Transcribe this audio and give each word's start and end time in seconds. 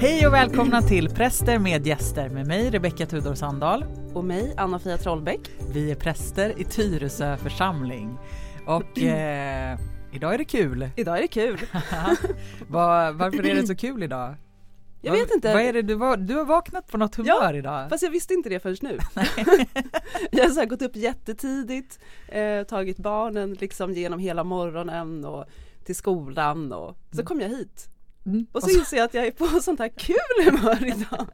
Hej 0.00 0.26
och 0.26 0.32
välkomna 0.32 0.82
till 0.82 1.08
Präster 1.08 1.58
med 1.58 1.86
gäster 1.86 2.28
med 2.28 2.46
mig 2.46 2.70
Rebecka 2.70 3.06
Tudor 3.06 3.34
Sandahl. 3.34 3.84
Och 4.14 4.24
mig 4.24 4.54
Anna-Fia 4.56 4.98
Trollbäck. 4.98 5.40
Vi 5.72 5.90
är 5.90 5.94
präster 5.94 6.60
i 6.60 6.64
Tyresö 6.64 7.36
församling 7.36 8.18
och 8.66 8.98
eh, 8.98 9.78
idag 10.12 10.34
är 10.34 10.38
det 10.38 10.44
kul. 10.44 10.88
Idag 10.96 11.18
är 11.18 11.22
det 11.22 11.28
kul. 11.28 11.60
Var, 12.68 13.12
varför 13.12 13.46
är 13.46 13.54
det 13.54 13.66
så 13.66 13.76
kul 13.76 14.02
idag? 14.02 14.34
Jag 15.00 15.12
vet 15.12 15.34
inte. 15.34 15.52
Vad 15.52 15.62
är 15.62 15.72
det 15.72 15.82
du, 15.82 15.94
var, 15.94 16.16
du 16.16 16.34
har 16.34 16.44
vaknat 16.44 16.86
på 16.86 16.98
något 16.98 17.14
humör 17.14 17.52
ja, 17.52 17.54
idag? 17.54 17.88
fast 17.88 18.02
jag 18.02 18.10
visste 18.10 18.34
inte 18.34 18.48
det 18.48 18.60
förrän 18.60 18.76
nu. 18.80 18.98
jag 20.30 20.44
har 20.44 20.50
så 20.50 20.66
gått 20.66 20.82
upp 20.82 20.96
jättetidigt, 20.96 21.98
eh, 22.28 22.62
tagit 22.62 22.96
barnen 22.96 23.54
liksom 23.54 23.92
genom 23.92 24.18
hela 24.18 24.44
morgonen 24.44 25.24
och 25.24 25.44
till 25.84 25.96
skolan 25.96 26.72
och 26.72 26.96
så 27.10 27.16
mm. 27.16 27.26
kom 27.26 27.40
jag 27.40 27.48
hit. 27.48 27.90
Mm. 28.26 28.46
Och 28.52 28.62
så 28.62 28.70
inser 28.70 28.96
jag 28.96 29.04
att 29.04 29.14
jag 29.14 29.26
är 29.26 29.30
på 29.30 29.46
sånt 29.62 29.78
här 29.78 29.88
kul 29.88 30.44
humör 30.44 30.86
idag. 30.86 31.26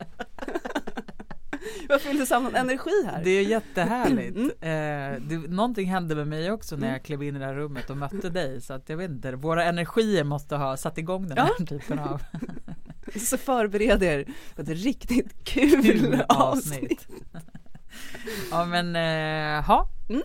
Jag 1.89 2.01
fyllde 2.01 2.27
samman 2.27 2.55
energi 2.55 3.07
här. 3.07 3.25
Det 3.25 3.31
är 3.31 3.43
jättehärligt. 3.43 4.37
Mm. 4.37 4.51
Eh, 4.51 5.21
det, 5.21 5.37
någonting 5.37 5.91
hände 5.91 6.15
med 6.15 6.29
mig 6.29 6.51
också 6.51 6.77
när 6.77 6.93
jag 6.93 7.03
klev 7.03 7.23
in 7.23 7.37
i 7.37 7.39
det 7.39 7.45
här 7.45 7.55
rummet 7.55 7.91
och 7.91 7.97
mötte 7.97 8.31
dig 8.31 8.61
så 8.61 8.73
att 8.73 8.89
jag 8.89 8.97
vet 8.97 9.11
inte, 9.11 9.33
våra 9.33 9.65
energier 9.65 10.25
måste 10.25 10.57
ha 10.57 10.77
satt 10.77 10.99
igång 10.99 11.29
den 11.29 11.39
här 11.39 11.51
ja. 11.59 11.67
typen 11.67 11.99
av 11.99 12.23
Så 13.17 13.39
förbered 13.39 14.03
er 14.03 14.27
för 14.55 14.63
ett 14.63 14.69
riktigt 14.69 15.45
kul, 15.45 15.83
kul 15.83 16.23
avsnitt. 16.29 17.09
ja 18.51 18.65
men, 18.65 18.97
eh, 18.97 19.65
ha. 19.65 19.89
Mm. 20.09 20.23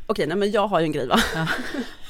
Okej, 0.06 0.28
nej 0.28 0.38
men 0.38 0.52
jag 0.52 0.68
har 0.68 0.80
ju 0.80 0.86
en 0.86 0.92
grej 0.92 1.08
va? 1.08 1.20
Ja. 1.36 1.48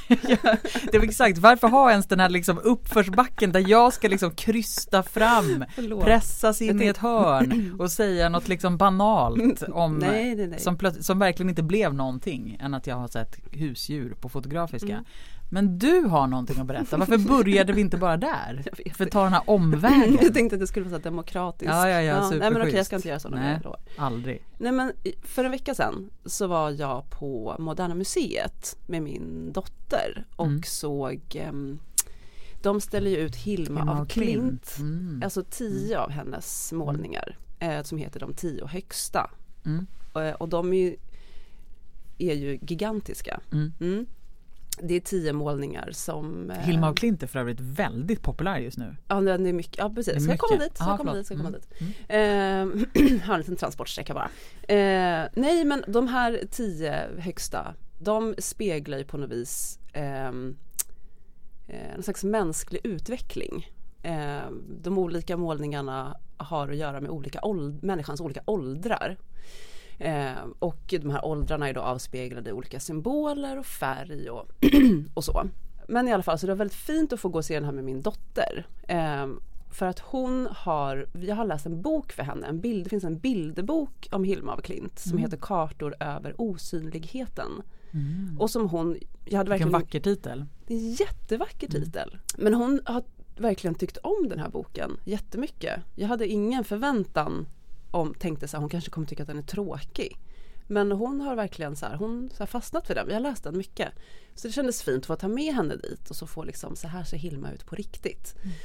ja, 0.43 0.55
det 0.91 0.97
var 0.97 1.05
exakt, 1.05 1.37
varför 1.37 1.67
ha 1.67 1.91
ens 1.91 2.07
den 2.07 2.19
här 2.19 2.29
liksom 2.29 2.59
uppförsbacken 2.63 3.51
där 3.51 3.69
jag 3.69 3.93
ska 3.93 4.07
liksom 4.07 4.31
krysta 4.31 5.03
fram, 5.03 5.65
Förlåt. 5.75 6.03
pressas 6.05 6.61
in 6.61 6.81
i 6.81 6.87
ett 6.87 6.97
hörn 6.97 7.75
och 7.79 7.91
säga 7.91 8.29
något 8.29 8.47
liksom 8.47 8.77
banalt 8.77 9.63
om, 9.63 9.97
nej, 9.97 10.35
nej, 10.35 10.47
nej. 10.47 10.59
Som, 10.59 10.77
som 10.99 11.19
verkligen 11.19 11.49
inte 11.49 11.63
blev 11.63 11.93
någonting 11.93 12.57
än 12.61 12.73
att 12.73 12.87
jag 12.87 12.95
har 12.95 13.07
sett 13.07 13.39
husdjur 13.51 14.13
på 14.19 14.29
Fotografiska. 14.29 14.93
Mm. 14.93 15.05
Men 15.49 15.79
du 15.79 16.01
har 16.01 16.27
någonting 16.27 16.59
att 16.59 16.67
berätta. 16.67 16.97
Varför 16.97 17.17
började 17.17 17.73
vi 17.73 17.81
inte 17.81 17.97
bara 17.97 18.17
där? 18.17 18.63
För 18.93 19.05
att 19.05 19.11
ta 19.11 19.23
den 19.23 19.33
här 19.33 19.43
omvägen. 19.45 20.17
jag 20.21 20.33
tänkte 20.33 20.55
att 20.55 20.59
det 20.59 20.67
skulle 20.67 20.85
vara 20.85 20.99
så 20.99 21.03
demokratiskt. 21.03 21.71
Ja, 21.71 21.89
ja, 21.89 22.01
ja, 22.01 22.15
ja 22.15 22.29
Nej 22.29 22.51
men 22.51 22.61
okej, 22.61 22.75
jag 22.75 22.85
ska 22.85 22.95
inte 22.95 23.07
göra 23.07 23.19
sådana 23.19 23.41
Nej, 23.41 23.59
aldrig. 23.97 24.45
Nej 24.57 24.71
men 24.71 24.91
för 25.23 25.43
en 25.43 25.51
vecka 25.51 25.75
sedan 25.75 26.09
så 26.25 26.47
var 26.47 26.71
jag 26.71 27.09
på 27.09 27.55
Moderna 27.59 27.95
Museet 27.95 28.77
med 28.87 29.01
min 29.01 29.51
dotter 29.53 30.25
och 30.35 30.45
mm. 30.45 30.63
såg 30.63 31.45
um, 31.49 31.79
de 32.61 32.81
ställer 32.81 33.11
ju 33.11 33.17
ut 33.17 33.35
Hilma, 33.35 33.79
Hilma 33.79 33.99
av 33.99 34.05
Klint, 34.05 34.39
Klint. 34.39 34.75
Mm. 34.79 35.21
alltså 35.23 35.43
tio 35.49 35.95
mm. 35.95 36.03
av 36.03 36.09
hennes 36.11 36.71
målningar 36.71 37.37
eh, 37.59 37.83
som 37.83 37.97
heter 37.97 38.19
De 38.19 38.33
tio 38.33 38.65
högsta. 38.65 39.31
Mm. 39.65 39.87
Eh, 40.15 40.33
och 40.33 40.49
de 40.49 40.73
är 40.73 40.77
ju, 40.77 40.95
är 42.17 42.33
ju 42.33 42.59
gigantiska. 42.61 43.39
Mm. 43.51 44.05
Det 44.83 44.95
är 44.95 44.99
tio 44.99 45.33
målningar 45.33 45.89
som 45.91 46.51
eh, 46.51 46.57
Hilma 46.57 46.89
af 46.89 46.95
Klint 46.95 47.23
är 47.23 47.27
för 47.27 47.39
övrigt 47.39 47.59
väldigt 47.59 48.21
populär 48.21 48.59
just 48.59 48.77
nu. 48.77 48.95
Ja 49.07 49.21
den 49.21 49.45
är 49.45 49.53
mycket, 49.53 49.77
ja 49.77 49.89
precis. 49.95 50.23
Ska 50.23 50.31
jag 50.31 50.39
komma 50.39 50.59
dit? 50.59 50.75
Ska 50.75 50.83
Aha, 50.83 50.97
komma 50.97 51.13
dit? 51.13 51.25
Ska 51.25 51.35
komma 51.35 51.49
mm. 51.49 51.61
dit? 51.61 51.81
Mm. 52.07 52.85
Eh, 53.17 53.21
har 53.27 53.33
en 53.33 53.39
liten 53.39 53.55
transportsträcka 53.55 54.13
bara. 54.13 54.29
Eh, 54.75 55.27
nej 55.33 55.65
men 55.65 55.83
de 55.87 56.07
här 56.07 56.43
tio 56.51 57.07
högsta 57.17 57.75
de 57.99 58.35
speglar 58.37 58.97
ju 58.97 59.03
på 59.03 59.17
något 59.17 59.31
vis 59.31 59.79
ehm, 59.93 60.57
eh, 61.67 61.93
en 61.95 62.03
slags 62.03 62.23
mänsklig 62.23 62.81
utveckling. 62.83 63.71
Eh, 64.03 64.51
de 64.81 64.97
olika 64.97 65.37
målningarna 65.37 66.17
har 66.37 66.69
att 66.69 66.77
göra 66.77 67.01
med 67.01 67.11
olika 67.11 67.41
människans 67.81 68.21
olika 68.21 68.41
åldrar. 68.45 69.17
Eh, 69.99 70.45
och 70.59 70.81
de 70.87 71.09
här 71.09 71.25
åldrarna 71.25 71.69
är 71.69 71.73
då 71.73 71.81
avspeglade 71.81 72.49
i 72.49 72.53
olika 72.53 72.79
symboler 72.79 73.59
och 73.59 73.65
färg 73.65 74.29
och, 74.29 74.51
och 75.13 75.23
så. 75.23 75.49
Men 75.87 76.07
i 76.07 76.13
alla 76.13 76.23
fall 76.23 76.39
så 76.39 76.45
det 76.45 76.51
var 76.51 76.57
väldigt 76.57 76.77
fint 76.77 77.13
att 77.13 77.19
få 77.19 77.29
gå 77.29 77.37
och 77.37 77.45
se 77.45 77.55
den 77.55 77.65
här 77.65 77.71
med 77.71 77.83
min 77.83 78.01
dotter. 78.01 78.67
Eh, 78.87 79.27
för 79.71 79.85
att 79.85 79.99
hon 79.99 80.47
har, 80.51 81.07
jag 81.21 81.35
har 81.35 81.45
läst 81.45 81.65
en 81.65 81.81
bok 81.81 82.11
för 82.11 82.23
henne, 82.23 82.47
en 82.47 82.61
bild, 82.61 82.85
det 82.85 82.89
finns 82.89 83.03
en 83.03 83.19
bilderbok 83.19 84.07
om 84.11 84.23
Hilma 84.23 84.53
af 84.53 84.61
Klint 84.61 84.99
som 84.99 85.11
mm. 85.11 85.23
heter 85.23 85.37
Kartor 85.37 85.95
över 85.99 86.41
osynligheten. 86.41 87.61
Mm. 87.91 88.37
Och 88.39 88.49
som 88.49 88.69
hon, 88.69 88.97
jag 89.25 89.37
hade 89.37 89.49
verkligen 89.49 89.67
Vilken 89.67 89.81
vacker 89.81 89.99
titel. 89.99 90.45
Det 90.67 90.73
är 90.73 90.77
en 90.77 90.91
jättevacker 90.91 91.67
mm. 91.69 91.83
titel. 91.83 92.09
Mm. 92.09 92.43
Men 92.43 92.53
hon 92.53 92.81
har 92.85 93.03
verkligen 93.37 93.75
tyckt 93.75 93.97
om 93.97 94.29
den 94.29 94.39
här 94.39 94.49
boken 94.49 94.91
jättemycket. 95.03 95.79
Jag 95.95 96.07
hade 96.07 96.27
ingen 96.27 96.63
förväntan 96.63 97.47
om, 97.91 98.13
tänkte 98.13 98.47
så 98.47 98.57
här, 98.57 98.61
hon 98.61 98.69
kanske 98.69 98.91
kommer 98.91 99.07
tycka 99.07 99.23
att 99.23 99.27
den 99.27 99.37
är 99.37 99.41
tråkig. 99.41 100.17
Men 100.67 100.91
hon 100.91 101.21
har 101.21 101.35
verkligen 101.35 101.75
så 101.75 101.85
här, 101.85 101.95
hon 101.95 102.29
så 102.33 102.45
fastnat 102.45 102.87
för 102.87 102.95
den. 102.95 103.07
Vi 103.07 103.13
har 103.13 103.19
läst 103.19 103.43
den 103.43 103.57
mycket. 103.57 103.89
Så 104.35 104.47
det 104.47 104.53
kändes 104.53 104.83
fint 104.83 105.03
att 105.03 105.05
få 105.05 105.15
ta 105.15 105.27
med 105.27 105.55
henne 105.55 105.75
dit 105.75 106.09
och 106.09 106.15
så 106.15 106.27
få 106.27 106.43
liksom 106.43 106.75
så 106.75 106.87
här 106.87 107.03
ser 107.03 107.17
Hilma 107.17 107.51
ut 107.51 107.65
på 107.65 107.75
riktigt. 107.75 108.35
Mm. 108.43 108.55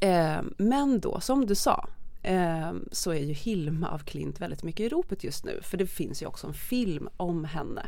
Eh, 0.00 0.44
men 0.56 1.00
då 1.00 1.20
som 1.20 1.46
du 1.46 1.54
sa 1.54 1.88
eh, 2.22 2.72
så 2.92 3.10
är 3.10 3.24
ju 3.24 3.32
Hilma 3.32 3.88
av 3.88 3.98
Klint 3.98 4.40
väldigt 4.40 4.62
mycket 4.62 4.86
i 4.86 4.88
ropet 4.88 5.24
just 5.24 5.44
nu. 5.44 5.60
För 5.62 5.76
det 5.76 5.86
finns 5.86 6.22
ju 6.22 6.26
också 6.26 6.46
en 6.46 6.54
film 6.54 7.08
om 7.16 7.44
henne. 7.44 7.86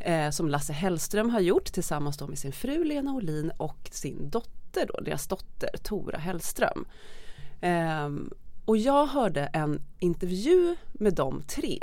Eh, 0.00 0.30
som 0.30 0.48
Lasse 0.48 0.72
Hellström 0.72 1.30
har 1.30 1.40
gjort 1.40 1.72
tillsammans 1.72 2.20
med 2.20 2.38
sin 2.38 2.52
fru 2.52 2.84
Lena 2.84 3.12
Olin 3.12 3.52
och 3.56 3.90
sin 3.92 4.30
dotter 4.30 4.86
då, 4.86 5.00
deras 5.00 5.26
dotter 5.26 5.70
Tora 5.82 6.18
Hellström. 6.18 6.84
Um, 7.62 8.30
och 8.64 8.76
jag 8.76 9.06
hörde 9.06 9.40
en 9.40 9.82
intervju 9.98 10.76
med 10.92 11.14
de 11.14 11.42
tre 11.42 11.78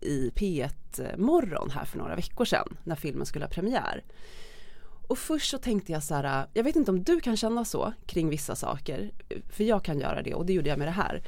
i 0.00 0.30
P1 0.30 1.16
Morgon 1.16 1.70
här 1.70 1.84
för 1.84 1.98
några 1.98 2.16
veckor 2.16 2.44
sedan 2.44 2.76
när 2.84 2.96
filmen 2.96 3.26
skulle 3.26 3.44
ha 3.44 3.50
premiär. 3.50 4.04
Och 5.08 5.18
först 5.18 5.50
så 5.50 5.58
tänkte 5.58 5.92
jag 5.92 6.02
så 6.02 6.14
här, 6.14 6.46
jag 6.52 6.64
vet 6.64 6.76
inte 6.76 6.90
om 6.90 7.02
du 7.02 7.20
kan 7.20 7.36
känna 7.36 7.64
så 7.64 7.92
kring 8.06 8.28
vissa 8.28 8.56
saker, 8.56 9.10
för 9.48 9.64
jag 9.64 9.84
kan 9.84 9.98
göra 9.98 10.22
det 10.22 10.34
och 10.34 10.46
det 10.46 10.52
gjorde 10.52 10.68
jag 10.68 10.78
med 10.78 10.88
det 10.88 10.92
här. 10.92 11.22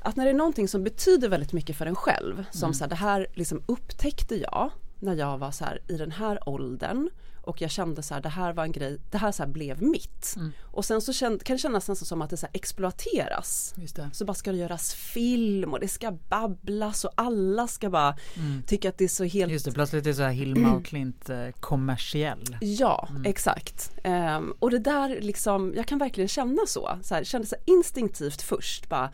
Att 0.00 0.16
när 0.16 0.24
det 0.24 0.30
är 0.30 0.34
någonting 0.34 0.68
som 0.68 0.84
betyder 0.84 1.28
väldigt 1.28 1.52
mycket 1.52 1.76
för 1.76 1.86
en 1.86 1.94
själv, 1.94 2.44
som 2.50 2.66
mm. 2.66 2.74
så 2.74 2.84
här, 2.84 2.88
det 2.88 2.96
här 2.96 3.26
liksom 3.34 3.62
upptäckte 3.66 4.36
jag 4.36 4.70
när 4.98 5.14
jag 5.14 5.38
var 5.38 5.50
så 5.50 5.64
här 5.64 5.82
i 5.88 5.96
den 5.96 6.10
här 6.10 6.48
åldern 6.48 7.10
och 7.42 7.62
jag 7.62 7.70
kände 7.70 8.02
så 8.02 8.14
här, 8.14 8.20
det 8.20 8.28
här 8.28 8.52
var 8.52 8.64
en 8.64 8.72
grej, 8.72 8.98
det 9.10 9.18
här 9.18 9.32
så 9.32 9.46
blev 9.46 9.82
mitt. 9.82 10.34
Mm. 10.36 10.52
Och 10.62 10.84
sen 10.84 11.00
så 11.00 11.12
känd, 11.12 11.42
kan 11.42 11.56
det 11.56 11.60
kännas 11.60 11.88
nästan 11.88 12.06
som 12.06 12.22
att 12.22 12.30
det 12.30 12.36
så 12.36 12.46
exploateras. 12.52 13.74
Så 14.12 14.24
bara 14.24 14.34
ska 14.34 14.52
det 14.52 14.58
göras 14.58 14.94
film 14.94 15.72
och 15.72 15.80
det 15.80 15.88
ska 15.88 16.12
babblas 16.28 17.04
och 17.04 17.12
alla 17.14 17.66
ska 17.66 17.90
bara 17.90 18.16
mm. 18.36 18.62
tycka 18.66 18.88
att 18.88 18.98
det 18.98 19.04
är 19.04 19.08
så 19.08 19.24
helt 19.24 19.52
Just 19.52 19.64
det, 19.64 19.72
plötsligt 19.72 20.06
är 20.06 20.10
det 20.10 20.16
så 20.16 20.22
här 20.22 20.30
Hilma 20.30 20.72
och 20.72 20.84
Klint 20.90 21.30
eh, 21.30 21.48
kommersiell. 21.60 22.56
Ja, 22.60 23.08
mm. 23.10 23.24
exakt. 23.24 23.92
Um, 24.04 24.54
och 24.58 24.70
det 24.70 24.78
där 24.78 25.20
liksom, 25.20 25.72
jag 25.76 25.86
kan 25.86 25.98
verkligen 25.98 26.28
känna 26.28 26.66
så, 26.66 26.98
så 27.02 27.14
här, 27.14 27.24
kände 27.24 27.46
så 27.46 27.56
instinktivt 27.66 28.42
först 28.42 28.88
bara 28.88 29.10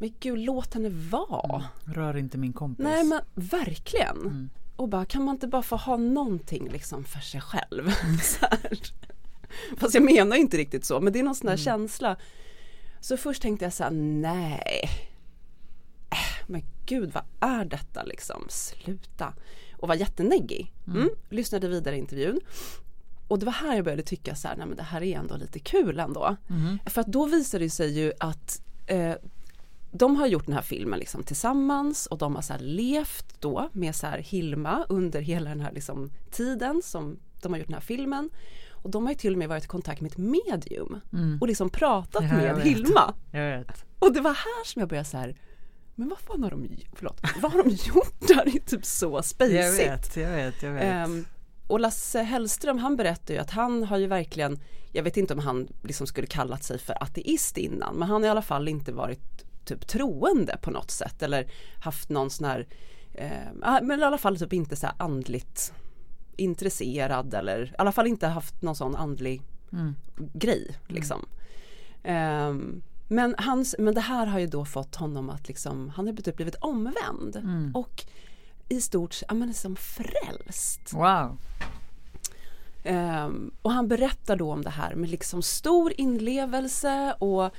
men 0.00 0.14
gud 0.20 0.38
låt 0.38 0.74
henne 0.74 0.88
vara. 0.88 1.56
Mm. 1.56 1.94
Rör 1.94 2.16
inte 2.16 2.38
min 2.38 2.52
kompis. 2.52 2.84
Nej 2.84 3.04
men 3.04 3.20
verkligen. 3.34 4.50
Och 4.78 4.88
bara 4.88 5.04
kan 5.04 5.24
man 5.24 5.34
inte 5.34 5.48
bara 5.48 5.62
få 5.62 5.76
ha 5.76 5.96
någonting 5.96 6.68
liksom 6.68 7.04
för 7.04 7.20
sig 7.20 7.40
själv. 7.40 7.92
Mm. 9.68 9.78
Fast 9.80 9.94
jag 9.94 10.04
menar 10.04 10.36
inte 10.36 10.56
riktigt 10.56 10.84
så 10.84 11.00
men 11.00 11.12
det 11.12 11.18
är 11.18 11.22
någon 11.22 11.34
sån 11.34 11.46
där 11.46 11.52
mm. 11.52 11.64
känsla. 11.64 12.16
Så 13.00 13.16
först 13.16 13.42
tänkte 13.42 13.64
jag 13.64 13.72
så 13.72 13.84
här, 13.84 13.90
nej. 13.90 14.90
Äh, 16.10 16.46
men 16.46 16.62
gud 16.86 17.12
vad 17.12 17.24
är 17.40 17.64
detta 17.64 18.02
liksom, 18.02 18.46
sluta. 18.48 19.34
Och 19.76 19.88
var 19.88 19.94
jätteneggig. 19.94 20.72
Mm. 20.86 20.98
mm. 20.98 21.10
Lyssnade 21.28 21.68
vidare 21.68 21.96
i 21.96 21.98
intervjun. 21.98 22.40
Och 23.28 23.38
det 23.38 23.46
var 23.46 23.52
här 23.52 23.74
jag 23.74 23.84
började 23.84 24.02
tycka 24.02 24.34
så 24.34 24.48
här, 24.48 24.56
nej 24.56 24.66
men 24.66 24.76
det 24.76 24.82
här 24.82 25.02
är 25.02 25.18
ändå 25.18 25.36
lite 25.36 25.58
kul 25.58 25.98
ändå. 25.98 26.36
Mm. 26.50 26.78
För 26.86 27.00
att 27.00 27.06
då 27.06 27.26
visade 27.26 27.64
det 27.64 27.70
sig 27.70 27.98
ju 27.98 28.12
att 28.20 28.62
eh, 28.86 29.14
de 29.98 30.16
har 30.16 30.26
gjort 30.26 30.46
den 30.46 30.54
här 30.54 30.62
filmen 30.62 30.98
liksom 30.98 31.22
tillsammans 31.22 32.06
och 32.06 32.18
de 32.18 32.34
har 32.34 32.42
så 32.42 32.54
levt 32.58 33.40
då 33.40 33.68
med 33.72 33.94
så 33.94 34.06
Hilma 34.06 34.86
under 34.88 35.20
hela 35.20 35.50
den 35.50 35.60
här 35.60 35.72
liksom 35.72 36.10
tiden 36.30 36.82
som 36.84 37.18
de 37.42 37.52
har 37.52 37.58
gjort 37.58 37.68
den 37.68 37.74
här 37.74 37.80
filmen. 37.80 38.30
Och 38.70 38.90
de 38.90 39.04
har 39.04 39.12
ju 39.12 39.18
till 39.18 39.32
och 39.32 39.38
med 39.38 39.48
varit 39.48 39.64
i 39.64 39.66
kontakt 39.66 40.00
med 40.00 40.12
ett 40.12 40.18
medium 40.18 41.00
mm. 41.12 41.38
och 41.40 41.48
liksom 41.48 41.70
pratat 41.70 42.22
ja, 42.22 42.32
med 42.32 42.62
Hilma. 42.62 43.14
Och 43.98 44.12
det 44.12 44.20
var 44.20 44.34
här 44.34 44.64
som 44.64 44.80
jag 44.80 44.88
började 44.88 45.08
så 45.08 45.16
här, 45.16 45.36
men 45.94 46.08
vad 46.08 46.18
fan 46.18 46.42
har 46.42 46.50
de, 46.50 46.68
förlåt, 46.94 47.20
vad 47.42 47.52
har 47.52 47.62
de 47.62 47.70
gjort 47.88 48.28
där 48.28 48.56
i 48.56 48.60
typ 48.60 48.84
så 48.84 49.22
spacigt? 49.22 49.54
Jag 49.54 49.72
vet, 49.72 50.16
jag 50.16 50.30
vet, 50.30 50.62
jag 50.62 50.72
vet. 50.72 51.08
Um, 51.08 51.24
och 51.66 51.80
Lasse 51.80 52.22
Hellström 52.22 52.78
han 52.78 52.96
berättar 52.96 53.34
ju 53.34 53.40
att 53.40 53.50
han 53.50 53.84
har 53.84 53.98
ju 53.98 54.06
verkligen, 54.06 54.58
jag 54.92 55.02
vet 55.02 55.16
inte 55.16 55.34
om 55.34 55.40
han 55.40 55.68
liksom 55.82 56.06
skulle 56.06 56.26
kallat 56.26 56.64
sig 56.64 56.78
för 56.78 57.02
ateist 57.02 57.58
innan, 57.58 57.94
men 57.94 58.08
han 58.08 58.22
har 58.22 58.28
i 58.28 58.30
alla 58.30 58.42
fall 58.42 58.68
inte 58.68 58.92
varit 58.92 59.47
typ 59.68 59.86
troende 59.86 60.56
på 60.62 60.70
något 60.70 60.90
sätt 60.90 61.22
eller 61.22 61.50
haft 61.80 62.08
någon 62.08 62.30
sån 62.30 62.46
här, 62.46 62.66
eh, 63.14 63.82
men 63.82 64.00
i 64.00 64.02
alla 64.02 64.18
fall 64.18 64.38
typ 64.38 64.52
inte 64.52 64.76
så 64.76 64.86
här 64.86 64.94
andligt 64.98 65.72
intresserad 66.36 67.34
eller 67.34 67.64
i 67.64 67.74
alla 67.78 67.92
fall 67.92 68.06
inte 68.06 68.26
haft 68.26 68.62
någon 68.62 68.76
sån 68.76 68.96
andlig 68.96 69.42
mm. 69.72 69.94
grej 70.16 70.76
liksom. 70.86 71.26
Mm. 72.02 72.48
Um, 72.48 72.82
men, 73.08 73.34
hans, 73.38 73.74
men 73.78 73.94
det 73.94 74.00
här 74.00 74.26
har 74.26 74.38
ju 74.38 74.46
då 74.46 74.64
fått 74.64 74.96
honom 74.96 75.30
att 75.30 75.48
liksom, 75.48 75.88
han 75.88 76.06
har 76.06 76.14
typ 76.14 76.36
blivit 76.36 76.54
omvänd 76.54 77.36
mm. 77.36 77.70
och 77.74 78.04
i 78.68 78.80
stort 78.80 79.14
sett, 79.14 79.28
ja 79.28 79.34
men 79.34 79.54
som 79.54 79.76
frälst. 79.76 80.92
Wow. 80.92 81.38
Um, 82.84 83.50
och 83.62 83.72
han 83.72 83.88
berättar 83.88 84.36
då 84.36 84.52
om 84.52 84.62
det 84.62 84.70
här 84.70 84.94
med 84.94 85.10
liksom 85.10 85.42
stor 85.42 85.92
inlevelse 85.96 87.14
och 87.18 87.54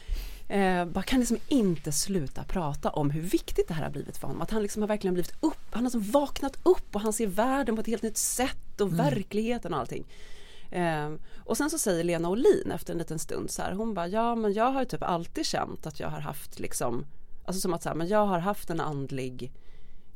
eh, 0.50 0.86
bara 0.86 1.04
kan 1.04 1.19
liksom 1.19 1.38
inte 1.48 1.92
sluta 1.92 2.44
prata 2.44 2.90
om 2.90 3.12
hur 3.12 3.22
viktigt 3.22 3.68
det 3.68 3.74
här 3.74 3.84
har 3.84 3.90
blivit 3.92 4.18
för 4.18 4.28
honom. 4.28 4.42
Att 4.42 4.51
han 4.51 4.62
liksom 4.62 4.81
har 4.81 4.88
verkligen 4.88 5.13
blivit 5.13 5.34
upp, 5.40 5.68
han 5.72 5.84
har 5.84 5.92
liksom 5.92 6.12
vaknat 6.12 6.57
upp 6.63 6.96
och 6.96 7.01
han 7.01 7.13
ser 7.13 7.28
världen 7.28 7.75
på 7.75 7.81
ett 7.81 7.88
helt 7.88 8.04
nytt 8.04 8.18
sätt 8.18 8.81
och 8.81 8.88
mm. 8.88 8.98
verkligheten 8.98 9.74
och 9.74 9.80
allting. 9.80 10.06
Eh, 10.72 11.12
och 11.38 11.57
sen 11.57 11.69
så 11.69 11.78
säger 11.78 12.04
Lena 12.04 12.30
Olin 12.30 12.72
efter 12.72 12.94
en 12.94 13.00
liten 13.00 13.19
stund 13.19 13.51
så 13.51 13.62
här, 13.62 13.72
hon 13.72 13.94
bara 13.94 14.07
ja 14.07 14.36
men 14.36 14.54
jag 14.54 14.72
har 14.72 14.86
typ 14.86 15.04
alltid 15.04 15.46
känt 15.46 15.88
att 15.88 16.00
jag 16.00 16.10
har 16.10 16.19
haft 16.19 16.60
liksom, 16.60 17.06
alltså 17.46 17.62
som 17.62 17.74
att 17.74 17.84
så 17.84 17.90
här, 17.90 17.96
men 17.96 18.07
jag 18.07 18.25
har 18.25 18.40
haft 18.40 18.69
en 18.69 18.80
andlig 18.80 19.51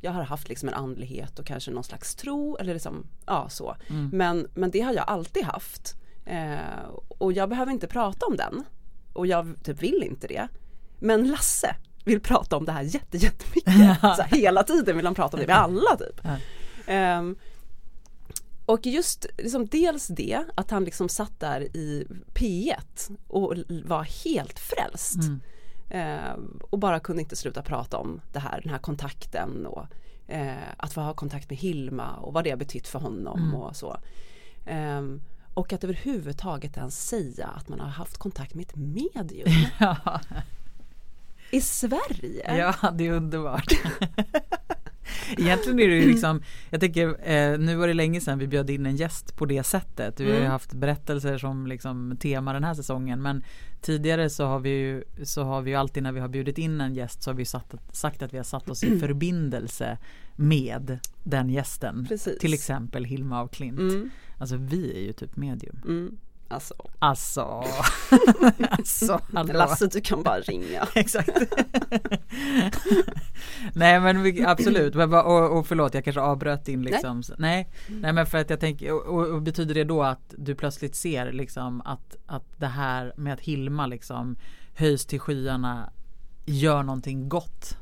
jag 0.01 0.11
har 0.11 0.23
haft 0.23 0.49
liksom 0.49 0.69
en 0.69 0.75
andlighet 0.75 1.39
och 1.39 1.45
kanske 1.45 1.71
någon 1.71 1.83
slags 1.83 2.15
tro 2.15 2.57
eller 2.57 2.73
liksom, 2.73 3.07
ja 3.25 3.49
så. 3.49 3.75
Mm. 3.89 4.09
Men, 4.13 4.47
men 4.53 4.71
det 4.71 4.81
har 4.81 4.93
jag 4.93 5.03
alltid 5.07 5.43
haft. 5.43 5.95
Eh, 6.25 6.89
och 7.07 7.33
jag 7.33 7.49
behöver 7.49 7.71
inte 7.71 7.87
prata 7.87 8.25
om 8.25 8.37
den 8.37 8.63
och 9.13 9.27
jag 9.27 9.55
typ 9.63 9.83
vill 9.83 10.03
inte 10.03 10.27
det. 10.27 10.47
Men 10.99 11.27
Lasse 11.27 11.75
vill 12.05 12.19
prata 12.19 12.57
om 12.57 12.65
det 12.65 12.71
här 12.71 12.81
jätte, 12.81 13.17
jättemycket. 13.17 14.01
så 14.01 14.21
här, 14.21 14.37
hela 14.37 14.63
tiden 14.63 14.95
vill 14.95 15.05
han 15.05 15.15
prata 15.15 15.37
om 15.37 15.41
det 15.41 15.47
med 15.47 15.57
alla 15.57 15.97
typ. 15.97 16.21
Um, 16.87 17.35
och 18.65 18.85
just 18.85 19.25
liksom 19.37 19.67
dels 19.67 20.07
det 20.07 20.43
att 20.55 20.71
han 20.71 20.83
liksom 20.83 21.09
satt 21.09 21.39
där 21.39 21.61
i 21.61 22.07
P1 22.33 23.17
och 23.27 23.55
var 23.85 24.03
helt 24.25 24.59
frälst. 24.59 25.19
Mm. 25.23 25.39
Uh, 25.93 26.39
och 26.69 26.79
bara 26.79 26.99
kunde 26.99 27.21
inte 27.21 27.35
sluta 27.35 27.61
prata 27.61 27.97
om 27.97 28.21
det 28.31 28.39
här, 28.39 28.61
den 28.61 28.71
här 28.71 28.79
kontakten 28.79 29.65
och 29.65 29.85
uh, 30.33 30.73
att 30.77 30.93
få 30.93 31.01
ha 31.01 31.13
kontakt 31.13 31.49
med 31.49 31.59
Hilma 31.59 32.15
och 32.15 32.33
vad 32.33 32.43
det 32.43 32.49
har 32.49 32.57
betytt 32.57 32.87
för 32.87 32.99
honom 32.99 33.39
mm. 33.39 33.55
och 33.55 33.75
så. 33.75 33.97
Um, 34.69 35.21
och 35.53 35.73
att 35.73 35.83
överhuvudtaget 35.83 36.77
ens 36.77 37.07
säga 37.07 37.47
att 37.47 37.69
man 37.69 37.79
har 37.79 37.87
haft 37.87 38.17
kontakt 38.17 38.53
med 38.53 38.65
ett 38.65 38.75
medium. 38.75 39.47
Ja. 39.79 40.21
I 41.51 41.61
Sverige. 41.61 42.57
Ja, 42.57 42.91
det 42.91 43.07
är 43.07 43.11
underbart. 43.11 43.67
Egentligen 45.37 45.79
är 45.79 45.87
det 45.87 45.95
ju 45.95 46.07
liksom, 46.07 46.41
jag 46.69 46.79
tänker 46.79 47.29
eh, 47.29 47.59
nu 47.59 47.75
var 47.75 47.87
det 47.87 47.93
länge 47.93 48.21
sedan 48.21 48.39
vi 48.39 48.47
bjöd 48.47 48.69
in 48.69 48.85
en 48.85 48.95
gäst 48.95 49.35
på 49.35 49.45
det 49.45 49.63
sättet. 49.63 50.19
Vi 50.19 50.23
har 50.23 50.31
ju 50.31 50.37
mm. 50.37 50.51
haft 50.51 50.73
berättelser 50.73 51.37
som 51.37 51.67
liksom 51.67 52.17
tema 52.19 52.53
den 52.53 52.63
här 52.63 52.73
säsongen 52.73 53.21
men 53.21 53.43
tidigare 53.81 54.29
så 54.29 54.45
har 54.45 54.59
vi 54.59 54.69
ju, 54.69 55.03
så 55.23 55.43
har 55.43 55.61
vi 55.61 55.71
ju 55.71 55.77
alltid 55.77 56.03
när 56.03 56.11
vi 56.11 56.19
har 56.19 56.27
bjudit 56.27 56.57
in 56.57 56.81
en 56.81 56.95
gäst 56.95 57.23
så 57.23 57.29
har 57.29 57.35
vi 57.35 57.45
satt, 57.45 57.75
sagt 57.91 58.21
att 58.21 58.33
vi 58.33 58.37
har 58.37 58.43
satt 58.43 58.69
oss 58.69 58.83
i 58.83 58.99
förbindelse 58.99 59.97
med 60.35 60.99
den 61.23 61.49
gästen. 61.49 62.05
Precis. 62.09 62.39
Till 62.39 62.53
exempel 62.53 63.05
Hilma 63.05 63.39
av 63.39 63.47
Klint. 63.47 63.79
Mm. 63.79 64.09
Alltså 64.43 64.57
vi 64.57 64.93
är 64.97 64.99
ju 64.99 65.13
typ 65.13 65.35
medium. 65.35 65.81
Mm. 65.85 66.17
Alltså. 66.47 66.73
Alltså. 66.99 67.41
alltså 68.69 69.19
Lasse 69.33 69.87
du 69.87 70.01
kan 70.01 70.23
bara 70.23 70.39
ringa. 70.39 70.87
Exakt. 70.95 71.29
nej 73.73 73.99
men 73.99 74.45
absolut, 74.45 74.95
och, 74.95 75.57
och 75.57 75.67
förlåt 75.67 75.93
jag 75.93 76.03
kanske 76.03 76.21
avbröt 76.21 76.65
din 76.65 76.83
liksom. 76.83 77.23
Nej. 77.37 77.69
Nej, 77.87 77.99
nej 78.01 78.13
men 78.13 78.25
för 78.25 78.37
att 78.37 78.49
jag 78.49 78.59
tänker, 78.59 78.93
och, 79.09 79.27
och, 79.27 79.41
betyder 79.41 79.75
det 79.75 79.83
då 79.83 80.03
att 80.03 80.33
du 80.37 80.55
plötsligt 80.55 80.95
ser 80.95 81.31
liksom 81.31 81.81
att, 81.81 82.15
att 82.25 82.45
det 82.57 82.67
här 82.67 83.13
med 83.17 83.33
att 83.33 83.41
Hilma 83.41 83.87
liksom 83.87 84.35
höjs 84.73 85.05
till 85.05 85.19
skyarna 85.19 85.89
gör 86.45 86.83
någonting 86.83 87.29
gott 87.29 87.72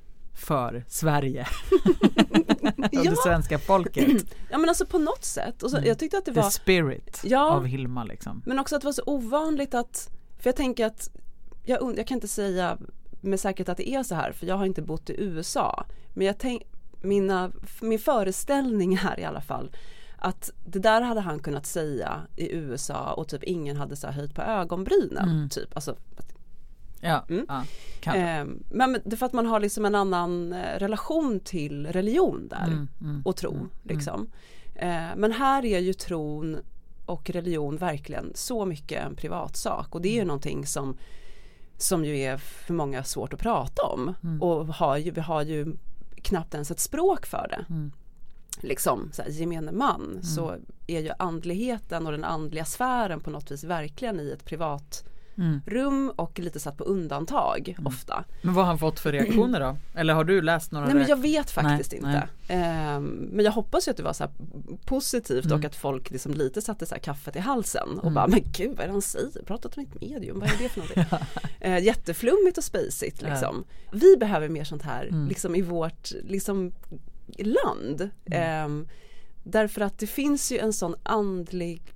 för 0.52 0.84
Sverige 0.88 1.48
och 2.78 2.90
ja. 2.92 3.04
det 3.04 3.16
svenska 3.16 3.60
folket. 3.60 4.26
Ja 4.52 4.58
men 4.58 4.70
alltså 4.70 4.86
på 4.86 4.98
något 4.98 5.26
sätt. 5.26 5.64
Och 5.64 5.70
så, 5.70 5.78
mm. 5.78 5.88
jag 5.88 6.00
tyckte 6.00 6.18
att 6.18 6.26
det 6.26 6.32
var 6.32 6.44
The 6.44 6.52
spirit 6.52 7.22
ja, 7.24 7.52
av 7.52 7.66
Hilma 7.66 8.04
liksom. 8.04 8.42
Men 8.46 8.60
också 8.60 8.76
att 8.76 8.82
det 8.82 8.86
var 8.86 8.92
så 8.92 9.04
ovanligt 9.06 9.74
att, 9.74 10.10
för 10.40 10.48
jag 10.48 10.56
tänker 10.56 10.86
att 10.86 11.10
jag, 11.64 11.98
jag 11.98 12.08
kan 12.08 12.16
inte 12.16 12.28
säga 12.28 12.78
med 13.22 13.40
säkerhet 13.40 13.70
att 13.70 13.78
det 13.78 13.90
är 13.90 14.04
så 14.04 14.16
här 14.16 14.32
för 14.32 14.46
jag 14.46 14.56
har 14.56 14.66
inte 14.66 14.82
bott 14.82 15.10
i 15.10 15.16
USA. 15.18 15.86
Men 16.14 16.28
jag 16.28 16.38
tänk, 16.38 16.64
mina, 17.02 17.52
min 17.82 18.00
föreställning 18.00 18.98
här 18.98 19.20
i 19.20 19.24
alla 19.24 19.42
fall 19.42 19.72
att 20.18 20.52
det 20.66 20.80
där 20.80 21.02
hade 21.02 21.22
han 21.22 21.40
kunnat 21.40 21.66
säga 21.66 22.22
i 22.36 22.56
USA 22.56 23.14
och 23.14 23.28
typ 23.28 23.44
ingen 23.44 23.78
hade 23.78 23.96
så 23.96 24.08
höjt 24.08 24.36
på 24.36 24.42
ögonbrynen. 24.42 25.30
Mm. 25.30 25.50
Typ. 25.50 25.70
Alltså, 25.74 25.96
Ja, 27.02 27.26
mm. 27.30 27.46
ja 27.50 28.16
eh, 28.16 28.46
men 28.70 28.94
det 29.06 29.14
är 29.14 29.16
för 29.16 29.26
att 29.26 29.34
man 29.34 29.46
har 29.46 29.60
liksom 29.60 29.86
en 29.86 29.96
annan 29.96 30.54
eh, 30.54 30.80
relation 30.80 31.40
till 31.40 31.88
religion 31.88 32.48
där 32.48 32.68
mm, 32.68 32.88
mm, 33.02 33.22
och 33.26 33.36
tro. 33.36 33.52
Mm, 33.52 33.62
mm. 33.62 33.72
liksom. 33.84 34.30
Eh, 34.76 35.16
men 35.16 35.32
här 35.32 35.66
är 35.66 35.80
ju 35.80 35.94
tron 35.94 36.58
och 37.06 37.30
religion 37.30 37.78
verkligen 37.78 38.32
så 38.36 38.66
mycket 38.66 39.06
en 39.06 39.16
privatsak 39.16 39.96
och 39.96 40.02
det 40.02 40.10
är 40.10 40.14
ju 40.14 40.18
mm. 40.18 40.28
någonting 40.28 40.66
som 40.66 40.98
som 41.78 42.06
ju 42.06 42.18
är 42.18 42.38
för 42.38 42.74
många 42.74 43.04
svårt 43.04 43.34
att 43.34 43.40
prata 43.40 43.84
om 43.84 44.16
och 44.42 44.68
har 44.68 44.98
ju, 44.98 45.12
vi 45.12 45.22
har 45.22 45.42
ju 45.42 45.76
knappt 46.22 46.54
ens 46.54 46.72
ett 46.72 46.80
språk 46.80 47.26
för 47.26 47.48
det. 47.50 47.90
Liksom 48.68 49.10
så 49.14 49.22
här, 49.22 49.30
gemene 49.30 49.72
man 49.72 50.20
så 50.24 50.56
är 50.88 51.00
ju 51.00 51.12
andligheten 51.20 52.06
och 52.06 52.12
den 52.12 52.24
andliga 52.24 52.66
sfären 52.66 53.20
på 53.20 53.30
något 53.30 53.52
vis 53.52 53.64
verkligen 53.64 54.20
i 54.20 54.32
ett 54.32 54.46
privat 54.46 55.06
mm. 55.38 55.62
rum 55.66 56.12
och 56.16 56.40
lite 56.40 56.60
satt 56.60 56.78
på 56.78 56.84
undantag 56.84 57.70
mm. 57.70 57.88
ofta. 57.88 58.24
Men 58.42 58.54
vad 58.54 58.66
har 58.66 58.70
han 58.70 58.80
fått 58.80 59.00
för 59.00 59.12
reaktioner 59.12 59.60
då? 59.60 59.78
Eller 59.96 60.14
har 60.14 60.24
du 60.24 60.42
läst 60.42 60.72
några? 60.72 60.86
Nej 60.86 60.96
men 60.96 61.08
jag 61.08 61.22
vet 61.22 61.52
faktiskt 61.52 61.92
nej, 61.92 61.98
inte. 61.98 62.28
Nej. 62.48 62.96
Um, 62.96 63.04
men 63.32 63.46
jag 63.46 63.52
hoppas 63.52 63.88
ju 63.88 63.92
att 63.92 63.98
det 63.98 64.04
var 64.04 64.14
så 64.14 64.28
positivt 64.86 65.46
mm. 65.46 65.58
och 65.58 65.66
att 65.66 65.76
folk 65.76 66.12
liksom 66.12 66.34
lite 66.34 66.62
satte 66.62 66.86
så 66.86 66.96
kaffet 66.96 67.36
i 67.36 67.40
halsen 67.40 67.90
och 67.98 68.04
mm. 68.04 68.14
bara 68.14 68.28
men 68.28 68.42
gud 68.52 68.70
vad 68.70 68.80
är 68.80 68.88
det 68.88 68.92
han 68.92 69.02
säger? 69.02 69.44
Pratat 69.46 69.78
om 69.78 69.84
ett 69.84 70.02
medium, 70.02 70.40
vad 70.40 70.50
är 70.50 70.58
det 70.60 70.70
för 70.70 70.80
någonting? 70.80 71.06
ja. 71.60 71.68
uh, 71.68 71.84
jätteflummigt 71.84 72.58
och 72.58 72.64
spacigt 72.64 73.22
liksom. 73.22 73.66
Ja. 73.68 73.98
Vi 73.98 74.18
behöver 74.18 74.50
mer 74.50 74.64
sånt 74.64 74.84
här 74.84 75.06
mm. 75.06 75.28
liksom 75.28 75.56
i 75.56 75.62
vårt 75.62 76.12
liksom 76.24 76.72
land. 77.38 78.10
Um, 78.66 78.88
Därför 79.44 79.82
att 79.82 80.00
det 80.00 80.08
finns 80.08 80.52
ju 80.52 80.58
en 80.58 80.74
sån 80.74 80.96
andlig 81.04 81.94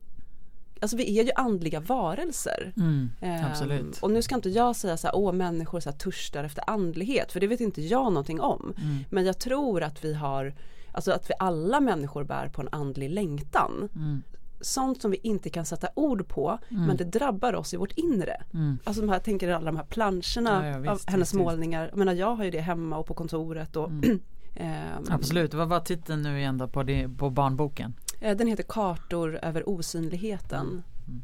Alltså 0.82 0.98
vi 0.98 1.20
är 1.20 1.24
ju 1.24 1.32
andliga 1.36 1.80
varelser. 1.80 2.74
Mm, 2.78 3.10
absolut. 3.52 3.82
Um, 3.82 3.94
och 4.02 4.12
nu 4.12 4.22
ska 4.22 4.36
inte 4.36 4.50
jag 4.50 4.76
säga 4.76 4.98
så 4.98 5.08
här, 5.08 5.16
åh 5.16 5.34
människor 5.34 5.80
så 5.80 5.90
här, 5.90 5.98
törstar 5.98 6.44
efter 6.44 6.70
andlighet, 6.70 7.32
för 7.32 7.40
det 7.40 7.48
vet 7.48 7.60
inte 7.60 7.82
jag 7.82 8.04
någonting 8.04 8.42
om. 8.42 8.74
Mm. 8.78 8.98
Men 9.10 9.26
jag 9.26 9.40
tror 9.40 9.84
att 9.84 10.06
vi 10.06 10.14
har, 10.14 10.54
alltså 10.92 11.12
att 11.12 11.30
vi 11.30 11.34
alla 11.40 11.80
människor 11.80 12.24
bär 12.24 12.50
på 12.50 12.62
en 12.62 12.70
andlig 12.72 13.10
längtan. 13.10 13.90
Mm. 13.96 14.24
Sånt 14.62 15.02
som 15.02 15.12
vi 15.12 15.20
inte 15.24 15.50
kan 15.50 15.66
sätta 15.66 15.88
ord 15.96 16.28
på 16.28 16.60
mm. 16.70 16.86
men 16.86 16.98
det 16.98 17.04
drabbar 17.04 17.56
oss 17.56 17.74
i 17.74 17.78
vårt 17.78 17.92
inre. 17.92 18.44
Mm. 18.54 18.80
Alltså 18.84 19.02
de 19.02 19.10
här, 19.10 19.20
tänker 19.20 19.50
alla 19.52 19.66
de 19.66 19.78
här 19.78 19.86
planscherna 19.86 20.68
ja, 20.68 20.72
ja, 20.72 20.78
visst, 20.78 20.92
av 20.92 21.12
hennes 21.12 21.34
visst, 21.34 21.44
målningar. 21.44 21.88
Jag 21.90 21.98
menar 21.98 22.14
jag 22.14 22.36
har 22.36 22.44
ju 22.44 22.52
det 22.52 22.62
hemma 22.62 22.98
och 22.98 23.06
på 23.06 23.14
kontoret 23.14 23.76
och. 23.76 23.90
Um, 23.90 24.22
Absolut, 25.10 25.54
vad 25.54 25.70
var 25.70 25.80
titeln 25.80 26.22
nu 26.22 26.40
igen 26.40 26.58
då 26.58 26.68
på, 26.68 26.84
det, 26.84 27.10
på 27.18 27.30
barnboken? 27.30 27.94
Eh, 28.26 28.38
den 28.38 28.48
heter 28.48 28.64
Kartor 28.64 29.40
över 29.42 29.70
osynligheten. 29.70 30.68
Mm. 30.68 30.84
mm. 31.08 31.22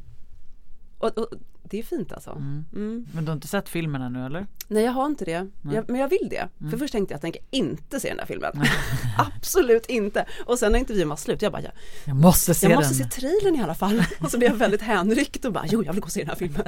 Och, 0.98 1.17
och, 1.17 1.27
det 1.63 1.79
är 1.79 1.84
fint 1.84 2.13
alltså. 2.13 2.29
Mm. 2.29 2.65
Mm. 2.74 3.05
Men 3.13 3.25
du 3.25 3.29
har 3.29 3.36
inte 3.36 3.48
sett 3.48 3.70
filmen 3.70 4.01
ännu 4.01 4.25
eller? 4.25 4.48
Nej 4.67 4.84
jag 4.84 4.91
har 4.91 5.05
inte 5.05 5.25
det. 5.25 5.48
Jag, 5.74 5.89
men 5.89 6.01
jag 6.01 6.08
vill 6.08 6.27
det. 6.29 6.50
För 6.58 6.65
mm. 6.65 6.79
först 6.79 6.91
tänkte 6.91 7.13
jag 7.13 7.17
att 7.17 7.24
jag 7.24 7.34
tänker 7.34 7.41
inte 7.51 8.00
se 8.00 8.10
den 8.10 8.20
här 8.20 8.25
filmen. 8.25 8.51
Absolut 9.17 9.86
inte. 9.86 10.25
Och 10.46 10.60
sen 10.60 10.72
när 10.72 10.79
intervjun 10.79 11.10
var 11.10 11.15
slut, 11.15 11.41
jag 11.41 11.51
bara 11.51 11.62
jag, 11.62 11.72
jag 12.05 12.15
måste 12.15 12.53
se 12.53 12.65
jag 12.65 12.72
den. 12.72 12.77
måste 12.77 12.93
se 12.93 13.03
trailern 13.03 13.55
i 13.55 13.62
alla 13.62 13.75
fall. 13.75 14.03
och 14.20 14.31
så 14.31 14.38
blev 14.38 14.51
jag 14.51 14.58
väldigt 14.58 14.81
hänryckt 14.81 15.46
och 15.46 15.53
bara 15.53 15.65
jo 15.70 15.84
jag 15.84 15.93
vill 15.93 16.01
gå 16.01 16.05
och 16.05 16.12
se 16.12 16.20
den 16.20 16.29
här 16.29 16.36
filmen. 16.36 16.63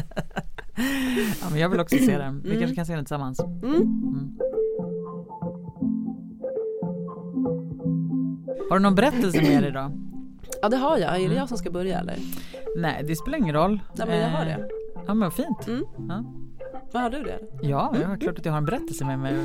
ja 1.41 1.49
men 1.49 1.59
jag 1.59 1.69
vill 1.69 1.79
också 1.79 1.97
se 1.97 2.17
den. 2.17 2.41
Vi 2.41 2.49
mm. 2.49 2.59
kanske 2.59 2.75
kan 2.75 2.85
se 2.85 2.95
den 2.95 3.05
tillsammans. 3.05 3.39
Har 8.69 8.77
du 8.77 8.83
någon 8.83 8.95
berättelse 8.95 9.41
med 9.41 9.63
dig 9.63 9.69
idag? 9.69 10.12
Ja 10.63 10.69
det 10.69 10.77
har 10.77 10.97
jag, 10.97 11.21
är 11.21 11.29
det 11.29 11.35
jag 11.35 11.49
som 11.49 11.57
ska 11.57 11.71
börja 11.71 11.99
eller? 11.99 12.17
Nej 12.75 13.03
det 13.07 13.15
spelar 13.15 13.37
ingen 13.37 13.55
roll. 13.55 13.79
Nej 13.93 14.07
men 14.07 14.19
jag 14.19 14.29
har 14.29 14.45
det. 14.45 14.51
Eh, 14.51 14.59
ja 15.07 15.13
men 15.13 15.31
fint. 15.31 15.67
Mm. 15.67 15.83
Ja. 16.09 16.23
Vad 16.91 17.03
har 17.03 17.09
du 17.09 17.23
det? 17.23 17.39
Ja, 17.61 17.95
jag 18.01 18.07
har 18.07 18.17
klart 18.17 18.39
att 18.39 18.45
jag 18.45 18.53
har 18.53 18.57
en 18.57 18.65
berättelse 18.65 19.05
med 19.05 19.19
mig. 19.19 19.35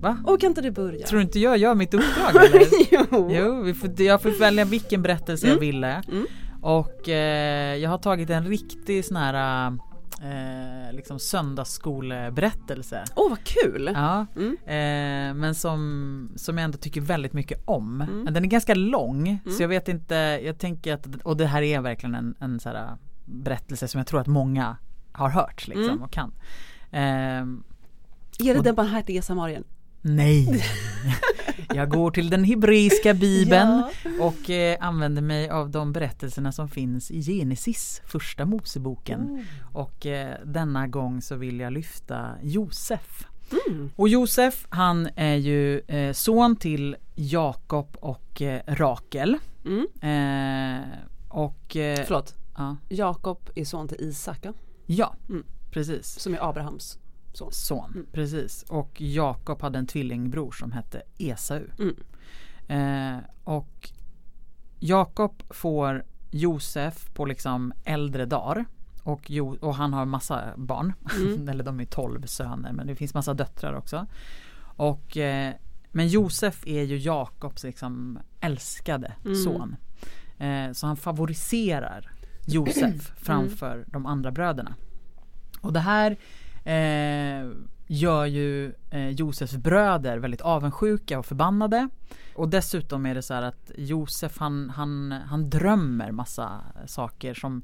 Va? 0.00 0.16
Och 0.26 0.40
kan 0.40 0.48
inte 0.48 0.60
du 0.60 0.70
börja? 0.70 1.06
Tror 1.06 1.18
du 1.18 1.24
inte 1.24 1.38
jag 1.38 1.56
gör 1.56 1.74
mitt 1.74 1.94
uppdrag 1.94 2.36
eller? 2.44 2.62
jo. 2.90 3.30
jo 3.30 3.62
vi 3.62 3.74
får, 3.74 4.00
jag 4.00 4.22
får 4.22 4.30
välja 4.40 4.64
vilken 4.64 5.02
berättelse 5.02 5.46
mm. 5.46 5.56
jag 5.56 5.60
ville. 5.60 6.02
Mm. 6.08 6.26
Och 6.62 7.08
eh, 7.08 7.76
jag 7.76 7.90
har 7.90 7.98
tagit 7.98 8.30
en 8.30 8.44
riktig 8.44 9.04
sån 9.04 9.16
här 9.16 9.78
eh, 10.22 10.92
liksom 10.92 11.18
söndagsskoleberättelse. 11.18 13.04
Åh 13.16 13.26
oh, 13.26 13.30
vad 13.30 13.44
kul! 13.44 13.90
Ja, 13.94 14.26
mm. 14.36 14.52
eh, 14.52 15.40
men 15.40 15.54
som, 15.54 16.30
som 16.36 16.58
jag 16.58 16.64
ändå 16.64 16.78
tycker 16.78 17.00
väldigt 17.00 17.32
mycket 17.32 17.62
om. 17.64 18.00
Mm. 18.00 18.34
Den 18.34 18.44
är 18.44 18.48
ganska 18.48 18.74
lång 18.74 19.28
mm. 19.28 19.56
så 19.56 19.62
jag 19.62 19.68
vet 19.68 19.88
inte, 19.88 20.14
jag 20.44 20.58
tänker 20.58 20.94
att, 20.94 21.06
och 21.22 21.36
det 21.36 21.46
här 21.46 21.62
är 21.62 21.80
verkligen 21.80 22.14
en, 22.14 22.34
en 22.38 22.60
så 22.60 22.68
här 22.68 22.96
berättelse 23.24 23.88
som 23.88 23.98
jag 23.98 24.06
tror 24.06 24.20
att 24.20 24.26
många 24.26 24.76
har 25.12 25.28
hört 25.28 25.68
liksom 25.68 25.90
mm. 25.90 26.02
och 26.02 26.12
kan. 26.12 26.32
Eh, 26.90 27.00
är 28.38 28.52
det 28.52 28.58
och, 28.58 28.64
den 28.64 28.74
barmhärtige 28.74 29.22
samarien? 29.22 29.64
Nej, 30.02 30.46
jag 31.74 31.90
går 31.90 32.10
till 32.10 32.30
den 32.30 32.44
hebreiska 32.44 33.14
bibeln 33.14 33.82
ja. 34.04 34.10
och 34.20 34.50
eh, 34.50 34.76
använder 34.80 35.22
mig 35.22 35.50
av 35.50 35.70
de 35.70 35.92
berättelserna 35.92 36.52
som 36.52 36.68
finns 36.68 37.10
i 37.10 37.22
Genesis, 37.22 38.02
första 38.06 38.44
Moseboken. 38.44 39.20
Mm. 39.20 39.44
Och 39.72 40.06
eh, 40.06 40.36
denna 40.44 40.86
gång 40.86 41.22
så 41.22 41.36
vill 41.36 41.60
jag 41.60 41.72
lyfta 41.72 42.30
Josef. 42.42 43.26
Mm. 43.66 43.90
Och 43.96 44.08
Josef 44.08 44.66
han 44.68 45.08
är 45.16 45.34
ju 45.34 45.80
eh, 45.80 46.12
son 46.12 46.56
till 46.56 46.96
Jakob 47.14 47.96
och 48.00 48.42
eh, 48.42 48.60
Rakel. 48.66 49.38
Mm. 49.64 49.86
Eh, 50.00 50.88
och, 51.28 51.76
eh, 51.76 52.04
Förlåt, 52.06 52.34
ja. 52.56 52.76
Jakob 52.88 53.50
är 53.54 53.64
son 53.64 53.88
till 53.88 54.00
Isak 54.00 54.46
Ja, 54.86 55.14
mm. 55.28 55.44
precis. 55.70 56.18
Som 56.18 56.34
är 56.34 56.48
Abrahams 56.48 56.98
son. 57.32 57.52
son 57.52 57.90
mm. 57.94 58.06
Precis. 58.12 58.62
Och 58.68 59.00
Jakob 59.00 59.62
hade 59.62 59.78
en 59.78 59.86
tvillingbror 59.86 60.52
som 60.52 60.72
hette 60.72 61.02
Esau. 61.18 61.62
Mm. 61.78 61.96
Eh, 62.68 63.24
och 63.44 63.90
Jakob 64.78 65.42
får 65.50 66.04
Josef 66.30 67.10
på 67.14 67.24
liksom 67.24 67.72
äldre 67.84 68.26
dagar. 68.26 68.64
Och, 69.02 69.30
jo, 69.30 69.56
och 69.60 69.74
han 69.74 69.92
har 69.92 70.04
massa 70.04 70.44
barn. 70.56 70.92
Mm. 71.16 71.48
Eller 71.48 71.64
de 71.64 71.80
är 71.80 71.84
tolv 71.84 72.26
söner 72.26 72.72
men 72.72 72.86
det 72.86 72.94
finns 72.96 73.14
massa 73.14 73.34
döttrar 73.34 73.74
också. 73.74 74.06
Och, 74.76 75.16
eh, 75.16 75.54
men 75.92 76.08
Josef 76.08 76.66
är 76.66 76.82
ju 76.82 76.98
Jakobs 76.98 77.64
liksom 77.64 78.18
älskade 78.40 79.12
mm. 79.24 79.36
son. 79.36 79.76
Eh, 80.38 80.72
så 80.72 80.86
han 80.86 80.96
favoriserar 80.96 82.10
Josef 82.46 82.82
mm. 82.82 82.98
framför 83.16 83.84
de 83.86 84.06
andra 84.06 84.30
bröderna. 84.30 84.74
Och 85.60 85.72
det 85.72 85.80
här 85.80 86.16
eh, 86.64 87.50
gör 87.86 88.26
ju 88.26 88.72
eh, 88.90 89.08
Josefs 89.08 89.56
bröder 89.56 90.18
väldigt 90.18 90.40
avundsjuka 90.40 91.18
och 91.18 91.26
förbannade. 91.26 91.88
Och 92.34 92.48
dessutom 92.48 93.06
är 93.06 93.14
det 93.14 93.22
så 93.22 93.34
här 93.34 93.42
att 93.42 93.70
Josef 93.76 94.38
han, 94.38 94.70
han, 94.70 95.12
han 95.12 95.50
drömmer 95.50 96.10
massa 96.10 96.60
saker 96.86 97.34
som 97.34 97.62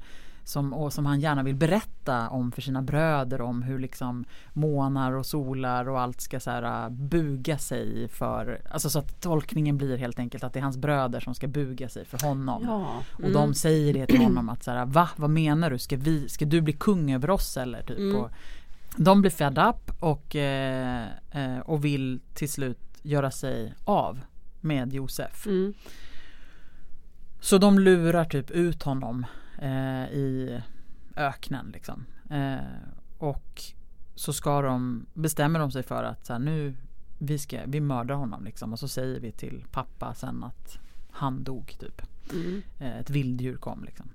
som, 0.49 0.73
och 0.73 0.93
som 0.93 1.05
han 1.05 1.19
gärna 1.19 1.43
vill 1.43 1.55
berätta 1.55 2.29
om 2.29 2.51
för 2.51 2.61
sina 2.61 2.81
bröder 2.81 3.41
om 3.41 3.63
hur 3.63 3.79
liksom 3.79 4.25
månar 4.53 5.11
och 5.11 5.25
solar 5.25 5.89
och 5.89 5.99
allt 5.99 6.21
ska 6.21 6.39
så 6.39 6.51
här, 6.51 6.85
uh, 6.85 6.89
buga 6.89 7.57
sig 7.57 8.07
för, 8.07 8.61
alltså 8.71 8.89
så 8.89 8.99
att 8.99 9.21
tolkningen 9.21 9.77
blir 9.77 9.97
helt 9.97 10.19
enkelt 10.19 10.43
att 10.43 10.53
det 10.53 10.59
är 10.59 10.63
hans 10.63 10.77
bröder 10.77 11.19
som 11.19 11.35
ska 11.35 11.47
buga 11.47 11.89
sig 11.89 12.05
för 12.05 12.27
honom. 12.27 12.63
Ja. 12.65 13.03
Mm. 13.19 13.27
Och 13.27 13.41
de 13.41 13.53
säger 13.53 13.93
det 13.93 14.05
till 14.05 14.21
honom 14.21 14.49
att 14.49 14.63
så 14.63 14.71
här, 14.71 14.85
va, 14.85 15.09
vad 15.15 15.29
menar 15.29 15.69
du, 15.69 15.79
ska, 15.79 15.97
vi, 15.97 16.29
ska 16.29 16.45
du 16.45 16.61
bli 16.61 16.73
kung 16.73 17.11
över 17.11 17.29
oss 17.29 17.57
eller? 17.57 17.81
Typ. 17.81 17.97
Mm. 17.97 18.15
Och, 18.15 18.31
de 19.03 19.21
blir 19.21 19.31
fed 19.31 19.57
up 19.57 19.91
och, 19.99 20.35
eh, 20.35 21.07
eh, 21.31 21.59
och 21.59 21.85
vill 21.85 22.19
till 22.33 22.49
slut 22.49 22.79
göra 23.01 23.31
sig 23.31 23.73
av 23.83 24.19
med 24.61 24.93
Josef. 24.93 25.45
Mm. 25.47 25.73
Så 27.39 27.57
de 27.57 27.79
lurar 27.79 28.25
typ 28.25 28.51
ut 28.51 28.83
honom 28.83 29.25
eh, 29.61 30.03
i 30.03 30.61
öknen 31.15 31.71
liksom. 31.73 32.05
Eh, 32.29 32.57
och 33.17 33.61
så 34.15 34.33
ska 34.33 34.61
de, 34.61 35.05
bestämmer 35.13 35.59
de 35.59 35.71
sig 35.71 35.83
för 35.83 36.03
att 36.03 36.25
så 36.25 36.33
här, 36.33 36.39
nu 36.39 36.75
vi, 37.17 37.39
ska, 37.39 37.59
vi 37.65 37.79
mördar 37.79 38.15
honom 38.15 38.43
liksom 38.43 38.73
och 38.73 38.79
så 38.79 38.87
säger 38.87 39.19
vi 39.19 39.31
till 39.31 39.65
pappa 39.71 40.13
sen 40.13 40.43
att 40.43 40.79
han 41.11 41.43
dog 41.43 41.75
typ. 41.79 42.01
Mm. 42.31 42.61
Eh, 42.79 42.97
ett 42.97 43.09
vilddjur 43.09 43.55
kom 43.55 43.83
liksom. 43.83 44.09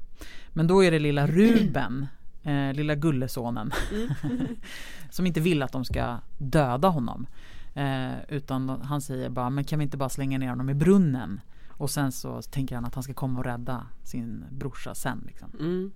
Men 0.49 0.67
då 0.67 0.85
är 0.85 0.91
det 0.91 0.99
lilla 0.99 1.27
Ruben 1.27 2.07
eh, 2.45 2.73
lilla 2.73 2.95
gullesonen. 2.95 3.73
Mm. 3.93 4.49
som 5.11 5.27
inte 5.27 5.41
vill 5.41 5.63
att 5.63 5.73
de 5.73 5.85
ska 5.85 6.19
döda 6.39 6.89
honom. 6.89 7.27
Eh, 7.75 8.13
utan 8.29 8.69
han 8.69 9.01
säger 9.01 9.31
bara, 9.31 9.51
men 9.51 9.65
kan 9.65 9.79
vi 9.79 9.83
inte 9.83 9.97
bara 9.97 10.09
slänga 10.09 10.39
ner 10.39 10.49
honom 10.49 10.71
i 10.71 10.75
brunnen? 10.75 11.41
Och 11.69 11.91
sen 11.91 12.13
så 12.13 12.43
tänker 12.43 12.75
han 12.75 12.85
att 12.85 12.95
han 12.95 13.05
ska 13.05 13.15
komma 13.15 13.39
och 13.39 13.45
rädda 13.45 13.87
sin 14.03 14.45
brorsa 14.51 14.95
sen. 14.95 15.25
Liksom. 15.27 15.51
Mm. 15.61 15.93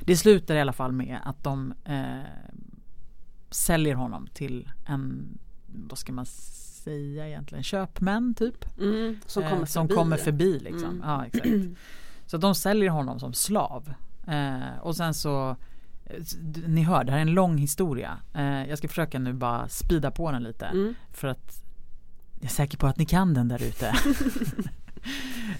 Det 0.00 0.16
slutar 0.16 0.54
i 0.54 0.60
alla 0.60 0.72
fall 0.72 0.92
med 0.92 1.18
att 1.24 1.44
de 1.44 1.74
eh, 1.84 2.20
säljer 3.50 3.94
honom 3.94 4.26
till 4.34 4.70
en, 4.86 5.28
vad 5.66 5.98
ska 5.98 6.12
man 6.12 6.26
säga 6.26 7.28
egentligen, 7.28 7.64
köpmän 7.64 8.34
typ. 8.34 8.78
Mm, 8.78 9.18
som 9.26 9.42
kommer 9.42 9.60
eh, 9.60 9.64
som 9.64 9.88
förbi. 9.88 9.94
Kommer 9.94 10.16
förbi 10.16 10.58
liksom. 10.58 10.90
Mm. 10.90 11.02
Ja, 11.04 11.26
exakt. 11.26 11.48
Så 12.26 12.36
de 12.36 12.54
säljer 12.54 12.90
honom 12.90 13.20
som 13.20 13.32
slav 13.32 13.94
Eh, 14.26 14.78
och 14.82 14.96
sen 14.96 15.14
så 15.14 15.56
ni 16.66 16.82
hör, 16.82 17.04
det 17.04 17.12
här 17.12 17.18
är 17.18 17.22
en 17.22 17.34
lång 17.34 17.58
historia. 17.58 18.18
Eh, 18.34 18.68
jag 18.68 18.78
ska 18.78 18.88
försöka 18.88 19.18
nu 19.18 19.32
bara 19.32 19.68
spida 19.68 20.10
på 20.10 20.32
den 20.32 20.42
lite. 20.42 20.66
Mm. 20.66 20.94
För 21.12 21.28
att 21.28 21.62
jag 22.34 22.44
är 22.44 22.48
säker 22.48 22.78
på 22.78 22.86
att 22.86 22.98
ni 22.98 23.04
kan 23.04 23.34
den 23.34 23.48
där 23.48 23.62
ute. 23.62 23.86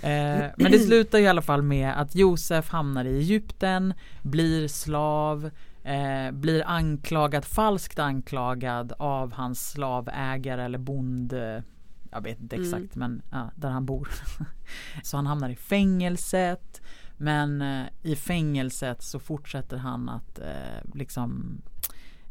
eh, 0.02 0.50
men 0.56 0.72
det 0.72 0.78
slutar 0.78 1.18
i 1.18 1.26
alla 1.26 1.42
fall 1.42 1.62
med 1.62 2.00
att 2.00 2.14
Josef 2.14 2.68
hamnar 2.68 3.04
i 3.04 3.18
Egypten, 3.18 3.94
blir 4.22 4.68
slav, 4.68 5.50
eh, 5.84 6.30
blir 6.30 6.66
anklagad, 6.66 7.44
falskt 7.44 7.98
anklagad 7.98 8.92
av 8.98 9.32
hans 9.32 9.70
slavägare 9.70 10.64
eller 10.64 10.78
bonde. 10.78 11.62
Jag 12.10 12.20
vet 12.20 12.40
inte 12.40 12.56
mm. 12.56 12.68
exakt 12.68 12.96
mm. 12.96 13.10
men 13.10 13.22
ja, 13.30 13.50
där 13.54 13.70
han 13.70 13.86
bor. 13.86 14.08
Så 15.02 15.16
han 15.16 15.26
hamnar 15.26 15.48
i 15.48 15.56
fängelset. 15.56 16.80
Men 17.22 17.62
eh, 17.62 17.86
i 18.02 18.16
fängelset 18.16 19.02
så 19.02 19.18
fortsätter 19.18 19.76
han 19.76 20.08
att 20.08 20.38
eh, 20.38 20.94
liksom 20.94 21.60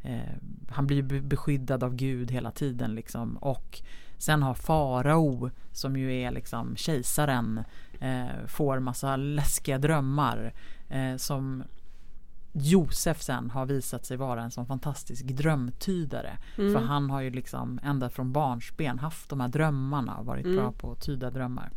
eh, 0.01 0.35
Han 0.69 0.87
blir 0.87 1.21
beskyddad 1.21 1.83
av 1.83 1.95
Gud 1.95 2.31
hela 2.31 2.51
tiden 2.51 2.95
liksom 2.95 3.37
och 3.37 3.81
Sen 4.17 4.43
har 4.43 4.53
farao 4.53 5.51
som 5.71 5.97
ju 5.97 6.21
är 6.21 6.31
liksom 6.31 6.75
kejsaren 6.75 7.63
eh, 7.99 8.45
Får 8.47 8.79
massa 8.79 9.15
läskiga 9.15 9.77
drömmar 9.77 10.53
eh, 10.89 11.15
som 11.15 11.63
Josef 12.53 13.21
sen 13.21 13.49
har 13.49 13.65
visat 13.65 14.05
sig 14.05 14.17
vara 14.17 14.43
en 14.43 14.51
sån 14.51 14.65
fantastisk 14.65 15.25
drömtydare. 15.25 16.37
Mm. 16.57 16.73
För 16.73 16.81
han 16.81 17.09
har 17.09 17.21
ju 17.21 17.29
liksom 17.29 17.79
ända 17.83 18.09
från 18.09 18.31
barnsben 18.31 18.99
haft 18.99 19.29
de 19.29 19.39
här 19.39 19.47
drömmarna 19.47 20.15
och 20.15 20.25
varit 20.25 20.45
mm. 20.45 20.57
bra 20.57 20.71
på 20.71 20.91
att 20.91 21.01
tyda 21.01 21.29
drömmar. 21.29 21.71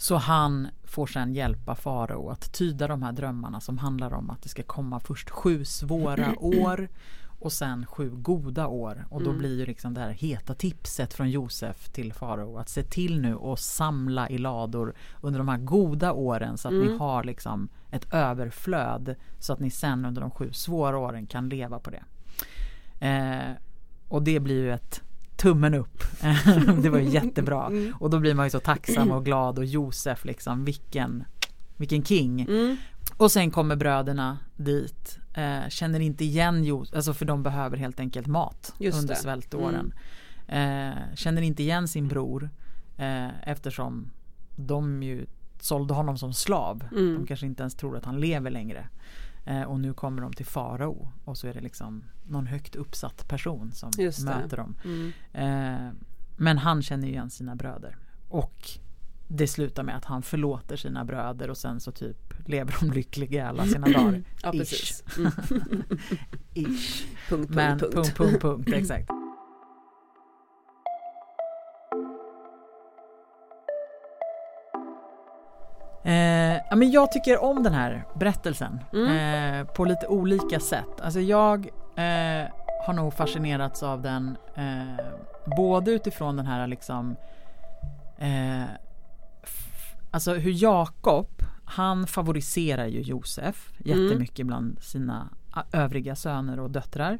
Så 0.00 0.16
han 0.16 0.68
får 0.84 1.06
sen 1.06 1.34
hjälpa 1.34 1.74
farao 1.74 2.30
att 2.30 2.52
tyda 2.52 2.88
de 2.88 3.02
här 3.02 3.12
drömmarna 3.12 3.60
som 3.60 3.78
handlar 3.78 4.14
om 4.14 4.30
att 4.30 4.42
det 4.42 4.48
ska 4.48 4.62
komma 4.62 5.00
först 5.00 5.30
sju 5.30 5.64
svåra 5.64 6.34
år 6.38 6.88
och 7.40 7.52
sen 7.52 7.86
sju 7.86 8.10
goda 8.10 8.66
år. 8.66 9.06
Och 9.10 9.22
då 9.22 9.30
mm. 9.30 9.38
blir 9.38 9.58
ju 9.58 9.66
liksom 9.66 9.94
det 9.94 10.00
här 10.00 10.10
heta 10.10 10.54
tipset 10.54 11.14
från 11.14 11.30
Josef 11.30 11.88
till 11.88 12.12
farao 12.12 12.58
att 12.58 12.68
se 12.68 12.82
till 12.82 13.20
nu 13.20 13.34
och 13.34 13.58
samla 13.58 14.28
i 14.28 14.38
lador 14.38 14.94
under 15.20 15.38
de 15.38 15.48
här 15.48 15.58
goda 15.58 16.12
åren 16.12 16.58
så 16.58 16.68
att 16.68 16.72
mm. 16.72 16.86
ni 16.86 16.98
har 16.98 17.24
liksom 17.24 17.68
ett 17.90 18.14
överflöd 18.14 19.14
så 19.38 19.52
att 19.52 19.60
ni 19.60 19.70
sen 19.70 20.04
under 20.04 20.20
de 20.20 20.30
sju 20.30 20.52
svåra 20.52 20.98
åren 20.98 21.26
kan 21.26 21.48
leva 21.48 21.78
på 21.78 21.90
det. 21.90 22.04
Eh, 23.06 23.52
och 24.08 24.22
det 24.22 24.40
blir 24.40 24.62
ju 24.62 24.72
ett 24.72 25.02
tummen 25.38 25.74
upp. 25.74 26.04
det 26.82 26.90
var 26.90 26.98
jättebra. 26.98 27.66
Mm. 27.66 27.94
Och 28.00 28.10
då 28.10 28.18
blir 28.18 28.34
man 28.34 28.46
ju 28.46 28.50
så 28.50 28.60
tacksam 28.60 29.10
och 29.10 29.24
glad 29.24 29.58
och 29.58 29.64
Josef 29.64 30.24
liksom 30.24 30.64
vilken, 30.64 31.24
vilken 31.76 32.04
king. 32.04 32.40
Mm. 32.40 32.76
Och 33.16 33.32
sen 33.32 33.50
kommer 33.50 33.76
bröderna 33.76 34.38
dit, 34.56 35.18
eh, 35.34 35.68
känner 35.68 36.00
inte 36.00 36.24
igen 36.24 36.64
Josef, 36.64 36.96
alltså 36.96 37.14
för 37.14 37.24
de 37.24 37.42
behöver 37.42 37.76
helt 37.76 38.00
enkelt 38.00 38.26
mat 38.26 38.74
Just 38.78 38.98
under 38.98 39.14
det. 39.14 39.20
svältåren. 39.20 39.92
Mm. 40.46 40.88
Eh, 40.88 41.14
känner 41.14 41.42
inte 41.42 41.62
igen 41.62 41.88
sin 41.88 42.08
bror 42.08 42.50
eh, 42.96 43.48
eftersom 43.48 44.10
de 44.56 45.02
ju 45.02 45.26
sålde 45.60 45.94
honom 45.94 46.18
som 46.18 46.32
slav. 46.32 46.84
Mm. 46.92 47.14
De 47.14 47.26
kanske 47.26 47.46
inte 47.46 47.62
ens 47.62 47.74
tror 47.74 47.96
att 47.96 48.04
han 48.04 48.20
lever 48.20 48.50
längre. 48.50 48.88
Eh, 49.48 49.62
och 49.62 49.80
nu 49.80 49.94
kommer 49.94 50.22
de 50.22 50.32
till 50.32 50.46
farao 50.46 51.12
och 51.24 51.38
så 51.38 51.46
är 51.46 51.54
det 51.54 51.60
liksom 51.60 52.04
någon 52.26 52.46
högt 52.46 52.76
uppsatt 52.76 53.28
person 53.28 53.72
som 53.72 53.90
möter 54.24 54.56
dem. 54.56 54.74
Mm. 54.84 55.12
Eh, 55.32 55.92
men 56.36 56.58
han 56.58 56.82
känner 56.82 57.08
igen 57.08 57.30
sina 57.30 57.56
bröder. 57.56 57.96
Och 58.28 58.70
det 59.28 59.46
slutar 59.46 59.82
med 59.82 59.96
att 59.96 60.04
han 60.04 60.22
förlåter 60.22 60.76
sina 60.76 61.04
bröder 61.04 61.50
och 61.50 61.56
sen 61.56 61.80
så 61.80 61.92
typ 61.92 62.34
lever 62.48 62.76
de 62.80 62.90
lyckliga 62.90 63.48
alla 63.48 63.66
sina 63.66 63.86
dagar. 63.92 64.22
ja, 64.42 64.52
precis. 64.52 65.04
Mm. 65.18 65.32
Ish. 66.54 67.06
Punkt, 67.28 67.50
Men 67.50 67.78
punkt, 67.78 67.94
punkt, 67.94 68.16
punkt, 68.16 68.42
punkt, 68.42 68.72
exakt. 68.72 69.10
Ja, 76.70 76.76
men 76.76 76.90
jag 76.90 77.12
tycker 77.12 77.44
om 77.44 77.62
den 77.62 77.74
här 77.74 78.04
berättelsen 78.14 78.80
mm. 78.92 79.60
eh, 79.60 79.66
på 79.66 79.84
lite 79.84 80.06
olika 80.06 80.60
sätt. 80.60 81.00
Alltså 81.02 81.20
jag 81.20 81.66
eh, 81.96 82.48
har 82.86 82.92
nog 82.92 83.14
fascinerats 83.14 83.82
av 83.82 84.02
den 84.02 84.36
eh, 84.54 85.04
både 85.56 85.90
utifrån 85.90 86.36
den 86.36 86.46
här 86.46 86.66
liksom 86.66 87.16
eh, 88.18 88.64
Alltså 90.10 90.34
hur 90.34 90.62
Jakob, 90.62 91.42
han 91.64 92.06
favoriserar 92.06 92.86
ju 92.86 93.00
Josef 93.00 93.72
jättemycket 93.78 94.38
mm. 94.38 94.46
bland 94.46 94.82
sina 94.82 95.28
övriga 95.72 96.16
söner 96.16 96.60
och 96.60 96.70
döttrar. 96.70 97.18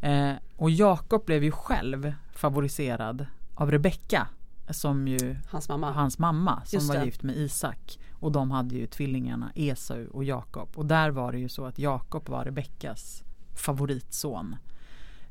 Eh, 0.00 0.32
och 0.56 0.70
Jakob 0.70 1.24
blev 1.24 1.44
ju 1.44 1.50
själv 1.50 2.14
favoriserad 2.34 3.26
av 3.54 3.70
Rebecka 3.70 4.28
som 4.70 5.08
ju 5.08 5.36
hans 5.50 5.68
mamma, 5.68 5.92
hans 5.92 6.18
mamma 6.18 6.62
som 6.64 6.86
var 6.88 7.04
gift 7.04 7.22
med 7.22 7.36
Isak. 7.36 7.98
Och 8.20 8.32
de 8.32 8.50
hade 8.50 8.74
ju 8.74 8.86
tvillingarna 8.86 9.52
Esau 9.54 10.06
och 10.10 10.24
Jakob. 10.24 10.68
Och 10.74 10.86
där 10.86 11.10
var 11.10 11.32
det 11.32 11.38
ju 11.38 11.48
så 11.48 11.64
att 11.64 11.78
Jakob 11.78 12.28
var 12.28 12.44
Rebeckas 12.44 13.24
favoritson. 13.54 14.56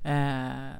Eh, 0.03 0.71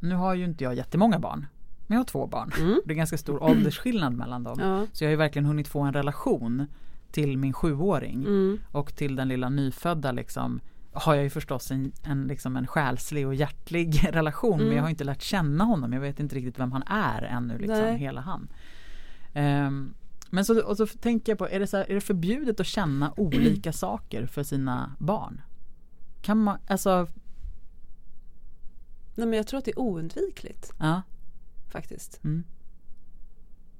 nu 0.00 0.14
har 0.14 0.34
ju 0.34 0.44
inte 0.44 0.64
jag 0.64 0.74
jättemånga 0.74 1.18
barn. 1.18 1.46
Men 1.86 1.94
jag 1.96 2.00
har 2.00 2.04
två 2.04 2.26
barn. 2.26 2.52
Mm. 2.58 2.80
Det 2.84 2.92
är 2.92 2.96
ganska 2.96 3.18
stor 3.18 3.42
åldersskillnad 3.42 4.12
mellan 4.12 4.44
dem. 4.44 4.58
Ja. 4.60 4.86
Så 4.92 5.04
jag 5.04 5.08
har 5.08 5.10
ju 5.12 5.16
verkligen 5.16 5.46
hunnit 5.46 5.68
få 5.68 5.80
en 5.80 5.92
relation 5.92 6.66
till 7.10 7.38
min 7.38 7.52
sjuåring. 7.52 8.22
Mm. 8.22 8.58
Och 8.70 8.94
till 8.96 9.16
den 9.16 9.28
lilla 9.28 9.48
nyfödda 9.48 10.12
liksom 10.12 10.60
har 10.92 11.14
jag 11.14 11.24
ju 11.24 11.30
förstås 11.30 11.70
en, 11.70 11.92
en, 12.02 12.26
liksom 12.26 12.56
en 12.56 12.66
själslig 12.66 13.26
och 13.26 13.34
hjärtlig 13.34 14.08
relation 14.12 14.54
mm. 14.54 14.66
men 14.66 14.76
jag 14.76 14.82
har 14.82 14.90
inte 14.90 15.04
lärt 15.04 15.22
känna 15.22 15.64
honom. 15.64 15.92
Jag 15.92 16.00
vet 16.00 16.20
inte 16.20 16.36
riktigt 16.36 16.58
vem 16.58 16.72
han 16.72 16.82
är 16.86 17.22
ännu, 17.22 17.58
liksom, 17.58 17.96
hela 17.96 18.20
han. 18.20 18.48
Um, 19.34 19.94
men 20.34 20.44
så, 20.44 20.62
och 20.62 20.76
så 20.76 20.86
tänker 20.86 21.32
jag 21.32 21.38
på, 21.38 21.48
är 21.48 21.60
det, 21.60 21.66
så 21.66 21.76
här, 21.76 21.90
är 21.90 21.94
det 21.94 22.00
förbjudet 22.00 22.60
att 22.60 22.66
känna 22.66 23.14
olika 23.16 23.72
saker 23.72 24.26
för 24.26 24.42
sina 24.42 24.96
barn? 24.98 25.40
Kan 26.22 26.38
man, 26.38 26.58
alltså 26.66 27.08
Nej 29.14 29.26
men 29.26 29.36
jag 29.36 29.46
tror 29.46 29.58
att 29.58 29.64
det 29.64 29.70
är 29.70 29.78
oundvikligt. 29.78 30.72
Ja. 30.78 31.02
Faktiskt. 31.72 32.20
Mm. 32.24 32.44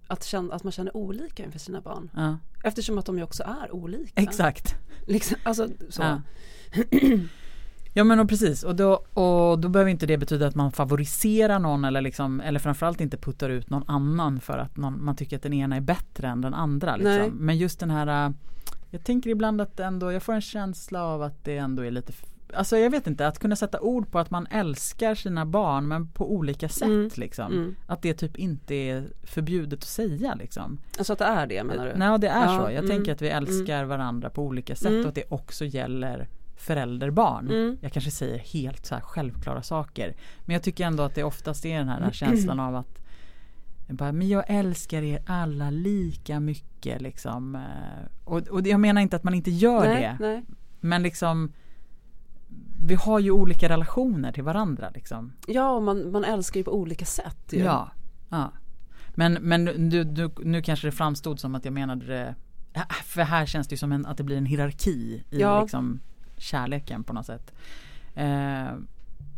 Att, 0.07 0.25
känna, 0.25 0.55
att 0.55 0.63
man 0.65 0.73
känner 0.73 0.97
olika 0.97 1.45
inför 1.45 1.59
sina 1.59 1.81
barn. 1.81 2.11
Ja. 2.15 2.39
Eftersom 2.65 2.99
att 2.99 3.07
de 3.07 3.19
ju 3.19 3.25
också 3.25 3.43
är 3.43 3.75
olika. 3.75 4.23
Exakt. 4.23 4.75
Liksom, 5.07 5.37
alltså, 5.43 5.69
så. 5.89 6.03
Ja. 6.03 6.23
Ja 7.95 8.05
men 8.05 8.21
och 8.21 8.29
precis 8.29 8.63
och 8.63 8.77
då, 8.77 8.93
och 8.95 9.59
då 9.59 9.69
behöver 9.69 9.91
inte 9.91 10.07
det 10.07 10.19
betyda 10.19 10.47
att 10.47 10.55
man 10.55 10.73
favoriserar 10.73 11.59
någon 11.59 11.85
eller 11.85 12.01
liksom 12.01 12.41
eller 12.41 12.59
framförallt 12.59 13.01
inte 13.01 13.17
puttar 13.17 13.51
ut 13.51 13.71
någon 13.71 13.85
annan 13.87 14.41
för 14.41 14.59
att 14.59 14.77
någon, 14.77 15.05
man 15.05 15.17
tycker 15.17 15.37
att 15.37 15.43
den 15.43 15.53
ena 15.53 15.77
är 15.77 15.81
bättre 15.81 16.29
än 16.29 16.41
den 16.41 16.55
andra. 16.55 16.97
Liksom. 16.97 17.31
Men 17.33 17.59
just 17.59 17.81
den 17.81 17.91
här 17.91 18.27
äh, 18.27 18.33
Jag 18.91 19.05
tänker 19.05 19.31
ibland 19.31 19.61
att 19.61 19.81
ändå, 19.81 20.13
jag 20.13 20.23
får 20.23 20.33
en 20.33 20.41
känsla 20.41 21.05
av 21.05 21.23
att 21.23 21.45
det 21.45 21.57
ändå 21.57 21.85
är 21.85 21.91
lite 21.91 22.13
Alltså 22.55 22.77
jag 22.77 22.91
vet 22.91 23.07
inte, 23.07 23.27
att 23.27 23.39
kunna 23.39 23.57
sätta 23.57 23.81
ord 23.81 24.11
på 24.11 24.19
att 24.19 24.31
man 24.31 24.47
älskar 24.47 25.15
sina 25.15 25.47
barn 25.47 25.89
men 25.89 26.09
på 26.09 26.33
olika 26.33 26.69
sätt 26.69 26.89
mm. 26.89 27.11
liksom. 27.15 27.53
Mm. 27.53 27.77
Att 27.87 28.03
det 28.03 28.15
typ 28.15 28.37
inte 28.37 28.75
är 28.75 29.05
förbjudet 29.23 29.79
att 29.79 29.89
säga 29.89 30.35
liksom. 30.35 30.79
Alltså 30.99 31.13
att 31.13 31.19
det 31.19 31.25
är 31.25 31.47
det 31.47 31.65
menar 31.65 31.87
du? 31.87 31.93
Nej 31.97 32.19
det 32.19 32.29
är 32.29 32.45
ja. 32.45 32.59
så. 32.59 32.63
Jag 32.63 32.85
mm. 32.85 32.89
tänker 32.89 33.13
att 33.13 33.23
vi 33.23 33.29
älskar 33.29 33.77
mm. 33.77 33.89
varandra 33.89 34.31
på 34.31 34.43
olika 34.43 34.77
sätt 34.77 34.91
mm. 34.91 35.03
och 35.03 35.09
att 35.09 35.15
det 35.15 35.25
också 35.29 35.65
gäller 35.65 36.29
förälderbarn. 36.57 37.51
Mm. 37.51 37.79
Jag 37.81 37.93
kanske 37.93 38.11
säger 38.11 38.39
helt 38.39 38.87
så 38.87 38.95
självklara 38.95 39.63
saker. 39.63 40.15
Men 40.41 40.55
jag 40.55 40.63
tycker 40.63 40.87
ändå 40.87 41.03
att 41.03 41.15
det 41.15 41.25
oftast 41.25 41.65
är 41.67 41.79
den 41.79 41.89
här 41.89 42.11
känslan 42.13 42.61
av 42.61 42.77
att 42.77 42.99
bara, 43.89 44.13
men 44.13 44.29
jag 44.29 44.45
älskar 44.47 45.03
er 45.03 45.23
alla 45.27 45.71
lika 45.71 46.41
mycket 46.41 47.03
liksom. 47.03 47.55
Eh, 47.55 48.09
och, 48.25 48.49
och 48.49 48.67
jag 48.67 48.81
menar 48.81 49.01
inte 49.01 49.17
att 49.17 49.25
man 49.25 49.35
inte 49.35 49.51
gör 49.51 49.85
nej, 49.85 50.03
det. 50.03 50.27
Nej. 50.27 50.45
Men 50.81 51.03
liksom 51.03 51.53
vi 52.85 52.95
har 52.95 53.19
ju 53.19 53.31
olika 53.31 53.69
relationer 53.69 54.33
till 54.33 54.43
varandra 54.43 54.91
liksom. 54.95 55.33
Ja, 55.47 55.71
och 55.71 55.83
man, 55.83 56.11
man 56.11 56.25
älskar 56.25 56.61
ju 56.61 56.65
på 56.65 56.75
olika 56.75 57.05
sätt. 57.05 57.53
Ju. 57.53 57.59
Ja, 57.59 57.91
ja. 58.29 58.53
Men, 59.15 59.33
men 59.33 59.65
du, 59.91 60.05
du, 60.05 60.31
nu 60.43 60.63
kanske 60.63 60.87
det 60.87 60.93
framstod 60.93 61.41
som 61.41 61.55
att 61.55 61.65
jag 61.65 61.75
menade 61.75 62.07
det 62.07 62.35
för 63.05 63.23
här 63.23 63.47
känns 63.47 63.69
det 63.69 63.73
ju 63.73 63.77
som 63.77 63.93
en, 63.93 64.07
att 64.07 64.17
det 64.17 64.23
blir 64.23 64.37
en 64.37 64.47
hierarki 64.47 65.25
i 65.31 65.41
ja. 65.41 65.63
liksom, 65.63 66.01
kärleken 66.43 67.05
på 67.05 67.13
något 67.13 67.27
sätt. 67.27 67.53
Eh, 68.15 68.73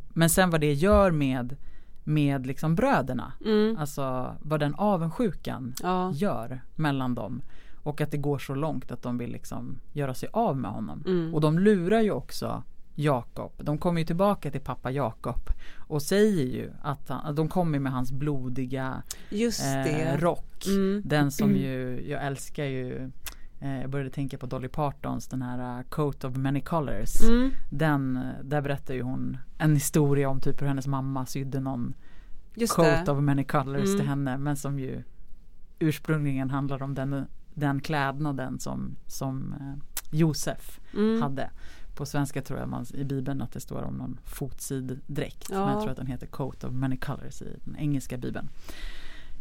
men 0.09 0.31
sen 0.31 0.51
vad 0.51 0.61
det 0.61 0.73
gör 0.73 1.11
med 1.11 1.57
med 2.05 2.47
liksom 2.47 2.75
bröderna. 2.75 3.33
Mm. 3.45 3.77
Alltså 3.79 4.35
vad 4.41 4.61
den 4.61 4.75
avundsjukan 4.75 5.75
ja. 5.83 6.13
gör 6.15 6.61
mellan 6.75 7.15
dem. 7.15 7.43
Och 7.83 8.01
att 8.01 8.11
det 8.11 8.17
går 8.17 8.39
så 8.39 8.55
långt 8.55 8.93
att 8.93 9.03
de 9.03 9.19
vill 9.19 9.33
liksom 9.33 9.79
göra 9.93 10.15
sig 10.15 10.29
av 10.33 10.57
med 10.57 10.71
honom. 10.71 11.03
Mm. 11.07 11.35
Och 11.35 11.41
de 11.41 11.59
lurar 11.59 12.01
ju 12.01 12.11
också 12.11 12.63
Jakob. 12.95 13.53
De 13.59 13.79
kommer 13.79 14.01
ju 14.01 14.07
tillbaka 14.07 14.51
till 14.51 14.61
pappa 14.61 14.91
Jakob 14.91 15.51
och 15.77 16.03
säger 16.03 16.45
ju 16.45 16.71
att, 16.83 17.09
han, 17.09 17.27
att 17.27 17.37
de 17.37 17.49
kommer 17.49 17.79
med 17.79 17.93
hans 17.93 18.13
blodiga 18.13 19.03
eh, 19.31 20.19
rock. 20.19 20.67
Mm. 20.67 21.03
Den 21.05 21.31
som 21.31 21.57
ju, 21.57 22.05
jag 22.09 22.27
älskar 22.27 22.65
ju 22.65 23.11
jag 23.69 23.91
började 23.91 24.11
tänka 24.11 24.39
på 24.39 24.47
Dolly 24.47 24.69
Partons 24.69 25.29
den 25.29 25.43
här 25.43 25.79
uh, 25.79 25.85
Coat 25.89 26.25
of 26.25 26.37
Many 26.37 26.61
Colors. 26.61 27.21
Mm. 27.23 27.51
Den, 27.71 28.17
eh, 28.17 28.45
där 28.45 28.61
berättar 28.61 28.95
ju 28.95 29.03
hon 29.03 29.37
en 29.59 29.75
historia 29.75 30.29
om 30.29 30.41
typ 30.41 30.63
hur 30.63 30.67
hennes 30.67 30.87
mamma 30.87 31.27
sydde 31.27 31.61
någon 31.61 31.95
Just 32.55 32.75
Coat 32.75 33.07
det. 33.07 33.13
of 33.13 33.23
Many 33.23 33.45
Colors 33.45 33.89
mm. 33.89 33.99
till 33.99 34.09
henne 34.09 34.39
men 34.39 34.57
som 34.57 34.79
ju 34.79 35.03
ursprungligen 35.79 36.51
handlar 36.51 36.83
om 36.83 36.95
den, 36.95 37.27
den 37.55 37.81
klädnaden 37.81 38.59
som, 38.59 38.97
som 39.07 39.55
Josef 40.11 40.81
mm. 40.95 41.23
hade. 41.23 41.51
På 41.95 42.07
svenska 42.07 42.43
tror 42.43 42.59
jag 42.59 42.69
man, 42.69 42.87
i 42.95 43.05
bibeln 43.05 43.43
att 43.43 43.53
det 43.53 43.61
står 43.61 43.83
om 43.83 43.95
någon 43.95 44.19
fotsiddräkt. 44.25 45.49
Ja. 45.51 45.65
Men 45.65 45.69
jag 45.69 45.83
tror 45.83 45.91
att 45.91 45.97
den 45.97 46.07
heter 46.07 46.27
Coat 46.27 46.65
of 46.65 46.73
Many 46.73 46.97
Colors 46.97 47.43
i 47.43 47.57
den 47.65 47.77
engelska 47.77 48.17
bibeln. 48.17 48.49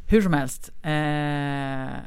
Hur 0.07 0.21
som 0.21 0.33
helst. 0.33 0.71
Eh, 0.81 2.03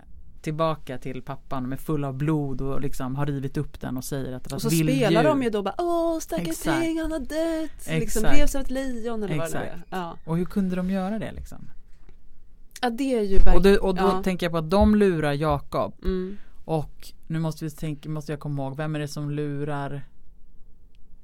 tillbaka 0.47 0.99
till 0.99 1.23
pappan 1.23 1.69
med 1.69 1.81
full 1.81 2.05
av 2.05 2.15
blod 2.15 2.61
och 2.61 2.81
liksom 2.81 3.17
har 3.17 3.27
rivit 3.27 3.57
upp 3.57 3.81
den 3.81 3.97
och 3.97 4.05
säger 4.05 4.33
att 4.33 4.45
det 4.45 4.51
var 4.51 4.57
Och 4.57 4.63
så 4.63 4.71
spelar 4.71 5.25
de 5.25 5.43
ju 5.43 5.51
då 5.51 5.63
bara 5.63 5.75
Åh 5.79 6.19
stackars 6.19 6.59
Teng 6.59 7.01
han 7.01 7.13
har 7.13 7.19
dött 7.19 8.01
liksom 8.01 8.25
revs 8.25 8.55
av 8.55 8.61
ett 8.61 8.71
lejon 8.71 9.23
eller 9.23 9.35
Exakt. 9.35 9.55
vad 9.55 9.63
det 9.63 9.69
är. 9.69 9.83
Ja. 9.91 10.17
Och 10.25 10.37
hur 10.37 10.45
kunde 10.45 10.77
de 10.77 10.91
göra 10.91 11.19
det 11.19 11.33
liksom? 11.33 11.59
Ja 12.81 12.91
det 12.91 13.15
är 13.15 13.23
ju 13.23 13.35
verkligen 13.35 13.57
Och, 13.57 13.63
det, 13.63 13.79
och 13.79 13.95
då 13.95 14.03
ja. 14.05 14.23
tänker 14.23 14.47
jag 14.47 14.53
på 14.53 14.59
att 14.59 14.71
de 14.71 14.95
lurar 14.95 15.33
Jakob 15.33 15.95
mm. 16.05 16.37
Och 16.65 17.13
nu 17.27 17.39
måste 17.39 17.65
vi 17.65 17.71
tänka, 17.71 18.09
måste 18.09 18.33
jag 18.33 18.41
komma 18.41 18.63
ihåg, 18.63 18.77
vem 18.77 18.95
är 18.95 18.99
det 18.99 19.09
som 19.09 19.31
lurar 19.31 20.03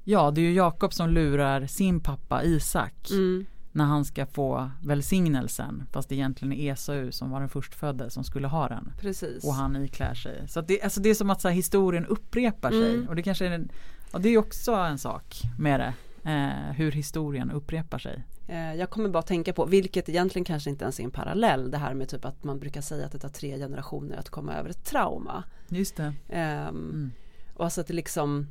Ja 0.03 0.31
det 0.31 0.41
är 0.41 0.45
ju 0.45 0.53
Jakob 0.53 0.93
som 0.93 1.09
lurar 1.09 1.67
sin 1.67 1.99
pappa 1.99 2.43
Isak 2.43 3.09
mm. 3.11 3.45
När 3.73 3.85
han 3.85 4.05
ska 4.05 4.25
få 4.25 4.71
välsignelsen 4.81 5.83
fast 5.91 6.09
det 6.09 6.15
egentligen 6.15 6.53
är 6.53 6.71
Esau 6.71 7.11
som 7.11 7.31
var 7.31 7.39
den 7.39 7.49
förstfödde 7.49 8.09
som 8.09 8.23
skulle 8.23 8.47
ha 8.47 8.67
den. 8.67 8.91
Precis. 8.99 9.43
Och 9.43 9.53
han 9.53 9.83
iklär 9.83 10.13
sig. 10.13 10.47
Så 10.47 10.61
det, 10.61 10.81
alltså 10.81 11.01
det 11.01 11.09
är 11.09 11.13
som 11.13 11.29
att 11.29 11.41
så 11.41 11.47
här, 11.47 11.55
historien 11.55 12.05
upprepar 12.05 12.69
sig 12.69 12.93
mm. 12.93 13.09
och 13.09 13.15
det 13.15 13.23
kanske 13.23 13.45
är 13.45 13.51
en, 13.51 13.71
och 14.11 14.21
det 14.21 14.29
är 14.29 14.37
också 14.37 14.71
en 14.73 14.97
sak 14.97 15.41
med 15.59 15.79
det. 15.79 15.93
Eh, 16.25 16.73
hur 16.75 16.91
historien 16.91 17.51
upprepar 17.51 17.99
sig. 17.99 18.23
Eh, 18.47 18.75
jag 18.75 18.89
kommer 18.89 19.09
bara 19.09 19.23
tänka 19.23 19.53
på, 19.53 19.65
vilket 19.65 20.09
egentligen 20.09 20.45
kanske 20.45 20.69
inte 20.69 20.83
ens 20.83 20.99
är 20.99 21.03
en 21.03 21.11
parallell, 21.11 21.71
det 21.71 21.77
här 21.77 21.93
med 21.93 22.09
typ 22.09 22.25
att 22.25 22.43
man 22.43 22.59
brukar 22.59 22.81
säga 22.81 23.05
att 23.05 23.11
det 23.11 23.19
tar 23.19 23.29
tre 23.29 23.57
generationer 23.57 24.17
att 24.17 24.29
komma 24.29 24.53
över 24.53 24.69
ett 24.69 24.85
trauma. 24.85 25.43
Just 25.67 25.95
det. 25.95 26.13
Eh, 26.29 26.67
mm. 26.67 27.11
Och 27.53 27.63
alltså 27.63 27.81
att 27.81 27.87
det 27.87 27.93
liksom 27.93 28.47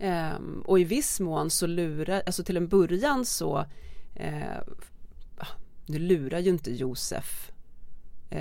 Um, 0.00 0.62
och 0.66 0.80
i 0.80 0.84
viss 0.84 1.20
mån 1.20 1.50
så 1.50 1.66
lurar, 1.66 2.22
alltså 2.26 2.44
till 2.44 2.56
en 2.56 2.68
början 2.68 3.24
så 3.24 3.64
uh, 4.20 4.74
nu 5.86 5.98
lurar 5.98 6.38
ju 6.38 6.50
inte 6.50 6.70
Josef 6.70 7.52
uh, 8.34 8.40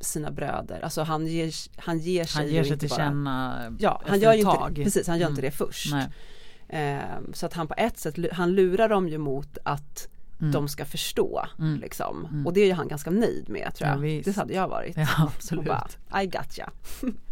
sina 0.00 0.30
bröder, 0.30 0.80
alltså 0.80 1.02
han 1.02 1.26
ger, 1.26 1.52
han 1.76 1.98
ger 1.98 2.24
sig 2.24 2.42
Han 2.42 2.52
ger 2.52 2.64
sig 2.64 2.78
till 2.78 2.88
bara, 2.88 2.96
känna 2.96 3.76
Ja, 3.78 4.02
han 4.06 4.20
gör 4.20 4.32
inte, 4.32 4.82
precis, 4.82 5.06
han 5.06 5.18
gör 5.18 5.26
mm. 5.26 5.32
inte 5.32 5.42
det 5.42 5.50
först. 5.50 5.94
Uh, 5.94 7.32
så 7.32 7.46
att 7.46 7.52
han 7.52 7.68
på 7.68 7.74
ett 7.76 7.98
sätt, 7.98 8.16
han 8.32 8.52
lurar 8.52 8.88
dem 8.88 9.08
ju 9.08 9.18
mot 9.18 9.58
att 9.62 10.08
mm. 10.40 10.52
de 10.52 10.68
ska 10.68 10.84
förstå. 10.84 11.46
Mm. 11.58 11.80
Liksom. 11.80 12.26
Mm. 12.30 12.46
Och 12.46 12.52
det 12.52 12.60
är 12.60 12.66
ju 12.66 12.72
han 12.72 12.88
ganska 12.88 13.10
nöjd 13.10 13.48
med 13.48 13.74
tror 13.74 13.90
jag. 13.90 14.08
Ja, 14.08 14.22
det 14.24 14.36
hade 14.36 14.54
jag 14.54 14.68
varit. 14.68 14.96
Ja, 14.96 15.08
absolut. 15.36 15.66
Bara, 15.66 16.22
I 16.22 16.26
gotcha. 16.26 16.70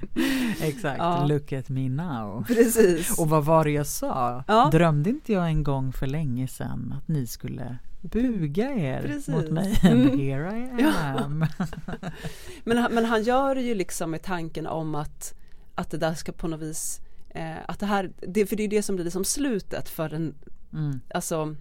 Exakt, 0.60 0.98
ja. 0.98 1.26
look 1.26 1.52
at 1.52 1.68
me 1.68 1.88
now. 1.88 2.44
Precis. 2.46 3.18
Och 3.18 3.28
vad 3.28 3.44
var 3.44 3.64
det 3.64 3.70
jag 3.70 3.86
sa? 3.86 4.44
Ja. 4.48 4.68
Drömde 4.72 5.10
inte 5.10 5.32
jag 5.32 5.46
en 5.46 5.62
gång 5.62 5.92
för 5.92 6.06
länge 6.06 6.48
sedan 6.48 6.94
att 6.98 7.08
ni 7.08 7.26
skulle 7.26 7.78
buga 8.00 8.70
er 8.70 9.02
Precis. 9.02 9.28
mot 9.28 9.50
mig? 9.50 9.80
Mm. 9.82 10.18
Here 10.18 10.58
I 10.58 10.70
am. 10.70 11.46
Ja. 11.58 11.70
men, 12.64 12.94
men 12.94 13.04
han 13.04 13.22
gör 13.22 13.54
det 13.54 13.62
ju 13.62 13.74
liksom 13.74 14.10
med 14.10 14.22
tanken 14.22 14.66
om 14.66 14.94
att, 14.94 15.34
att 15.74 15.90
det 15.90 15.98
där 15.98 16.14
ska 16.14 16.32
på 16.32 16.48
något 16.48 16.60
vis 16.60 17.00
eh, 17.30 17.56
att 17.68 17.80
det 17.80 17.86
här, 17.86 18.12
det, 18.28 18.46
för 18.46 18.56
det 18.56 18.62
är 18.62 18.68
det 18.68 18.82
som 18.82 18.96
blir 18.96 19.04
liksom 19.04 19.24
slutet 19.24 19.88
för 19.88 20.08
den, 20.08 20.34
mm. 20.72 21.00
alltså 21.14 21.56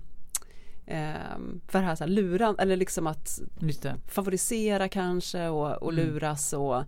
eh, 0.85 1.37
för 1.67 1.79
det 1.79 1.85
här, 1.85 1.95
så 1.95 2.03
här 2.03 2.11
luran, 2.11 2.55
eller 2.59 2.77
liksom 2.77 3.07
att 3.07 3.41
favorisera 4.07 4.89
kanske 4.89 5.47
och, 5.47 5.83
och 5.83 5.93
mm. 5.93 6.05
luras 6.05 6.53
och 6.53 6.83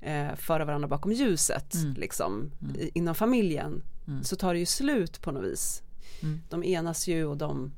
eh, 0.00 0.34
föra 0.34 0.64
varandra 0.64 0.88
bakom 0.88 1.12
ljuset 1.12 1.74
mm. 1.74 1.94
liksom 1.94 2.50
mm. 2.62 2.90
inom 2.94 3.14
familjen 3.14 3.82
mm. 4.08 4.24
så 4.24 4.36
tar 4.36 4.54
det 4.54 4.60
ju 4.60 4.66
slut 4.66 5.20
på 5.20 5.32
något 5.32 5.44
vis. 5.44 5.82
Mm. 6.22 6.40
De 6.48 6.64
enas 6.64 7.08
ju 7.08 7.24
och 7.24 7.36
de 7.36 7.72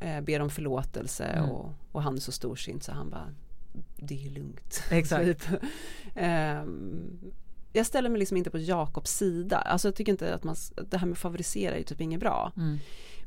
eh, 0.00 0.20
ber 0.20 0.40
om 0.40 0.50
förlåtelse 0.50 1.24
mm. 1.24 1.50
och, 1.50 1.74
och, 1.92 2.02
han 2.02 2.16
är 2.16 2.20
så 2.20 2.32
storsint 2.32 2.84
så 2.84 2.92
han 2.92 3.10
bara 3.10 3.34
det 3.96 4.26
är 4.26 4.30
lugnt. 4.30 4.82
Exakt. 4.90 5.24
typ. 5.24 5.62
eh, 6.14 6.64
jag 7.72 7.86
ställer 7.86 8.08
mig 8.08 8.18
liksom 8.18 8.36
inte 8.36 8.50
på 8.50 8.58
Jakobs 8.58 9.10
sida. 9.10 9.58
Alltså 9.58 9.88
jag 9.88 9.94
tycker 9.94 10.12
inte 10.12 10.34
att 10.34 10.44
man, 10.44 10.56
det 10.90 10.98
här 10.98 11.06
med 11.06 11.18
favorisera 11.18 11.76
är 11.76 11.82
typ 11.82 12.00
inget 12.00 12.20
bra. 12.20 12.52
Mm. 12.56 12.78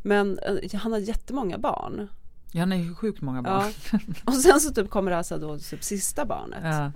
Men 0.04 0.40
eh, 0.40 0.80
han 0.80 0.92
har 0.92 1.00
jättemånga 1.00 1.58
barn. 1.58 2.08
Ja, 2.52 2.60
han 2.60 2.72
har 2.72 2.78
ju 2.78 2.96
sjukt 2.96 3.22
många 3.22 3.42
barn. 3.42 3.72
Ja. 3.92 4.00
Och 4.26 4.34
sen 4.34 4.60
så 4.60 4.74
typ 4.74 4.90
kommer 4.90 5.12
det 5.12 5.18
alltså 5.18 5.38
då 5.38 5.60
typ 5.60 5.84
sista 5.84 6.26
barnet. 6.26 6.60
Ja 6.64 6.92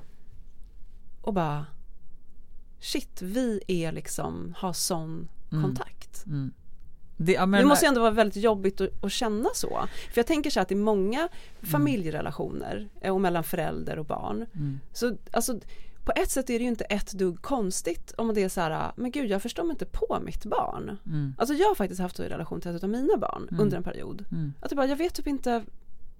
och 1.25 1.33
bara 1.33 1.65
shit, 2.79 3.21
vi 3.21 3.61
är 3.67 3.91
liksom, 3.91 4.55
har 4.57 4.73
sån 4.73 5.27
mm. 5.51 5.63
kontakt. 5.63 6.25
Mm. 6.25 6.53
Det, 7.17 7.37
det, 7.37 7.65
måste 7.65 7.85
ju 7.85 7.87
ändå 7.87 8.01
vara 8.01 8.11
väldigt 8.11 8.43
jobbigt 8.43 8.81
att, 8.81 9.03
att, 9.03 9.11
känna 9.11 9.49
så. 9.53 9.87
För 10.13 10.19
jag 10.19 10.27
tänker 10.27 10.49
så 10.49 10.59
att 10.59 10.71
i 10.71 10.75
många 10.75 11.19
mm. 11.19 11.71
familjerelationer 11.71 12.89
eh, 13.01 13.13
och 13.13 13.21
mellan 13.21 13.43
förälder 13.43 13.99
och 13.99 14.05
barn 14.05 14.45
mm. 14.53 14.79
så 14.93 15.17
alltså 15.31 15.59
på 16.05 16.11
ett 16.15 16.31
sätt 16.31 16.49
är 16.49 16.59
det 16.59 16.63
ju 16.63 16.69
inte 16.69 16.83
ett 16.83 17.11
dugg 17.11 17.41
konstigt 17.41 18.13
om 18.17 18.33
det 18.33 18.43
är 18.43 18.49
så 18.49 18.61
här, 18.61 18.91
men 18.95 19.11
gud 19.11 19.29
jag 19.29 19.41
förstår 19.41 19.63
mig 19.63 19.71
inte 19.71 19.85
på 19.85 20.19
mitt 20.25 20.45
barn. 20.45 20.97
Mm. 21.05 21.33
Alltså 21.37 21.55
jag 21.55 21.67
har 21.67 21.75
faktiskt 21.75 22.01
haft 22.01 22.19
i 22.19 22.23
relation 22.23 22.61
till 22.61 22.75
ett 22.75 22.83
av 22.83 22.89
mina 22.89 23.17
barn 23.17 23.47
mm. 23.51 23.61
under 23.61 23.77
en 23.77 23.83
period. 23.83 24.25
Mm. 24.31 24.53
Att 24.61 24.71
jag, 24.71 24.77
bara, 24.77 24.87
jag 24.87 24.95
vet 24.95 25.13
typ 25.13 25.27
inte, 25.27 25.63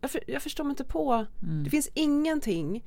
jag, 0.02 0.12
för, 0.12 0.24
jag 0.28 0.42
förstår 0.42 0.64
mig 0.64 0.72
inte 0.72 0.84
på, 0.84 1.26
mm. 1.44 1.64
det 1.64 1.70
finns 1.70 1.90
ingenting 1.94 2.84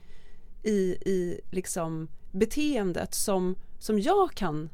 i, 0.62 0.96
i 1.06 1.40
liksom 1.50 2.08
beteendet 2.32 3.14
som, 3.14 3.56
som 3.78 3.98
jag 4.00 4.34
kan 4.34 4.68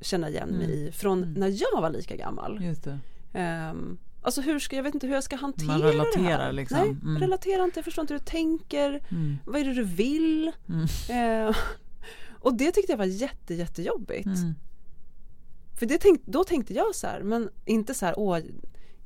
känna 0.00 0.28
igen 0.28 0.48
mig 0.48 0.64
mm. 0.64 0.70
i 0.70 0.92
från 0.92 1.22
mm. 1.22 1.34
när 1.34 1.48
jag 1.48 1.80
var 1.80 1.90
lika 1.90 2.16
gammal. 2.16 2.64
Just. 2.64 2.86
Um, 2.86 3.98
alltså 4.22 4.40
hur 4.40 4.58
ska, 4.58 4.76
jag 4.76 4.82
vet 4.82 4.94
inte 4.94 5.06
hur 5.06 5.14
jag 5.14 5.24
ska 5.24 5.36
hantera 5.36 5.66
Man 5.66 5.82
relaterar 5.82 6.38
det 6.38 6.44
här. 6.44 6.52
liksom. 6.52 6.78
Nej, 6.78 6.88
mm. 6.88 7.18
relaterar 7.18 7.64
inte, 7.64 7.78
jag 7.78 7.84
förstår 7.84 8.02
inte 8.02 8.14
hur 8.14 8.18
du 8.18 8.24
tänker. 8.24 9.02
Mm. 9.08 9.38
Vad 9.44 9.60
är 9.60 9.64
det 9.64 9.74
du 9.74 9.84
vill? 9.84 10.52
Uh, 10.68 11.56
och 12.30 12.54
det 12.54 12.72
tyckte 12.72 12.92
jag 12.92 12.98
var 12.98 13.04
jätte, 13.04 13.54
jättejobbigt. 13.54 14.26
Mm. 14.26 14.54
För 15.78 15.86
det 15.86 15.98
tänk, 15.98 16.26
då 16.26 16.44
tänkte 16.44 16.74
jag 16.74 16.94
så 16.94 17.06
här, 17.06 17.22
men 17.22 17.50
inte 17.64 17.94
så 17.94 18.06
här, 18.06 18.14
åh, 18.18 18.38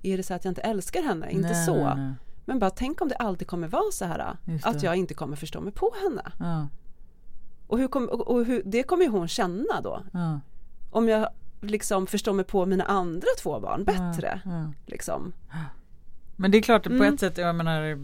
är 0.02 0.16
det 0.16 0.22
så 0.22 0.34
att 0.34 0.44
jag 0.44 0.50
inte 0.50 0.62
älskar 0.62 1.02
henne? 1.02 1.30
Inte 1.30 1.48
nej, 1.48 1.66
så. 1.66 1.84
Nej, 1.84 1.94
nej. 1.96 2.14
Men 2.44 2.58
bara 2.58 2.70
tänk 2.70 3.00
om 3.00 3.08
det 3.08 3.16
alltid 3.16 3.48
kommer 3.48 3.68
vara 3.68 3.92
så 3.92 4.04
här 4.04 4.36
att 4.62 4.82
jag 4.82 4.96
inte 4.96 5.14
kommer 5.14 5.36
förstå 5.36 5.60
mig 5.60 5.72
på 5.72 5.94
henne. 6.02 6.32
Ja. 6.38 6.68
Och, 7.66 7.78
hur 7.78 7.88
kom, 7.88 8.08
och, 8.08 8.44
hur, 8.44 8.62
det 8.64 8.82
kommer 8.82 9.04
ju 9.04 9.10
hon 9.10 9.28
känna 9.28 9.80
då. 9.82 10.02
Ja. 10.12 10.40
Om 10.90 11.08
jag 11.08 11.28
liksom 11.60 12.06
förstår 12.06 12.32
mig 12.32 12.44
på 12.44 12.66
mina 12.66 12.84
andra 12.84 13.26
två 13.42 13.60
barn 13.60 13.84
bättre. 13.84 14.40
Ja, 14.44 14.72
liksom. 14.86 15.32
Men 16.36 16.50
det 16.50 16.58
är 16.58 16.62
klart 16.62 16.82
på 16.82 16.90
mm. 16.90 17.14
ett 17.14 17.20
sätt, 17.20 17.38
jag 17.38 17.54
menar 17.54 17.98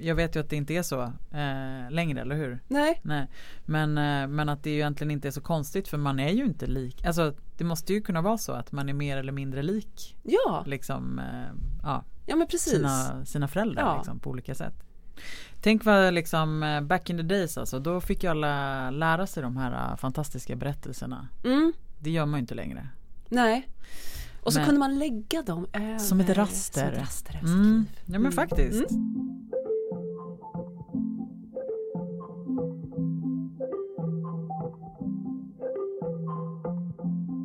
jag 0.00 0.14
vet 0.14 0.36
ju 0.36 0.40
att 0.40 0.50
det 0.50 0.56
inte 0.56 0.74
är 0.74 0.82
så 0.82 1.02
eh, 1.30 1.90
längre, 1.90 2.20
eller 2.20 2.36
hur? 2.36 2.58
Nej. 2.68 3.00
Nej. 3.02 3.26
Men, 3.64 3.98
eh, 3.98 4.26
men 4.26 4.48
att 4.48 4.62
det 4.62 4.70
egentligen 4.70 5.10
inte 5.10 5.28
är 5.28 5.32
så 5.32 5.40
konstigt 5.40 5.88
för 5.88 5.98
man 5.98 6.20
är 6.20 6.30
ju 6.30 6.44
inte 6.44 6.66
lik. 6.66 7.04
Alltså 7.04 7.34
det 7.56 7.64
måste 7.64 7.92
ju 7.92 8.00
kunna 8.00 8.22
vara 8.22 8.38
så 8.38 8.52
att 8.52 8.72
man 8.72 8.88
är 8.88 8.92
mer 8.92 9.16
eller 9.16 9.32
mindre 9.32 9.62
lik. 9.62 10.16
Ja. 10.22 10.64
Liksom, 10.66 11.18
eh, 11.18 11.54
ja. 11.82 12.04
Ja 12.28 12.36
men 12.36 12.46
precis. 12.46 12.72
Sina, 12.72 13.24
sina 13.24 13.48
föräldrar 13.48 13.82
ja. 13.82 13.96
liksom, 13.96 14.18
på 14.18 14.30
olika 14.30 14.54
sätt. 14.54 14.74
Tänk 15.60 15.84
vad 15.84 16.14
liksom 16.14 16.62
eh, 16.62 16.80
back 16.80 17.10
in 17.10 17.16
the 17.16 17.22
days 17.22 17.58
alltså, 17.58 17.78
då 17.78 18.00
fick 18.00 18.22
ju 18.22 18.30
alla 18.30 18.90
lära 18.90 19.26
sig 19.26 19.42
de 19.42 19.56
här 19.56 19.90
eh, 19.92 19.96
fantastiska 19.96 20.56
berättelserna. 20.56 21.28
Mm. 21.44 21.72
Det 21.98 22.10
gör 22.10 22.26
man 22.26 22.38
ju 22.38 22.40
inte 22.40 22.54
längre. 22.54 22.88
Nej. 23.28 23.68
Och 24.42 24.52
så 24.52 24.58
men, 24.58 24.66
kunde 24.66 24.78
man 24.78 24.98
lägga 24.98 25.42
dem 25.42 25.66
över 25.72 25.98
Som 25.98 26.20
ett 26.20 26.30
raster. 26.30 26.80
Som 26.80 26.92
ett 26.92 27.00
raster 27.00 27.38
mm. 27.42 27.86
Ja 27.96 28.12
men 28.12 28.20
mm. 28.20 28.32
faktiskt. 28.32 28.90
Mm. 28.90 29.48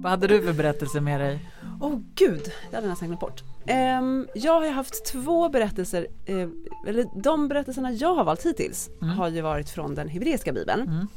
Vad 0.02 0.10
hade 0.12 0.28
du 0.28 0.42
för 0.42 0.54
berättelse 0.54 1.02
med 1.02 1.20
dig? 1.20 1.50
Åh 1.82 1.94
oh, 1.94 2.00
gud, 2.16 2.52
det 2.70 2.76
hade 2.76 2.88
jag 2.88 2.92
nästan 2.92 3.08
glömt 3.08 3.22
bort. 3.22 3.44
Um, 3.68 4.28
jag 4.36 4.62
har 4.62 4.70
haft 4.70 5.06
två 5.06 5.50
berättelser, 5.50 6.08
uh, 6.30 6.48
eller 6.88 7.22
de 7.24 7.48
berättelserna 7.48 7.92
jag 7.92 8.16
har 8.16 8.24
valt 8.24 8.46
hittills 8.46 8.90
mm. 9.02 9.18
har 9.18 9.30
ju 9.30 9.42
varit 9.42 9.70
från 9.70 9.96
den 9.96 10.10
hebreiska 10.10 10.54
bibeln. 10.54 10.82
Mm. 10.82 11.08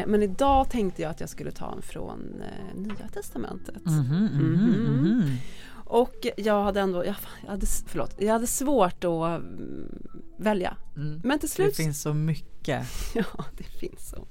Uh, 0.00 0.06
men 0.06 0.22
idag 0.22 0.70
tänkte 0.70 1.02
jag 1.02 1.10
att 1.10 1.20
jag 1.20 1.28
skulle 1.28 1.50
ta 1.50 1.72
en 1.72 1.82
från 1.82 2.20
uh, 2.20 2.80
Nya 2.80 3.08
Testamentet. 3.12 3.86
Mm 3.86 4.02
-hmm, 4.02 4.28
-hmm. 4.28 5.36
Och 5.84 6.26
jag 6.36 6.64
hade 6.64 6.80
ändå, 6.80 7.06
jag, 7.06 7.14
jag, 7.42 7.50
hade, 7.50 7.66
förlåt, 7.86 8.14
jag 8.18 8.32
hade 8.32 8.46
svårt 8.46 9.04
att 9.04 9.40
mm, 9.40 9.98
välja. 10.36 10.76
Mm. 10.96 11.20
Men 11.24 11.38
till 11.38 11.50
slut. 11.50 11.76
Det 11.76 11.82
finns 11.82 12.02
så 12.02 12.14
mycket. 12.14 12.86
ja, 13.14 13.44
det 13.56 13.64
finns 13.64 14.10
så 14.10 14.26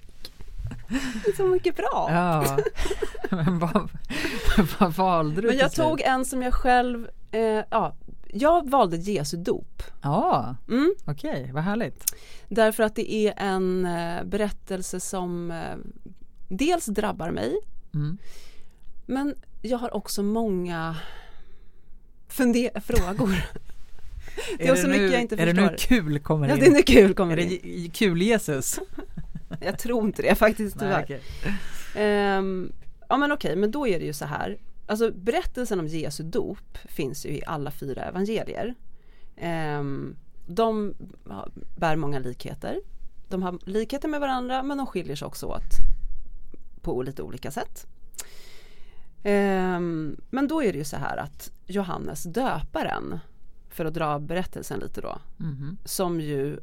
det 1.24 1.32
är 1.32 1.36
så 1.36 1.46
mycket 1.46 1.76
bra. 1.76 2.08
Ja, 2.12 2.58
men 3.30 3.60
vad, 3.60 3.90
vad 4.80 4.94
valde 4.94 5.42
du? 5.42 5.48
Men 5.48 5.58
jag 5.58 5.72
tog 5.72 6.02
en 6.02 6.26
som 6.26 6.42
jag 6.42 6.54
själv, 6.54 7.08
eh, 7.32 7.64
ja, 7.70 7.96
jag 8.28 8.70
valde 8.70 8.98
Jesu 8.98 9.38
dop. 9.38 9.84
Ja, 10.02 10.56
mm. 10.68 10.94
okej, 11.06 11.42
okay, 11.42 11.52
vad 11.52 11.64
härligt. 11.64 12.16
Därför 12.48 12.84
att 12.84 12.96
det 12.96 13.14
är 13.14 13.34
en 13.38 13.86
eh, 13.86 14.24
berättelse 14.24 15.00
som 15.00 15.52
eh, 15.52 15.78
dels 16.48 16.86
drabbar 16.86 17.32
mig, 17.32 17.56
mm. 17.94 18.18
men 19.06 19.36
jag 19.62 19.78
har 19.78 19.96
också 19.96 20.24
många 20.24 20.96
frågor. 22.28 23.36
Det 24.58 24.68
är, 24.68 24.72
är 24.72 24.76
så 24.76 24.88
nu, 24.88 24.94
mycket 24.94 25.12
jag 25.12 25.22
inte 25.22 25.36
är 25.36 25.46
förstår. 25.46 25.62
Är 25.62 25.66
det 25.66 25.72
nu 25.72 25.78
kul 25.78 26.20
kommer 26.20 26.48
in? 26.48 26.50
Ja, 26.50 26.56
det 26.60 26.66
är 26.66 26.72
nu 26.72 26.82
kul 26.82 27.14
kommer 27.14 27.38
in. 27.38 27.48
Är 27.48 27.84
det 27.84 27.90
kul 27.90 28.22
Jesus? 28.22 28.80
jag 29.60 29.80
tror 29.80 30.06
inte 30.06 30.22
det 30.22 30.36
faktiskt 30.36 30.80
tyvärr. 30.80 31.06
Nej, 31.10 31.22
okay. 31.94 32.38
um, 32.38 32.72
ja 33.12 33.18
men 33.18 33.32
okej, 33.32 33.56
men 33.56 33.72
då 33.72 33.88
är 33.88 34.00
det 34.00 34.06
ju 34.06 34.14
så 34.14 34.26
här. 34.26 34.60
Alltså 34.88 35.12
berättelsen 35.12 35.80
om 35.80 35.88
Jesu 35.88 36.24
dop 36.24 36.78
finns 36.86 37.26
ju 37.26 37.30
i 37.30 37.44
alla 37.46 37.72
fyra 37.72 38.04
evangelier. 38.04 38.76
Um, 39.80 40.16
de 40.48 40.94
bär 41.76 41.96
många 41.96 42.20
likheter. 42.20 42.82
De 43.30 43.44
har 43.44 43.60
likheter 43.66 44.08
med 44.08 44.20
varandra 44.20 44.64
men 44.64 44.78
de 44.78 44.88
skiljer 44.88 45.16
sig 45.16 45.26
också 45.26 45.46
åt 45.46 45.74
på 46.82 47.04
lite 47.04 47.24
olika 47.24 47.52
sätt. 47.52 47.88
Um, 49.24 50.22
men 50.30 50.48
då 50.48 50.64
är 50.64 50.72
det 50.72 50.78
ju 50.78 50.84
så 50.84 50.98
här 50.98 51.18
att 51.18 51.52
Johannes 51.66 52.24
döparen 52.24 53.20
för 53.70 53.86
att 53.86 53.94
dra 53.94 54.20
berättelsen 54.20 54.80
lite 54.80 55.02
då. 55.02 55.18
Mm. 55.40 55.78
Som 55.86 56.22
ju 56.22 56.60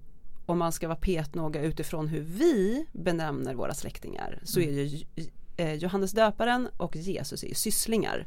om 0.46 0.58
man 0.58 0.72
ska 0.72 0.88
vara 0.88 0.98
petnoga 0.98 1.62
utifrån 1.62 2.08
hur 2.08 2.20
vi 2.20 2.86
benämner 2.92 3.54
våra 3.54 3.74
släktingar 3.74 4.40
så 4.44 4.60
är 4.60 4.70
ju 4.70 5.04
eh, 5.16 5.24
Johannes 5.58 6.12
döparen 6.12 6.68
och 6.76 6.96
Jesus 6.96 7.42
är 7.42 7.48
ju 7.48 7.54
sysslingar. 7.54 8.26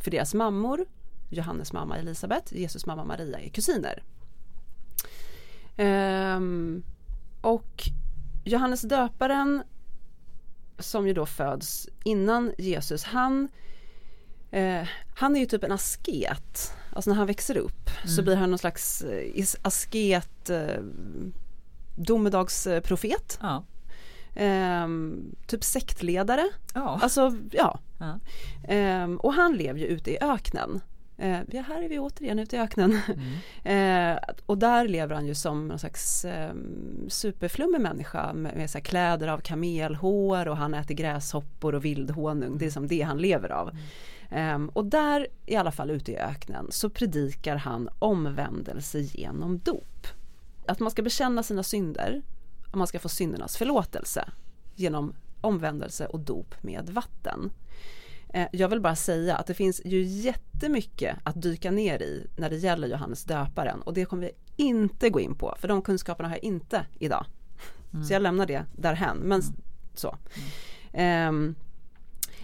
För 0.00 0.10
deras 0.10 0.34
mammor, 0.34 0.86
Johannes 1.30 1.72
mamma 1.72 1.98
Elisabet, 1.98 2.52
Jesus 2.52 2.86
mamma 2.86 3.04
Maria 3.04 3.40
är 3.40 3.48
kusiner. 3.48 4.02
Um, 5.78 6.82
och 7.40 7.82
Johannes 8.44 8.82
döparen 8.82 9.62
som 10.78 11.06
ju 11.06 11.14
då 11.14 11.26
föds 11.26 11.88
innan 12.04 12.52
Jesus, 12.58 13.04
han, 13.04 13.48
eh, 14.50 14.88
han 15.14 15.36
är 15.36 15.40
ju 15.40 15.46
typ 15.46 15.64
en 15.64 15.72
asket. 15.72 16.74
Alltså 16.92 17.10
när 17.10 17.16
han 17.16 17.26
växer 17.26 17.56
upp 17.56 17.90
mm. 17.96 18.08
så 18.08 18.22
blir 18.22 18.36
han 18.36 18.50
någon 18.50 18.58
slags 18.58 19.02
eh, 19.02 19.44
asket, 19.62 20.50
eh, 20.50 20.82
domedagsprofet. 21.96 23.38
Ja. 23.40 23.64
Eh, 24.34 24.88
typ 25.46 25.64
sektledare. 25.64 26.44
Ja. 26.74 27.00
Alltså 27.02 27.36
ja. 27.52 27.78
ja. 27.98 28.18
Eh, 28.74 29.10
och 29.12 29.32
han 29.32 29.52
lever 29.52 29.80
ju 29.80 29.86
ute 29.86 30.10
i 30.10 30.18
öknen. 30.20 30.80
Eh, 31.20 31.40
ja, 31.50 31.62
här 31.62 31.82
är 31.82 31.88
vi 31.88 31.98
återigen 31.98 32.38
ute 32.38 32.56
i 32.56 32.58
öknen. 32.58 32.98
Mm. 33.64 34.14
eh, 34.14 34.22
och 34.46 34.58
där 34.58 34.88
lever 34.88 35.14
han 35.14 35.26
ju 35.26 35.34
som 35.34 35.68
någon 35.68 35.78
slags 35.78 36.24
eh, 36.24 36.54
superflummig 37.08 37.80
människa 37.80 38.32
med, 38.32 38.56
med 38.56 38.70
så 38.70 38.80
kläder 38.80 39.28
av 39.28 39.38
kamelhår 39.38 40.48
och 40.48 40.56
han 40.56 40.74
äter 40.74 40.94
gräshoppor 40.94 41.74
och 41.74 41.84
vildhonung. 41.84 42.58
Det 42.58 42.66
är 42.66 42.70
som 42.70 42.86
det 42.86 43.00
han 43.00 43.18
lever 43.18 43.48
av. 43.48 43.70
Mm. 44.32 44.68
och 44.68 44.84
där 44.84 45.26
i 45.46 45.56
alla 45.56 45.72
fall 45.72 45.90
ute 45.90 46.12
i 46.12 46.18
öknen 46.18 46.66
så 46.70 46.90
predikar 46.90 47.56
han 47.56 47.88
omvändelse 47.98 48.98
genom 48.98 49.58
dop. 49.58 50.06
Att 50.66 50.80
man 50.80 50.90
ska 50.90 51.02
bekänna 51.02 51.42
sina 51.42 51.62
synder 51.62 52.22
man 52.78 52.86
ska 52.86 52.98
få 52.98 53.08
syndernas 53.08 53.56
förlåtelse 53.56 54.28
genom 54.74 55.14
omvändelse 55.40 56.06
och 56.06 56.20
dop 56.20 56.54
med 56.62 56.90
vatten. 56.90 57.50
Eh, 58.28 58.46
jag 58.52 58.68
vill 58.68 58.80
bara 58.80 58.96
säga 58.96 59.36
att 59.36 59.46
det 59.46 59.54
finns 59.54 59.80
ju 59.84 60.02
jättemycket 60.02 61.16
att 61.24 61.42
dyka 61.42 61.70
ner 61.70 62.02
i 62.02 62.26
när 62.36 62.50
det 62.50 62.56
gäller 62.56 62.88
Johannes 62.88 63.24
döparen 63.24 63.82
och 63.82 63.94
det 63.94 64.04
kommer 64.04 64.22
vi 64.22 64.64
inte 64.64 65.10
gå 65.10 65.20
in 65.20 65.34
på 65.34 65.54
för 65.58 65.68
de 65.68 65.82
kunskaperna 65.82 66.28
har 66.28 66.36
jag 66.36 66.44
inte 66.44 66.86
idag. 66.98 67.26
Mm. 67.92 68.04
Så 68.04 68.12
jag 68.12 68.22
lämnar 68.22 68.46
det 68.46 68.64
därhän. 68.76 69.16
Men 69.16 69.40
mm. 69.40 69.54
så. 69.94 70.16
Um, 70.92 71.54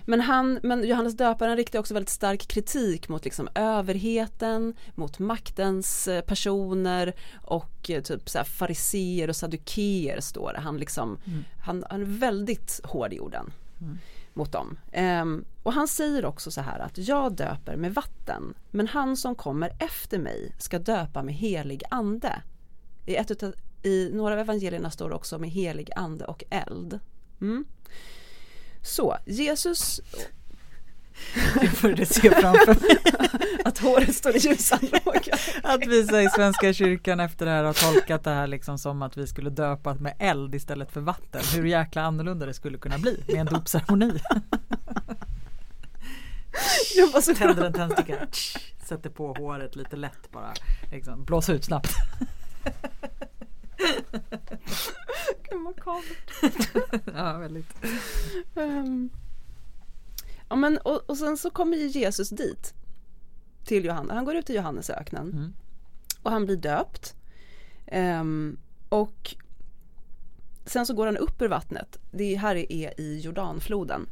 men, 0.07 0.21
han, 0.21 0.61
men 0.63 0.89
Johannes 0.89 1.17
döparen 1.17 1.57
riktar 1.57 1.79
också 1.79 1.95
väldigt 1.95 2.11
stark 2.11 2.49
kritik 2.49 3.09
mot 3.09 3.25
liksom 3.25 3.49
överheten, 3.55 4.75
mot 4.95 5.19
maktens 5.19 6.09
eh, 6.09 6.21
personer 6.21 7.15
och 7.43 7.91
eh, 7.91 8.03
typ 8.03 8.29
så 8.29 8.45
fariseer 8.45 9.29
och 9.29 9.37
sadukeer 9.37 10.21
står 10.21 10.53
det. 10.53 10.61
Han, 10.61 10.77
liksom, 10.77 11.19
mm. 11.27 11.45
han, 11.65 11.85
han 11.91 12.01
är 12.01 12.07
väldigt 12.07 12.81
hård 12.85 13.13
i 13.13 13.21
orden. 13.21 13.53
Mm 13.81 13.99
mot 14.37 14.53
dem. 14.53 14.79
Um, 15.23 15.45
och 15.63 15.73
han 15.73 15.89
säger 15.89 16.25
också 16.25 16.51
så 16.51 16.61
här 16.61 16.79
att 16.79 16.99
jag 16.99 17.33
döper 17.33 17.77
med 17.77 17.95
vatten 17.95 18.55
men 18.71 18.87
han 18.87 19.17
som 19.17 19.35
kommer 19.35 19.73
efter 19.79 20.19
mig 20.19 20.53
ska 20.59 20.79
döpa 20.79 21.23
med 21.23 21.35
helig 21.35 21.83
ande. 21.91 22.43
I, 23.07 23.17
ett 23.17 23.31
utav, 23.31 23.55
i 23.83 24.11
några 24.13 24.35
av 24.35 24.41
evangelierna 24.41 24.91
står 24.91 25.09
det 25.09 25.15
också 25.15 25.39
med 25.39 25.51
helig 25.51 25.91
ande 25.97 26.25
och 26.25 26.45
eld. 26.51 27.01
Mm. 27.41 27.65
Så 28.87 29.19
Jesus 29.25 30.01
jag 31.35 31.71
började 31.83 32.07
se 32.07 32.31
framför 32.31 32.81
mig 32.81 32.99
att 33.65 33.79
håret 33.79 34.15
står 34.15 34.37
i 34.37 34.39
ljusan. 34.39 34.79
Att 35.63 35.87
vi 35.87 35.99
i 35.99 36.29
Svenska 36.35 36.73
kyrkan 36.73 37.21
efter 37.21 37.47
det 37.47 37.53
här 37.53 37.65
har 37.65 37.73
tolkat 37.73 38.25
det 38.25 38.31
här 38.31 38.47
liksom 38.47 38.79
som 38.79 39.03
att 39.03 39.17
vi 39.17 39.27
skulle 39.27 39.51
döpa 39.51 39.95
med 39.95 40.15
eld 40.19 40.55
istället 40.55 40.93
för 40.93 41.01
vatten. 41.01 41.41
Hur 41.55 41.65
jäkla 41.65 42.03
annorlunda 42.03 42.47
det 42.47 42.55
skulle 42.55 42.79
kunna 42.79 42.99
bli 42.99 43.25
med 43.27 43.37
en 43.37 43.47
dopceremoni. 43.47 44.21
Tänder 47.39 47.65
en 47.65 47.73
tändsticka, 47.73 48.27
sätter 48.89 49.11
på 49.11 49.33
håret 49.33 49.77
lite 49.77 49.97
lätt 49.97 50.33
bara. 50.33 50.53
Liksom, 50.93 51.25
blåsa 51.25 51.53
ut 51.53 51.65
snabbt. 51.65 51.95
Makabert. 55.97 57.07
ja, 57.15 57.39
väldigt. 57.39 57.75
Um. 58.55 59.11
Ja, 60.49 60.57
men, 60.57 60.79
och, 60.79 61.11
och 61.11 61.17
sen 61.17 61.37
så 61.37 61.51
kommer 61.51 61.77
ju 61.77 61.87
Jesus 61.87 62.31
dit 62.31 62.75
till 63.65 63.85
Johannes. 63.85 64.13
Han 64.13 64.25
går 64.25 64.37
ut 64.37 64.47
till 64.47 64.55
Johannesöknen 64.55 65.33
mm. 65.33 65.55
och 66.23 66.31
han 66.31 66.45
blir 66.45 66.57
döpt. 66.57 67.15
Um, 67.93 68.59
och 68.89 69.35
sen 70.67 70.87
så 70.87 70.95
går 70.95 71.07
han 71.07 71.17
upp 71.17 71.43
ur 71.43 71.49
vattnet. 71.49 71.99
Det 72.11 72.35
här 72.35 72.57
är 72.57 73.01
i 73.01 73.21
Jordanfloden. 73.21 74.09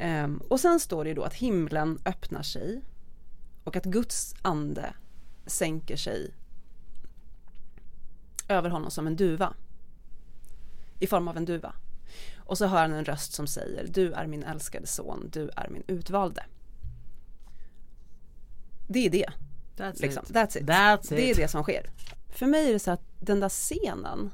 Um, 0.00 0.42
och 0.48 0.60
sen 0.60 0.80
står 0.80 1.04
det 1.04 1.14
då 1.14 1.22
att 1.22 1.34
himlen 1.34 1.98
öppnar 2.04 2.42
sig 2.42 2.82
och 3.64 3.76
att 3.76 3.84
Guds 3.84 4.34
ande 4.42 4.94
sänker 5.46 5.96
sig 5.96 6.34
över 8.48 8.70
honom 8.70 8.90
som 8.90 9.06
en 9.06 9.16
duva. 9.16 9.54
I 11.00 11.06
form 11.06 11.28
av 11.28 11.36
en 11.36 11.44
duva. 11.44 11.74
Och 12.36 12.58
så 12.58 12.66
hör 12.66 12.78
han 12.78 12.92
en 12.92 13.04
röst 13.04 13.32
som 13.32 13.46
säger 13.46 13.86
Du 13.86 14.12
är 14.12 14.26
min 14.26 14.42
älskade 14.42 14.86
son, 14.86 15.30
du 15.32 15.50
är 15.56 15.68
min 15.68 15.82
utvalde. 15.86 16.44
Det 18.88 19.06
är 19.06 19.10
det. 19.10 19.30
That's, 19.76 20.00
liksom. 20.00 20.24
it. 20.24 20.30
That's, 20.30 20.58
it. 20.58 20.64
That's 20.64 21.06
Det 21.08 21.30
är 21.30 21.34
det 21.34 21.48
som 21.48 21.62
sker. 21.62 21.90
För 22.28 22.46
mig 22.46 22.68
är 22.68 22.72
det 22.72 22.78
så 22.78 22.90
att 22.90 23.02
den 23.20 23.40
där 23.40 23.48
scenen 23.48 24.30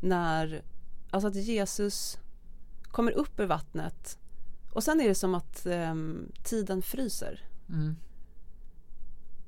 när, 0.00 0.62
alltså 1.10 1.28
att 1.28 1.34
Jesus 1.34 2.18
kommer 2.82 3.12
upp 3.12 3.40
ur 3.40 3.46
vattnet 3.46 4.18
och 4.72 4.84
sen 4.84 5.00
är 5.00 5.08
det 5.08 5.14
som 5.14 5.34
att 5.34 5.66
um, 5.66 6.32
tiden 6.42 6.82
fryser. 6.82 7.44
Mm. 7.68 7.96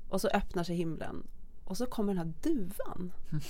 Och 0.09 0.21
så 0.21 0.27
öppnar 0.27 0.63
sig 0.63 0.75
himlen 0.75 1.27
och 1.63 1.77
så 1.77 1.85
kommer 1.85 2.13
den 2.13 2.17
här 2.17 2.33
duvan. 2.41 3.13
Mm. 3.31 3.43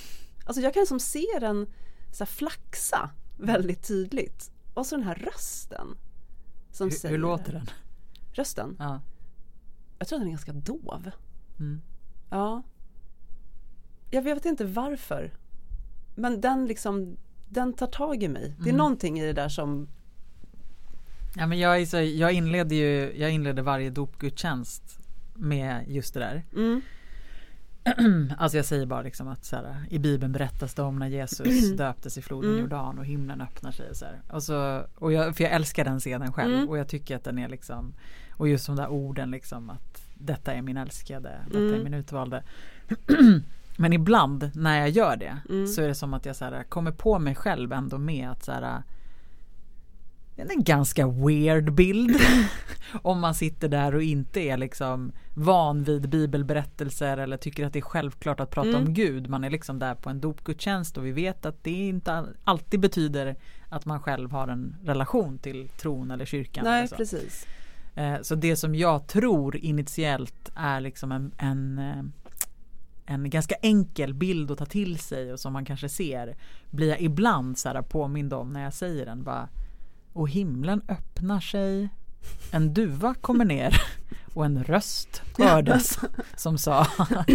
Alltså 0.46 0.62
jag 0.62 0.74
kan 0.74 0.88
som 0.88 1.00
se 1.00 1.26
den 1.40 1.68
så 2.16 2.26
flaxa 2.26 3.10
väldigt 3.38 3.88
tydligt. 3.88 4.52
Och 4.74 4.86
så 4.86 4.96
den 4.96 5.06
här 5.06 5.16
rösten. 5.16 5.88
Som 6.72 6.90
hur, 6.90 6.98
säger, 6.98 7.12
hur 7.12 7.22
låter 7.22 7.54
den? 7.54 7.70
Rösten? 8.34 8.76
Ja. 8.80 9.02
Jag 10.00 10.08
tror 10.08 10.18
att 10.18 10.22
den 10.22 10.28
är 10.28 10.32
ganska 10.32 10.54
dov. 10.54 11.12
Mm. 11.60 11.82
Ja. 12.30 12.64
Jag 14.12 14.22
vet 14.22 14.46
inte 14.46 14.66
varför. 14.66 15.34
Men 16.16 16.42
den 16.42 16.66
liksom, 16.66 17.18
den 17.50 17.74
tar 17.74 17.88
tag 17.88 18.24
i 18.24 18.28
mig. 18.28 18.56
Det 18.58 18.64
är 18.64 18.74
mm. 18.74 18.78
någonting 18.78 19.20
i 19.20 19.26
det 19.26 19.34
där 19.34 19.50
som 19.50 19.88
Ja 21.36 21.48
men 21.48 21.60
jag, 21.60 21.82
är 21.82 21.86
så, 21.86 21.98
jag 21.98 22.34
inleder 22.34 22.76
ju, 22.76 23.14
jag 23.18 23.32
inleder 23.32 23.64
varje 23.64 23.90
dopgudstjänst 23.90 25.00
med 25.34 25.86
just 25.88 26.14
det 26.14 26.20
där. 26.20 26.46
Mm. 26.54 26.82
alltså 28.38 28.58
jag 28.58 28.66
säger 28.66 28.86
bara 28.86 29.02
liksom 29.02 29.28
att 29.28 29.46
så 29.46 29.56
här, 29.56 29.86
i 29.90 30.00
Bibeln 30.00 30.32
berättas 30.32 30.74
det 30.74 30.82
om 30.82 31.00
när 31.00 31.08
Jesus 31.08 31.72
döptes 31.78 32.18
i 32.18 32.22
floden 32.22 32.50
mm. 32.50 32.62
Jordan 32.62 33.00
och 33.00 33.06
himlen 33.06 33.42
öppnar 33.42 33.72
sig 33.72 33.90
och 33.90 33.96
så. 33.96 34.06
Och 34.30 34.44
så, 34.44 34.84
och 34.96 35.14
jag, 35.14 35.36
för 35.36 35.44
jag 35.44 35.54
älskar 35.54 35.86
den 35.86 36.00
scenen 36.00 36.34
själv 36.34 36.54
mm. 36.54 36.70
och 36.70 36.78
jag 36.78 36.88
tycker 36.88 37.16
att 37.16 37.24
den 37.24 37.40
är 37.40 37.50
liksom 37.50 37.94
och 38.32 38.48
just 38.50 38.68
de 38.68 38.76
där 38.76 38.88
orden 38.88 39.32
liksom 39.32 39.70
att 39.70 40.06
detta 40.14 40.54
är 40.54 40.62
min 40.62 40.78
älskade, 40.78 41.40
detta 41.46 41.58
mm. 41.58 41.74
är 41.74 41.84
min 41.84 41.94
utvalde. 41.94 42.44
Men 43.78 43.94
ibland 43.94 44.52
när 44.54 44.80
jag 44.80 44.90
gör 44.90 45.16
det 45.16 45.38
mm. 45.50 45.68
så 45.68 45.82
är 45.82 45.88
det 45.88 45.96
som 45.96 46.14
att 46.14 46.26
jag 46.26 46.36
så 46.36 46.46
här, 46.46 46.64
kommer 46.64 46.92
på 46.92 47.20
mig 47.20 47.36
själv 47.36 47.74
ändå 47.74 47.98
med 47.98 48.30
att 48.30 48.44
så 48.44 48.52
här, 48.52 48.84
det 50.36 50.42
är 50.42 50.52
en 50.52 50.64
ganska 50.64 51.08
weird 51.08 51.74
bild. 51.74 52.16
Om 53.02 53.20
man 53.20 53.36
sitter 53.36 53.68
där 53.68 53.96
och 53.96 54.04
inte 54.04 54.40
är 54.40 54.58
liksom 54.58 55.12
van 55.34 55.84
vid 55.84 56.10
bibelberättelser 56.10 57.18
eller 57.18 57.38
tycker 57.38 57.66
att 57.66 57.74
det 57.74 57.80
är 57.80 57.82
självklart 57.82 58.40
att 58.40 58.50
prata 58.50 58.70
mm. 58.70 58.82
om 58.82 58.94
Gud. 58.94 59.30
Man 59.30 59.44
är 59.44 59.50
liksom 59.50 59.80
där 59.80 59.96
på 59.96 60.10
en 60.10 60.22
dopgudstjänst 60.22 60.98
och 60.98 61.06
vi 61.06 61.12
vet 61.12 61.46
att 61.46 61.64
det 61.64 61.88
inte 61.88 62.26
alltid 62.44 62.80
betyder 62.80 63.36
att 63.70 63.86
man 63.86 64.00
själv 64.00 64.32
har 64.32 64.48
en 64.48 64.76
relation 64.84 65.38
till 65.38 65.70
tron 65.70 66.12
eller 66.12 66.26
kyrkan. 66.26 66.64
Nej, 66.64 66.78
eller 66.78 66.88
så. 66.88 66.96
precis. 66.96 67.48
Eh, 67.96 68.22
så 68.22 68.36
det 68.36 68.56
som 68.56 68.76
jag 68.76 69.08
tror 69.08 69.56
initiellt 69.56 70.52
är 70.56 70.82
liksom 70.82 71.12
en, 71.12 71.32
en 71.38 71.80
eh, 71.80 72.04
en 73.06 73.30
ganska 73.30 73.56
enkel 73.62 74.14
bild 74.14 74.52
att 74.52 74.58
ta 74.58 74.66
till 74.66 75.00
sig 75.00 75.34
och 75.34 75.40
som 75.40 75.54
man 75.54 75.66
kanske 75.66 75.90
ser 75.90 76.36
blir 76.70 76.90
jag 76.90 77.02
ibland 77.02 77.58
så 77.58 77.70
här 77.70 77.82
påmind 77.82 78.34
om 78.34 78.54
när 78.54 78.64
jag 78.64 78.74
säger 78.74 79.06
den. 79.06 79.24
Bara, 79.24 79.50
och 80.14 80.30
himlen 80.30 80.82
öppnar 80.88 81.40
sig. 81.40 81.90
En 82.52 82.74
duva 82.74 83.14
kommer 83.14 83.46
ner 83.46 83.82
och 84.34 84.46
en 84.46 84.64
röst 84.64 85.22
hördes 85.38 86.00
som 86.36 86.58
sa 86.58 86.88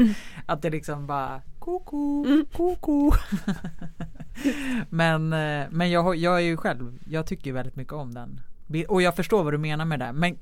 att 0.46 0.62
det 0.62 0.70
liksom 0.70 1.06
bara 1.06 1.42
koko, 1.58 2.24
mm. 2.26 2.46
koko. 2.52 3.12
men 4.88 5.32
eh, 5.32 5.66
men 5.70 5.90
jag, 5.90 6.16
jag 6.16 6.36
är 6.36 6.44
ju 6.44 6.56
själv, 6.56 6.98
jag 7.08 7.26
tycker 7.26 7.52
väldigt 7.52 7.76
mycket 7.76 7.92
om 7.92 8.14
den. 8.14 8.40
Och 8.88 9.02
jag 9.02 9.16
förstår 9.16 9.44
vad 9.44 9.52
du 9.52 9.58
menar 9.58 9.84
med 9.84 9.98
det. 9.98 10.12
Men 10.12 10.38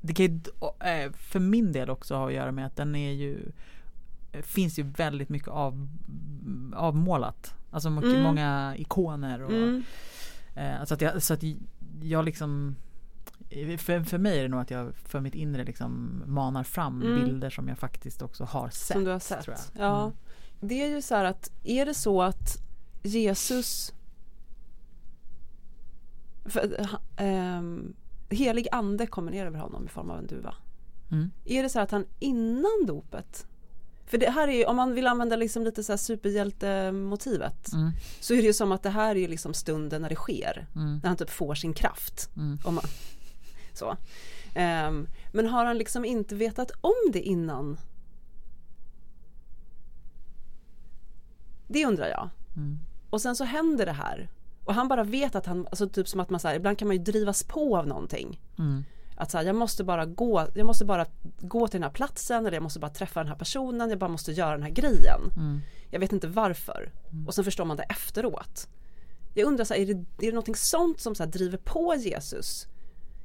det 0.00 0.14
kan 0.14 0.26
ju 0.26 0.40
eh, 0.80 1.12
för 1.12 1.38
min 1.38 1.72
del 1.72 1.90
också 1.90 2.14
ha 2.14 2.26
att 2.26 2.34
göra 2.34 2.52
med 2.52 2.66
att 2.66 2.76
den 2.76 2.94
är 2.96 3.12
ju 3.12 3.52
finns 4.32 4.78
ju 4.78 4.82
väldigt 4.82 5.28
mycket 5.28 5.48
av, 5.48 5.88
avmålat. 6.74 7.54
Alltså 7.70 7.90
mycket, 7.90 8.10
mm. 8.10 8.22
många 8.22 8.74
ikoner 8.76 9.42
och 9.42 9.52
mm. 9.52 9.84
Eh, 10.60 10.84
så 10.84 10.94
att 10.94 11.00
jag, 11.00 11.22
så 11.22 11.34
att 11.34 11.42
jag 12.02 12.24
liksom 12.24 12.76
för, 13.78 14.04
för 14.04 14.18
mig 14.18 14.38
är 14.38 14.42
det 14.42 14.48
nog 14.48 14.60
att 14.60 14.70
jag 14.70 14.94
för 14.94 15.20
mitt 15.20 15.34
inre 15.34 15.64
liksom 15.64 16.22
manar 16.26 16.64
fram 16.64 17.02
mm. 17.02 17.24
bilder 17.24 17.50
som 17.50 17.68
jag 17.68 17.78
faktiskt 17.78 18.22
också 18.22 18.44
har 18.44 18.68
sett. 18.68 18.96
Som 18.96 19.04
du 19.04 19.10
har 19.10 19.18
sett. 19.18 19.72
Ja. 19.78 20.02
Mm. 20.02 20.16
Det 20.60 20.82
är 20.82 20.88
ju 20.88 21.02
så 21.02 21.14
här 21.14 21.24
att 21.24 21.50
är 21.64 21.86
det 21.86 21.94
så 21.94 22.22
att 22.22 22.56
Jesus 23.02 23.94
för, 26.44 26.88
ähm, 27.16 27.94
helig 28.28 28.68
ande 28.72 29.06
kommer 29.06 29.32
ner 29.32 29.46
över 29.46 29.58
honom 29.58 29.84
i 29.84 29.88
form 29.88 30.10
av 30.10 30.18
en 30.18 30.26
duva. 30.26 30.54
Mm. 31.10 31.30
Är 31.44 31.62
det 31.62 31.68
så 31.68 31.80
att 31.80 31.90
han 31.90 32.06
innan 32.18 32.86
dopet 32.86 33.46
för 34.10 34.18
det 34.18 34.30
här 34.30 34.48
är 34.48 34.68
om 34.68 34.76
man 34.76 34.94
vill 34.94 35.06
använda 35.06 35.36
liksom 35.36 35.64
lite 35.64 35.84
så 35.84 35.92
här 35.92 35.96
superhjältemotivet 35.96 37.72
mm. 37.72 37.90
så 38.20 38.34
är 38.34 38.36
det 38.36 38.42
ju 38.42 38.52
som 38.52 38.72
att 38.72 38.82
det 38.82 38.90
här 38.90 39.16
är 39.16 39.28
liksom 39.28 39.54
stunden 39.54 40.02
när 40.02 40.08
det 40.08 40.14
sker. 40.14 40.66
Mm. 40.74 41.00
När 41.02 41.08
han 41.08 41.16
typ 41.16 41.30
får 41.30 41.54
sin 41.54 41.74
kraft. 41.74 42.30
Mm. 42.36 42.58
Om 42.64 42.74
man, 42.74 42.84
så. 43.72 43.90
Um, 44.56 45.08
men 45.32 45.46
har 45.46 45.64
han 45.64 45.78
liksom 45.78 46.04
inte 46.04 46.34
vetat 46.34 46.70
om 46.80 47.12
det 47.12 47.20
innan? 47.20 47.78
Det 51.68 51.86
undrar 51.86 52.08
jag. 52.08 52.28
Mm. 52.56 52.78
Och 53.10 53.20
sen 53.20 53.36
så 53.36 53.44
händer 53.44 53.86
det 53.86 53.92
här. 53.92 54.28
Och 54.64 54.74
han 54.74 54.88
bara 54.88 55.04
vet 55.04 55.34
att 55.34 55.46
han, 55.46 55.66
alltså 55.66 55.88
typ 55.88 56.08
som 56.08 56.20
att 56.20 56.30
man 56.30 56.40
säger, 56.40 56.56
ibland 56.56 56.78
kan 56.78 56.88
man 56.88 56.96
ju 56.96 57.02
drivas 57.02 57.42
på 57.42 57.76
av 57.76 57.86
någonting. 57.86 58.40
Mm. 58.58 58.84
Att 59.20 59.30
så 59.30 59.38
här, 59.38 59.44
jag 59.44 59.56
måste 59.56 59.84
bara 59.84 60.06
gå, 60.06 60.46
jag 60.54 60.66
måste 60.66 60.84
bara 60.84 61.06
gå 61.40 61.68
till 61.68 61.80
den 61.80 61.82
här 61.82 61.90
platsen 61.90 62.46
eller 62.46 62.56
jag 62.56 62.62
måste 62.62 62.78
bara 62.78 62.90
träffa 62.90 63.20
den 63.20 63.28
här 63.28 63.36
personen, 63.36 63.90
jag 63.90 63.98
bara 63.98 64.10
måste 64.10 64.32
göra 64.32 64.50
den 64.50 64.62
här 64.62 64.70
grejen. 64.70 65.20
Mm. 65.36 65.60
Jag 65.90 66.00
vet 66.00 66.12
inte 66.12 66.28
varför. 66.28 66.92
Mm. 67.12 67.26
Och 67.26 67.34
sen 67.34 67.44
förstår 67.44 67.64
man 67.64 67.76
det 67.76 67.82
efteråt. 67.82 68.68
Jag 69.34 69.46
undrar, 69.46 69.64
så 69.64 69.74
här, 69.74 69.80
är, 69.80 69.86
det, 69.86 69.92
är 69.92 70.26
det 70.26 70.32
någonting 70.32 70.54
sånt 70.54 71.00
som 71.00 71.14
så 71.14 71.22
här, 71.22 71.30
driver 71.30 71.58
på 71.58 71.94
Jesus? 71.94 72.66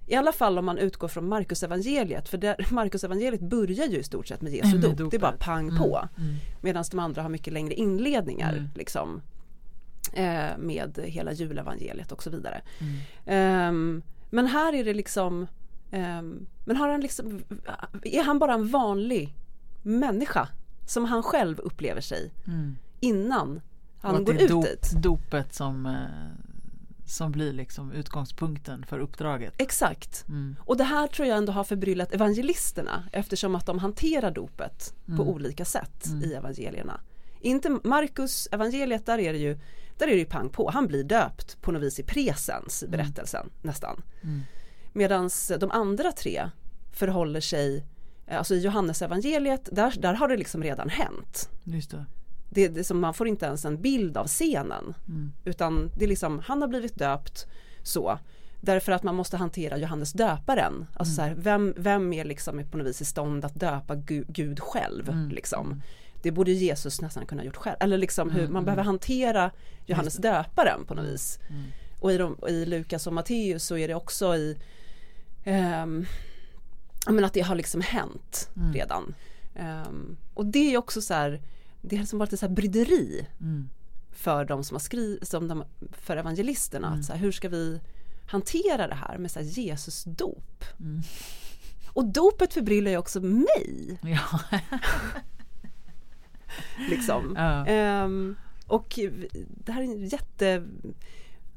I 0.08 0.16
alla 0.16 0.32
fall 0.32 0.58
om 0.58 0.66
man 0.66 0.78
utgår 0.78 1.08
från 1.08 1.30
Markus 1.30 1.64
evangeliet 1.64 2.30
för 2.30 2.38
där, 2.38 2.68
Markus 2.72 3.04
evangeliet 3.04 3.42
börjar 3.42 3.88
ju 3.88 3.98
i 4.00 4.04
stort 4.04 4.28
sett 4.28 4.42
med 4.42 4.54
Jesu 4.54 4.78
dop. 4.78 5.00
Mm, 5.00 5.10
det 5.10 5.18
är 5.18 5.22
bara 5.22 5.38
pang 5.40 5.68
mm, 5.68 5.78
på. 5.78 6.10
Mm. 6.18 6.36
Medan 6.62 6.86
de 6.92 7.00
andra 7.00 7.22
har 7.22 7.30
mycket 7.30 7.54
längre 7.54 7.74
inledningar 7.74 8.54
mm. 8.54 8.70
liksom, 8.76 9.22
eh, 10.14 10.58
med 10.58 11.00
hela 11.04 11.34
julevangeliet 11.34 12.12
och 12.12 12.24
så 12.24 12.30
vidare. 12.30 12.62
Um, 13.70 14.04
men 14.30 14.48
här 14.48 14.74
är 14.74 14.84
det 14.84 14.94
liksom 14.94 15.48
Men 16.66 16.78
har 16.78 16.90
han 16.90 17.02
liksom 17.02 17.44
Är 18.04 18.24
han 18.24 18.40
bara 18.40 18.54
en 18.54 18.68
vanlig 18.68 19.36
människa 19.84 20.48
som 20.86 21.06
han 21.06 21.24
själv 21.24 21.60
upplever 21.60 22.02
sig 22.02 22.32
mm. 22.48 22.76
innan 23.00 23.62
han 24.02 24.26
går 24.26 24.42
ut 24.42 24.50
dop, 24.50 24.66
dit? 24.66 24.92
Dopet 25.02 25.54
som 25.54 25.86
eh 25.86 26.46
som 27.06 27.32
blir 27.32 27.54
liksom 27.54 27.92
utgångspunkten 27.92 28.86
för 28.86 29.00
uppdraget. 29.00 29.54
Exakt. 29.58 30.26
Mm. 30.28 30.56
Och 30.60 30.78
det 30.78 30.84
här 30.84 31.08
tror 31.08 31.28
jag 31.28 31.38
ändå 31.38 31.52
har 31.52 31.64
förbryllat 31.64 32.14
evangelisterna 32.14 33.04
eftersom 33.12 33.56
att 33.56 33.66
de 33.66 33.80
hanterar 33.80 34.32
dopet 34.32 34.94
mm. 35.08 35.18
på 35.18 35.24
olika 35.30 35.66
sätt 35.66 36.06
mm. 36.06 36.24
i 36.24 36.34
evangelierna. 36.34 37.00
Inte 37.42 37.80
Markus 37.84 38.48
evangeliet, 38.52 39.06
där 39.06 39.20
är 39.20 39.34
det 39.34 39.40
ju 39.40 39.60
där 39.98 40.08
är 40.08 40.12
det 40.12 40.18
ju 40.18 40.26
pang 40.26 40.50
på, 40.50 40.70
han 40.70 40.88
blir 40.88 41.04
döpt 41.04 41.62
på 41.62 41.72
något 41.72 41.84
vis 41.84 42.00
i 42.00 42.04
presens, 42.04 42.84
mm. 42.84 42.92
berättelsen 42.92 43.50
nästan. 43.62 44.02
Mm. 44.96 45.00
Medan 45.00 45.30
de 45.60 45.72
andra 45.72 46.12
tre 46.12 46.50
förhåller 46.92 47.42
sig, 47.42 47.86
alltså 48.28 48.56
i 48.56 48.60
Johannes 48.60 49.02
evangeliet 49.02 49.70
där, 49.72 49.94
där 49.98 50.14
har 50.14 50.28
det 50.28 50.38
liksom 50.38 50.64
redan 50.64 50.90
hänt. 50.90 51.50
Just 51.64 51.92
det 51.92 52.06
det, 52.56 52.68
det 52.68 52.84
som 52.84 53.00
man 53.00 53.14
får 53.14 53.28
inte 53.28 53.46
ens 53.46 53.66
en 53.66 53.82
bild 53.82 54.18
av 54.18 54.28
scenen. 54.28 54.94
Mm. 55.08 55.32
Utan 55.46 55.92
det 55.98 56.06
är 56.06 56.10
liksom, 56.10 56.40
han 56.46 56.62
har 56.62 56.68
blivit 56.68 56.96
döpt 56.96 57.48
så. 57.84 58.20
Därför 58.62 58.92
att 58.92 59.04
man 59.04 59.16
måste 59.16 59.38
hantera 59.38 59.78
Johannes 59.78 60.14
döparen. 60.14 60.86
Alltså 60.94 61.12
mm. 61.12 61.16
så 61.16 61.22
här, 61.22 61.44
vem, 61.44 61.74
vem 61.78 62.14
är 62.14 62.26
liksom 62.26 62.64
på 62.72 62.78
något 62.78 62.88
vis 62.88 63.02
i 63.02 63.06
stånd 63.06 63.46
att 63.46 63.60
döpa 63.60 63.96
Gud, 63.96 64.26
Gud 64.28 64.60
själv? 64.60 65.10
Mm. 65.10 65.30
Liksom. 65.30 65.66
Mm. 65.66 65.82
Det 66.22 66.32
borde 66.32 66.52
Jesus 66.52 67.02
nästan 67.02 67.26
kunna 67.26 67.44
gjort 67.44 67.56
själv. 67.56 67.78
Eller 67.80 67.98
liksom 67.98 68.32
hur 68.32 68.42
mm, 68.42 68.54
man 68.54 68.66
behöver 68.66 68.82
mm. 68.82 68.88
hantera 68.88 69.52
Johannes 69.86 70.18
döparen 70.18 70.86
på 70.86 70.94
något 70.94 71.06
vis. 71.06 71.40
Och 72.00 72.12
i, 72.12 72.18
de, 72.18 72.38
i 72.48 72.66
Lukas 72.66 73.08
och 73.08 73.14
Matteus 73.14 73.64
så 73.64 73.78
är 73.78 73.88
det 73.88 73.96
också 73.96 74.36
i 74.36 74.58
um, 75.46 76.06
men 77.08 77.26
att 77.26 77.34
det 77.34 77.42
har 77.42 77.56
liksom 77.56 77.82
hänt 77.82 78.50
redan. 78.74 79.16
Um, 79.56 80.18
och 80.34 80.46
det 80.46 80.74
är 80.74 80.78
också 80.78 81.02
så 81.02 81.14
här 81.14 81.42
det 81.88 81.96
har 81.96 82.02
liksom 82.02 82.20
varit 82.20 82.34
ett 82.34 82.40
så 82.40 82.46
här 82.48 82.54
bryderi 82.54 83.28
mm. 83.42 83.70
för 84.12 84.46
de 84.46 84.64
som 84.64 84.76
har 84.76 84.80
skrivit, 84.80 85.28
som 85.28 85.48
de, 85.48 85.64
för 85.92 86.18
evangelisterna. 86.18 86.88
Mm. 86.88 87.00
Att 87.00 87.06
så 87.06 87.14
här, 87.14 87.20
hur 87.20 87.32
ska 87.32 87.50
vi 87.50 87.80
hantera 88.28 88.88
det 88.88 88.96
här 88.96 89.18
med 89.18 89.32
så 89.32 89.40
här 89.40 89.46
Jesus 89.46 90.04
dop? 90.04 90.64
Mm. 90.80 91.02
Och 91.88 92.06
dopet 92.06 92.54
förbryllar 92.54 92.92
ju 92.92 92.98
också 92.98 93.22
mig. 93.22 94.00
Ja. 94.02 94.40
liksom. 96.90 97.34
Ja. 97.38 98.04
Um, 98.04 98.36
och 98.68 99.00
det 99.38 99.72
här 99.72 99.82
är 99.82 99.86
en 99.86 100.06
jätte 100.08 100.64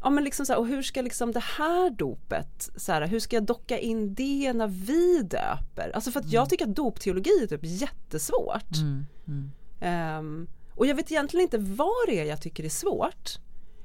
Ja 0.02 0.10
men 0.10 0.24
liksom 0.24 0.46
så 0.46 0.52
här, 0.52 0.60
och 0.60 0.66
hur 0.66 0.82
ska 0.82 1.02
liksom 1.02 1.32
det 1.32 1.44
här 1.58 1.90
dopet, 1.90 2.70
så 2.76 2.92
här, 2.92 3.06
hur 3.06 3.20
ska 3.20 3.36
jag 3.36 3.44
docka 3.44 3.78
in 3.78 4.14
det 4.14 4.52
när 4.52 4.66
vi 4.66 5.22
döper? 5.22 5.90
Alltså 5.94 6.10
för 6.10 6.20
att 6.20 6.32
jag 6.32 6.40
mm. 6.40 6.48
tycker 6.48 6.64
att 6.64 6.76
dopteologi 6.76 7.42
är 7.42 7.46
typ 7.46 7.60
jättesvårt. 7.62 8.76
Mm. 8.76 9.06
Mm. 9.26 10.18
Um, 10.18 10.48
och 10.74 10.86
jag 10.86 10.94
vet 10.94 11.10
egentligen 11.10 11.42
inte 11.42 11.58
vad 11.58 12.06
det 12.06 12.20
är 12.20 12.24
jag 12.24 12.42
tycker 12.42 12.64
är 12.64 12.68
svårt. 12.68 13.38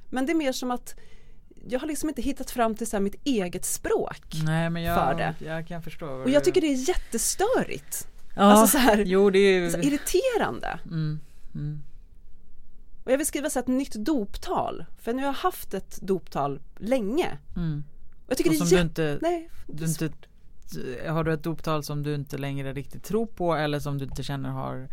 Men 0.10 0.26
det 0.26 0.32
är 0.32 0.36
mer 0.36 0.52
som 0.52 0.72
att 0.72 0.96
jag 1.68 1.80
har 1.80 1.88
liksom 1.88 2.10
inte 2.10 2.22
hittat 2.22 2.52
fram 2.52 2.76
till 2.76 2.88
så 2.88 3.00
mitt 3.00 3.16
eget 3.24 3.66
språk 3.66 4.28
Nej, 4.46 4.84
jag, 4.84 4.96
för 4.96 5.18
det. 5.18 5.36
Jag 5.46 5.68
kan 5.68 5.82
förstå. 5.82 6.08
Och 6.08 6.30
jag 6.30 6.44
tycker 6.44 6.62
det 6.62 6.68
är 6.68 6.90
jättestörigt. 6.90 8.08
Ja, 8.36 8.42
alltså 8.42 8.68
så 8.68 8.78
här, 8.78 8.98
jo, 8.98 9.30
det 9.30 9.40
är 9.40 9.70
så 9.70 9.78
irriterande. 9.78 10.80
Mm, 10.86 11.20
mm. 11.56 11.84
Och 13.04 13.12
jag 13.12 13.18
vill 13.18 13.28
skriva 13.28 13.50
så 13.50 13.60
ett 13.60 13.68
nytt 13.68 13.94
doptal. 13.94 14.86
För 14.98 15.14
nu 15.14 15.22
har 15.22 15.28
jag 15.28 15.34
haft 15.34 15.74
ett 15.74 16.02
doptal 16.02 16.62
länge. 16.78 17.38
Mm. 17.56 17.84
Jag 18.28 18.38
tycker 18.38 18.50
och 18.50 18.68
det 18.70 18.76
är. 18.76 18.78
Du 18.78 18.82
inte, 18.82 19.20
Nej. 19.22 19.50
Du 19.68 19.86
inte, 19.86 20.10
har 21.08 21.24
du 21.24 21.34
ett 21.34 21.44
doptal 21.44 21.84
som 21.84 22.04
du 22.04 22.16
inte 22.16 22.38
längre 22.38 22.74
riktigt 22.74 23.04
tror 23.04 23.26
på 23.26 23.56
eller 23.56 23.80
som 23.80 23.98
du 23.98 24.06
inte 24.06 24.24
känner 24.24 24.50
har 24.50 24.90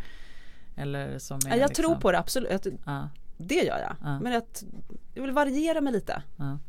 eller 0.76 1.18
som 1.18 1.40
är 1.46 1.50
jag 1.50 1.68
liksom... 1.68 1.84
tror 1.84 1.94
på 1.94 2.12
det 2.12 2.18
absolut. 2.18 2.66
Ja. 2.84 3.08
Det 3.36 3.54
gör 3.54 3.78
jag. 3.78 3.96
Ja. 4.00 4.20
Men 4.20 4.36
att 4.36 4.64
jag 5.14 5.22
vill 5.22 5.32
variera 5.32 5.80
mig 5.80 5.92
lite. 5.92 6.22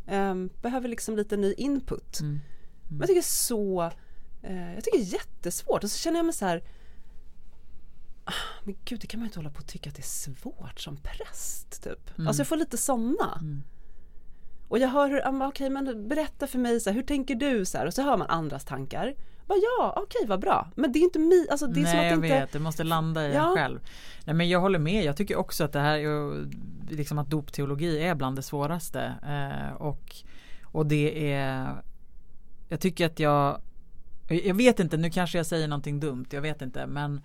Um, 0.07 0.49
behöver 0.61 0.89
liksom 0.89 1.15
lite 1.15 1.37
ny 1.37 1.53
input. 1.53 2.19
Mm. 2.19 2.31
Mm. 2.31 2.41
Men 2.89 2.99
jag 2.99 3.07
tycker 3.07 3.21
så 3.21 3.91
uh, 4.49 4.73
Jag 4.75 4.83
tycker 4.83 4.97
det 4.97 5.03
är 5.03 5.13
jättesvårt 5.13 5.83
och 5.83 5.91
så 5.91 5.97
känner 5.97 6.19
jag 6.19 6.25
mig 6.25 6.35
så 6.35 6.45
här 6.45 6.57
ah, 6.57 6.61
men 8.63 8.75
gud 8.85 8.99
det 8.99 9.07
kan 9.07 9.19
man 9.19 9.25
ju 9.25 9.27
inte 9.27 9.39
hålla 9.39 9.49
på 9.49 9.59
och 9.59 9.67
tycka 9.67 9.89
att 9.89 9.95
det 9.95 10.01
är 10.01 10.35
svårt 10.35 10.79
som 10.79 10.97
präst 10.97 11.83
typ. 11.83 12.17
Mm. 12.17 12.27
Alltså 12.27 12.39
jag 12.39 12.47
får 12.47 12.57
lite 12.57 12.77
sådana. 12.77 13.37
Mm. 13.41 13.63
Och 14.67 14.79
jag 14.79 14.87
hör 14.87 15.09
hur, 15.09 15.19
okej 15.19 15.47
okay, 15.47 15.69
men 15.69 16.07
berätta 16.07 16.47
för 16.47 16.59
mig 16.59 16.79
så 16.79 16.89
här, 16.89 16.95
hur 16.95 17.03
tänker 17.03 17.35
du 17.35 17.65
så 17.65 17.77
här? 17.77 17.85
Och 17.85 17.93
så 17.93 18.01
hör 18.01 18.17
man 18.17 18.27
andras 18.27 18.65
tankar. 18.65 19.15
Bara, 19.47 19.57
ja, 19.57 19.93
okej 19.97 20.19
okay, 20.19 20.27
vad 20.27 20.39
bra. 20.39 20.71
Men 20.75 20.91
det 20.91 20.99
är 20.99 21.01
inte 21.01 21.19
mi, 21.19 21.47
alltså 21.51 21.67
det 21.67 21.79
är 21.79 21.83
Nej 21.83 21.91
som 21.91 21.99
att 21.99 22.05
jag 22.05 22.13
inte... 22.13 22.27
vet, 22.27 22.51
det 22.51 22.59
måste 22.59 22.83
landa 22.83 23.27
i 23.27 23.33
ja. 23.33 23.49
en 23.49 23.55
själv. 23.55 23.79
Nej 24.25 24.35
men 24.35 24.49
jag 24.49 24.59
håller 24.59 24.79
med, 24.79 25.03
jag 25.03 25.17
tycker 25.17 25.35
också 25.35 25.63
att 25.63 25.71
det 25.71 25.79
här 25.79 25.97
är 25.97 26.45
liksom 26.89 27.19
att 27.19 27.29
dopteologi 27.29 28.03
är 28.03 28.15
bland 28.15 28.35
det 28.35 28.41
svåraste. 28.41 29.13
Eh, 29.27 29.75
och, 29.75 30.15
och 30.63 30.85
det 30.85 31.33
är 31.33 31.83
Jag 32.69 32.79
tycker 32.79 33.05
att 33.05 33.19
jag 33.19 33.61
Jag 34.27 34.55
vet 34.55 34.79
inte, 34.79 34.97
nu 34.97 35.09
kanske 35.09 35.37
jag 35.37 35.45
säger 35.45 35.67
någonting 35.67 35.99
dumt, 35.99 36.25
jag 36.29 36.41
vet 36.41 36.61
inte 36.61 36.87
men 36.87 37.21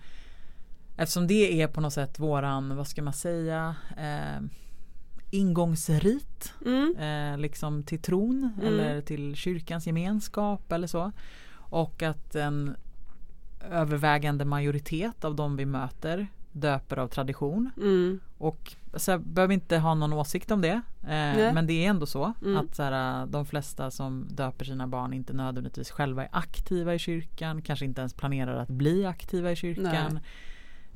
Eftersom 0.97 1.27
det 1.27 1.61
är 1.61 1.67
på 1.67 1.81
något 1.81 1.93
sätt 1.93 2.19
våran, 2.19 2.75
vad 2.75 2.87
ska 2.87 3.01
man 3.01 3.13
säga 3.13 3.75
eh, 3.97 4.43
ingångsrit 5.29 6.53
mm. 6.65 6.95
eh, 6.97 7.37
liksom 7.37 7.83
till 7.83 8.01
tron 8.01 8.51
mm. 8.61 8.67
eller 8.67 9.01
till 9.01 9.35
kyrkans 9.35 9.87
gemenskap 9.87 10.71
eller 10.71 10.87
så. 10.87 11.11
Och 11.55 12.03
att 12.03 12.35
en 12.35 12.75
övervägande 13.71 14.45
majoritet 14.45 15.25
av 15.25 15.35
de 15.35 15.57
vi 15.57 15.65
möter 15.65 16.27
döper 16.51 16.97
av 16.97 17.07
tradition. 17.07 17.71
Mm. 17.77 18.19
Och 18.37 18.75
så 18.93 19.11
här, 19.11 19.17
behöver 19.17 19.53
inte 19.53 19.77
ha 19.77 19.95
någon 19.95 20.13
åsikt 20.13 20.51
om 20.51 20.61
det. 20.61 20.81
Eh, 21.01 21.53
men 21.53 21.67
det 21.67 21.85
är 21.85 21.89
ändå 21.89 22.05
så 22.05 22.33
mm. 22.41 22.57
att 22.57 22.75
så 22.75 22.83
här, 22.83 23.25
de 23.25 23.45
flesta 23.45 23.91
som 23.91 24.27
döper 24.29 24.65
sina 24.65 24.87
barn 24.87 25.13
inte 25.13 25.33
nödvändigtvis 25.33 25.91
själva 25.91 26.23
är 26.23 26.29
aktiva 26.31 26.93
i 26.93 26.99
kyrkan. 26.99 27.61
Kanske 27.61 27.85
inte 27.85 28.01
ens 28.01 28.13
planerar 28.13 28.57
att 28.57 28.69
bli 28.69 29.05
aktiva 29.05 29.51
i 29.51 29.55
kyrkan. 29.55 30.19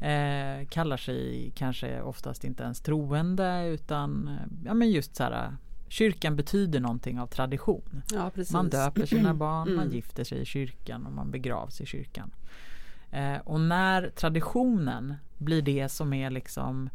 Eh, 0.01 0.67
kallar 0.69 0.97
sig 0.97 1.51
kanske 1.55 2.01
oftast 2.01 2.43
inte 2.43 2.63
ens 2.63 2.81
troende 2.81 3.67
utan 3.67 4.27
eh, 4.27 4.65
ja, 4.65 4.73
men 4.73 4.91
just 4.91 5.15
så 5.15 5.23
här 5.23 5.55
Kyrkan 5.91 6.35
betyder 6.35 6.79
någonting 6.79 7.19
av 7.19 7.27
tradition. 7.27 8.01
Ja, 8.11 8.31
man 8.51 8.69
döper 8.69 9.05
sina 9.05 9.33
barn, 9.33 9.67
mm. 9.67 9.77
man 9.77 9.91
gifter 9.91 10.23
sig 10.23 10.41
i 10.41 10.45
kyrkan 10.45 11.05
och 11.05 11.11
man 11.11 11.31
begravs 11.31 11.81
i 11.81 11.85
kyrkan. 11.85 12.31
Eh, 13.11 13.37
och 13.43 13.61
när 13.61 14.09
traditionen 14.09 15.15
blir 15.37 15.61
det 15.61 15.89
som 15.89 16.13
är 16.13 16.29
liksom 16.29 16.89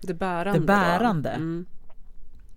det 0.00 0.14
bärande, 0.14 0.60
det 0.60 0.66
bärande 0.66 1.30
mm. 1.30 1.66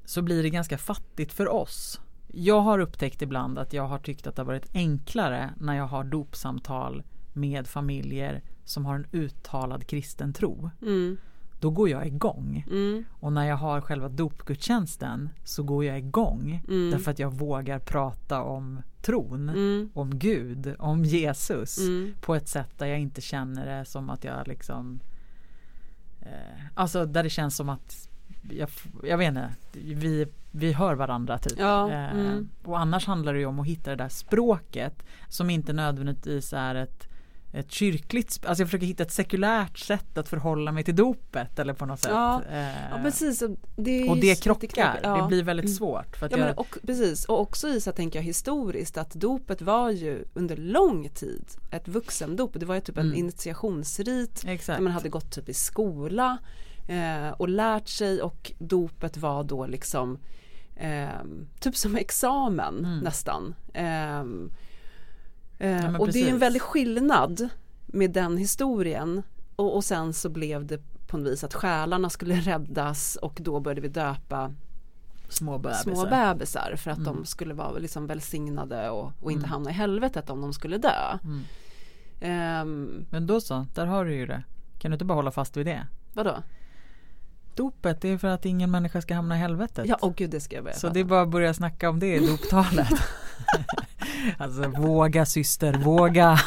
så 0.06 0.22
blir 0.22 0.44
det 0.44 0.50
ganska 0.50 0.78
fattigt 0.78 1.34
för 1.34 1.48
oss. 1.48 2.02
Jag 2.28 2.62
har 2.62 2.80
upptäckt 2.80 3.22
ibland 3.22 3.60
att 3.60 3.74
jag 3.74 3.88
har 3.88 4.00
tyckt 4.00 4.28
att 4.28 4.36
det 4.36 4.42
har 4.42 4.48
varit 4.48 4.70
enklare 4.74 5.50
när 5.60 5.76
jag 5.76 5.88
har 5.88 6.04
dopsamtal 6.04 7.04
med 7.34 7.68
familjer 7.68 8.42
som 8.70 8.86
har 8.86 8.96
en 8.96 9.06
uttalad 9.12 9.88
kristen 9.88 10.34
tro. 10.34 10.70
Mm. 10.82 11.18
Då 11.60 11.70
går 11.70 11.90
jag 11.90 12.08
igång. 12.08 12.66
Mm. 12.70 13.06
Och 13.12 13.34
när 13.34 13.46
jag 13.46 13.56
har 13.56 13.82
själva 13.82 14.10
dopgudstjänsten 14.10 15.30
så 15.44 15.64
går 15.64 15.86
jag 15.86 15.98
igång. 15.98 16.64
Mm. 16.68 16.92
Därför 16.92 17.12
att 17.12 17.20
jag 17.20 17.34
vågar 17.34 17.80
prata 17.80 18.44
om 18.44 18.82
tron, 19.02 19.50
mm. 19.50 19.90
om 19.94 20.20
Gud, 20.20 20.76
om 20.80 21.06
Jesus 21.06 21.80
mm. 21.80 22.14
på 22.22 22.36
ett 22.36 22.48
sätt 22.48 22.70
där 22.78 22.86
jag 22.86 23.00
inte 23.00 23.22
känner 23.22 23.78
det 23.78 23.86
som 23.86 24.10
att 24.10 24.24
jag 24.24 24.48
liksom 24.48 25.00
eh, 26.22 26.64
Alltså 26.74 27.06
där 27.06 27.24
det 27.24 27.30
känns 27.30 27.56
som 27.56 27.70
att 27.70 28.10
jag, 28.50 28.70
jag 29.04 29.18
vet 29.18 29.28
inte, 29.28 29.50
vi, 29.74 30.28
vi 30.52 30.74
hör 30.74 30.96
varandra 30.96 31.38
typ. 31.38 31.60
Ja, 31.60 31.92
eh, 31.92 32.12
mm. 32.12 32.50
och 32.64 32.80
annars 32.80 33.08
handlar 33.08 33.34
det 33.34 33.40
ju 33.40 33.46
om 33.46 33.60
att 33.60 33.68
hitta 33.68 33.90
det 33.90 33.96
där 33.96 34.10
språket 34.10 35.04
som 35.28 35.50
inte 35.50 35.74
nödvändigtvis 35.74 36.54
är 36.54 36.76
ett 36.76 37.09
ett 37.54 37.72
kyrkligt, 37.72 38.46
alltså 38.46 38.62
jag 38.62 38.68
försöker 38.68 38.86
hitta 38.86 39.04
ett 39.04 39.12
sekulärt 39.12 39.78
sätt 39.78 40.18
att 40.18 40.30
förhålla 40.30 40.72
mig 40.72 40.84
till 40.84 40.96
dopet 40.96 41.60
eller 41.60 41.74
på 41.74 41.86
något 41.86 42.00
sätt. 42.00 42.12
Ja, 42.12 42.42
eh, 42.52 42.90
ja 42.92 43.00
precis. 43.04 43.44
Det 43.76 44.10
och 44.10 44.18
det 44.18 44.44
krockar, 44.44 45.00
ja. 45.04 45.22
det 45.22 45.28
blir 45.28 45.44
väldigt 45.44 45.66
mm. 45.66 45.76
svårt. 45.76 46.18
För 46.18 46.26
att 46.26 46.32
ja, 46.32 46.38
jag... 46.38 46.60
och, 46.60 46.78
precis, 46.88 47.26
och 47.26 47.42
också 47.42 47.68
i 47.68 47.82
så 47.82 47.92
tänker 47.92 48.20
jag 48.20 48.24
historiskt 48.24 48.98
att 48.98 49.14
dopet 49.14 49.62
var 49.62 49.90
ju 49.90 50.26
under 50.34 50.58
lång 50.58 51.10
tid 51.10 51.46
ett 51.72 51.88
vuxendop. 51.88 52.52
Det 52.54 52.66
var 52.66 52.76
ju 52.76 52.82
typ 52.82 52.98
en 52.98 53.06
mm. 53.06 53.18
initiationsrit 53.18 54.44
Exakt. 54.48 54.78
där 54.78 54.84
man 54.84 54.94
hade 54.94 55.10
gått 55.10 55.32
typ 55.32 55.50
i 55.50 55.54
skola 55.54 56.38
eh, 56.88 57.30
och 57.30 57.50
lärt 57.50 57.88
sig 57.88 58.22
och 58.22 58.52
dopet 58.58 59.18
var 59.18 59.44
då 59.44 59.66
liksom 59.66 60.20
eh, 60.76 61.10
typ 61.60 61.76
som 61.76 61.96
examen 61.96 62.86
mm. 62.86 63.00
nästan. 63.00 63.56
Eh, 63.74 64.24
ja, 65.68 65.98
och 65.98 66.06
precis. 66.06 66.22
det 66.22 66.30
är 66.30 66.34
en 66.34 66.40
väldig 66.40 66.62
skillnad 66.62 67.50
med 67.86 68.12
den 68.12 68.38
historien 68.38 69.24
och, 69.56 69.76
och 69.76 69.84
sen 69.84 70.14
så 70.14 70.30
blev 70.30 70.66
det 70.66 70.82
på 71.08 71.18
något 71.18 71.28
vis 71.28 71.44
att 71.44 71.54
själarna 71.54 72.10
skulle 72.10 72.36
räddas 72.42 73.16
och 73.16 73.38
då 73.42 73.60
började 73.60 73.82
vi 73.82 73.88
döpa 73.88 74.54
små 75.30 75.58
bebisar, 75.58 75.82
små 75.82 76.06
bebisar 76.06 76.76
för 76.78 76.92
att 76.92 76.98
mm. 76.98 77.16
de 77.16 77.26
skulle 77.26 77.54
vara 77.54 77.78
liksom 77.78 78.08
välsignade 78.08 78.90
och, 78.90 79.12
och 79.20 79.32
inte 79.32 79.46
mm. 79.46 79.52
hamna 79.52 79.70
i 79.70 79.74
helvetet 79.74 80.30
om 80.30 80.42
de 80.42 80.54
skulle 80.54 80.78
dö. 80.78 81.20
Mm. 81.24 81.44
Um, 82.62 83.06
Men 83.10 83.28
då 83.28 83.42
så, 83.42 83.66
där 83.74 83.86
har 83.86 84.06
du 84.06 84.16
ju 84.16 84.26
det. 84.26 84.44
Kan 84.80 84.92
du 84.92 84.96
inte 84.96 85.06
bara 85.06 85.16
hålla 85.16 85.32
fast 85.32 85.58
vid 85.58 85.66
det? 85.66 85.88
Vadå? 86.14 86.44
Dopet, 87.56 88.02
det 88.02 88.10
är 88.10 88.18
för 88.18 88.28
att 88.28 88.46
ingen 88.46 88.72
människa 88.72 89.02
ska 89.02 89.16
hamna 89.16 89.36
i 89.36 89.40
helvetet. 89.40 89.88
Ja, 89.88 89.98
åh 90.02 90.14
gud 90.16 90.30
det 90.30 90.40
ska 90.40 90.56
jag 90.56 90.64
börja 90.64 90.78
Så 90.78 90.90
det 90.90 91.00
är 91.00 91.04
bara 91.04 91.22
att 91.22 91.30
börja 91.30 91.54
snacka 91.54 91.90
om 91.90 92.00
det 92.00 92.16
i 92.16 92.28
doptalet. 92.28 92.88
Alltså 94.38 94.68
våga 94.68 95.26
syster, 95.26 95.74
våga. 95.74 96.40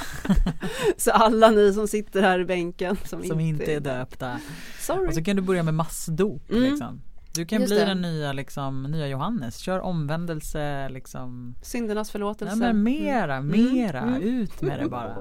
så 0.97 1.11
alla 1.11 1.51
ni 1.51 1.73
som 1.73 1.89
sitter 1.89 2.23
här 2.23 2.39
i 2.39 2.45
bänken 2.45 2.97
som, 3.05 3.23
som 3.23 3.41
inte, 3.41 3.63
inte 3.63 3.75
är 3.75 3.81
döpta. 3.81 4.39
Sorry. 4.81 5.09
Och 5.09 5.15
så 5.15 5.25
kan 5.25 5.37
du 5.37 5.43
börja 5.43 5.63
med 5.63 5.75
massdop. 5.75 6.51
Mm. 6.51 6.63
Liksom. 6.63 7.01
Du 7.35 7.47
kan 7.47 7.61
Just 7.61 7.71
bli 7.71 7.79
det. 7.79 7.85
den 7.85 8.03
nya, 8.03 8.33
liksom, 8.33 8.83
nya 8.83 9.09
Johannes. 9.09 9.57
Kör 9.57 9.81
omvändelse. 9.81 10.89
Liksom. 10.89 11.55
Syndernas 11.63 12.11
förlåtelse. 12.11 12.55
Ja, 12.55 12.59
men 12.59 12.83
mera, 12.83 13.37
mm. 13.37 13.75
mera. 13.75 14.01
Mm. 14.01 14.23
Ut 14.23 14.63
med 14.63 14.79
det 14.79 14.89
bara. 14.89 15.17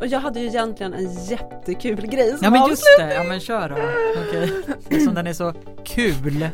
Och 0.00 0.06
jag 0.06 0.20
hade 0.20 0.40
ju 0.40 0.46
egentligen 0.46 0.94
en 0.94 1.14
jättekul 1.24 2.06
grej 2.06 2.28
som 2.28 2.38
Ja 2.42 2.50
men 2.50 2.68
just 2.68 2.82
det, 2.98 3.14
ja 3.14 3.22
men 3.22 3.40
kör 3.40 3.68
då. 3.68 3.74
Okej. 4.28 4.52
Okay. 4.86 5.00
Som 5.00 5.14
den 5.14 5.26
är 5.26 5.32
så 5.32 5.54
kul. 5.84 6.48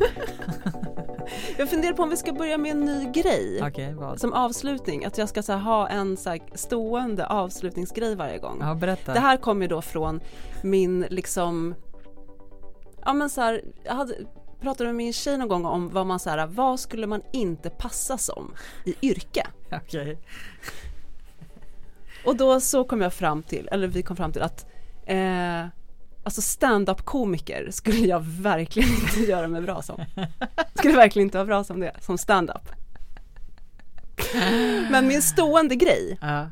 Jag 1.58 1.70
funderar 1.70 1.92
på 1.92 2.02
om 2.02 2.10
vi 2.10 2.16
ska 2.16 2.32
börja 2.32 2.58
med 2.58 2.70
en 2.70 2.80
ny 2.80 3.04
grej. 3.12 3.62
Okay, 3.62 3.94
som 4.16 4.32
avslutning. 4.32 5.04
Att 5.04 5.18
jag 5.18 5.28
ska 5.28 5.42
så 5.42 5.52
här, 5.52 5.60
ha 5.60 5.88
en 5.88 6.16
så 6.16 6.30
här, 6.30 6.40
stående 6.54 7.26
avslutningsgrej 7.26 8.14
varje 8.14 8.38
gång. 8.38 8.58
Ja, 8.60 8.74
berätta. 8.74 9.12
Det 9.12 9.20
här 9.20 9.36
kommer 9.36 9.68
då 9.68 9.82
från 9.82 10.20
min 10.62 11.06
liksom 11.10 11.74
Ja 13.04 13.12
men 13.12 13.30
så 13.30 13.40
här, 13.40 13.62
jag 13.84 13.94
hade, 13.94 14.14
pratade 14.60 14.88
med 14.88 14.96
min 14.96 15.12
tjej 15.12 15.38
någon 15.38 15.48
gång 15.48 15.64
om 15.64 15.88
vad 15.88 16.06
man 16.06 16.20
så 16.20 16.30
här, 16.30 16.46
vad 16.46 16.80
skulle 16.80 17.06
man 17.06 17.22
inte 17.32 17.70
passa 17.70 18.18
som 18.18 18.54
i 18.84 18.94
yrke? 19.02 19.46
Okay. 19.70 20.16
Och 22.24 22.36
då 22.36 22.60
så 22.60 22.84
kom 22.84 23.00
jag 23.00 23.12
fram 23.12 23.42
till, 23.42 23.68
eller 23.72 23.88
vi 23.88 24.02
kom 24.02 24.16
fram 24.16 24.32
till 24.32 24.42
att 24.42 24.66
eh, 25.06 25.66
Alltså 26.26 26.42
stand-up 26.42 27.04
komiker 27.04 27.70
skulle 27.70 28.06
jag 28.06 28.20
verkligen 28.20 28.88
inte 28.88 29.20
göra 29.20 29.48
mig 29.48 29.62
bra 29.62 29.82
som. 29.82 30.04
Skulle 30.74 30.96
verkligen 30.96 31.26
inte 31.26 31.38
vara 31.38 31.46
bra 31.46 31.64
som 31.64 31.80
det, 31.80 31.92
som 32.00 32.18
stand-up. 32.18 32.68
Men 34.90 35.06
min 35.06 35.22
stående 35.22 35.76
grej 35.76 36.18
uh. 36.22 36.46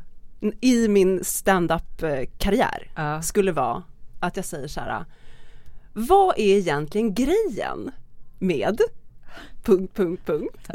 i 0.61 0.89
min 0.89 1.25
stand-up 1.25 2.05
karriär 2.39 2.91
uh. 2.99 3.20
skulle 3.20 3.53
vara 3.53 3.83
att 4.20 4.37
jag 4.37 4.45
säger 4.45 4.68
så 4.68 4.81
här. 4.81 5.05
Vad 5.93 6.39
är 6.39 6.59
egentligen 6.59 7.14
grejen 7.14 7.91
med 8.39 8.81
punkt, 9.62 9.97
punkt, 9.97 10.22
punkt. 10.27 10.68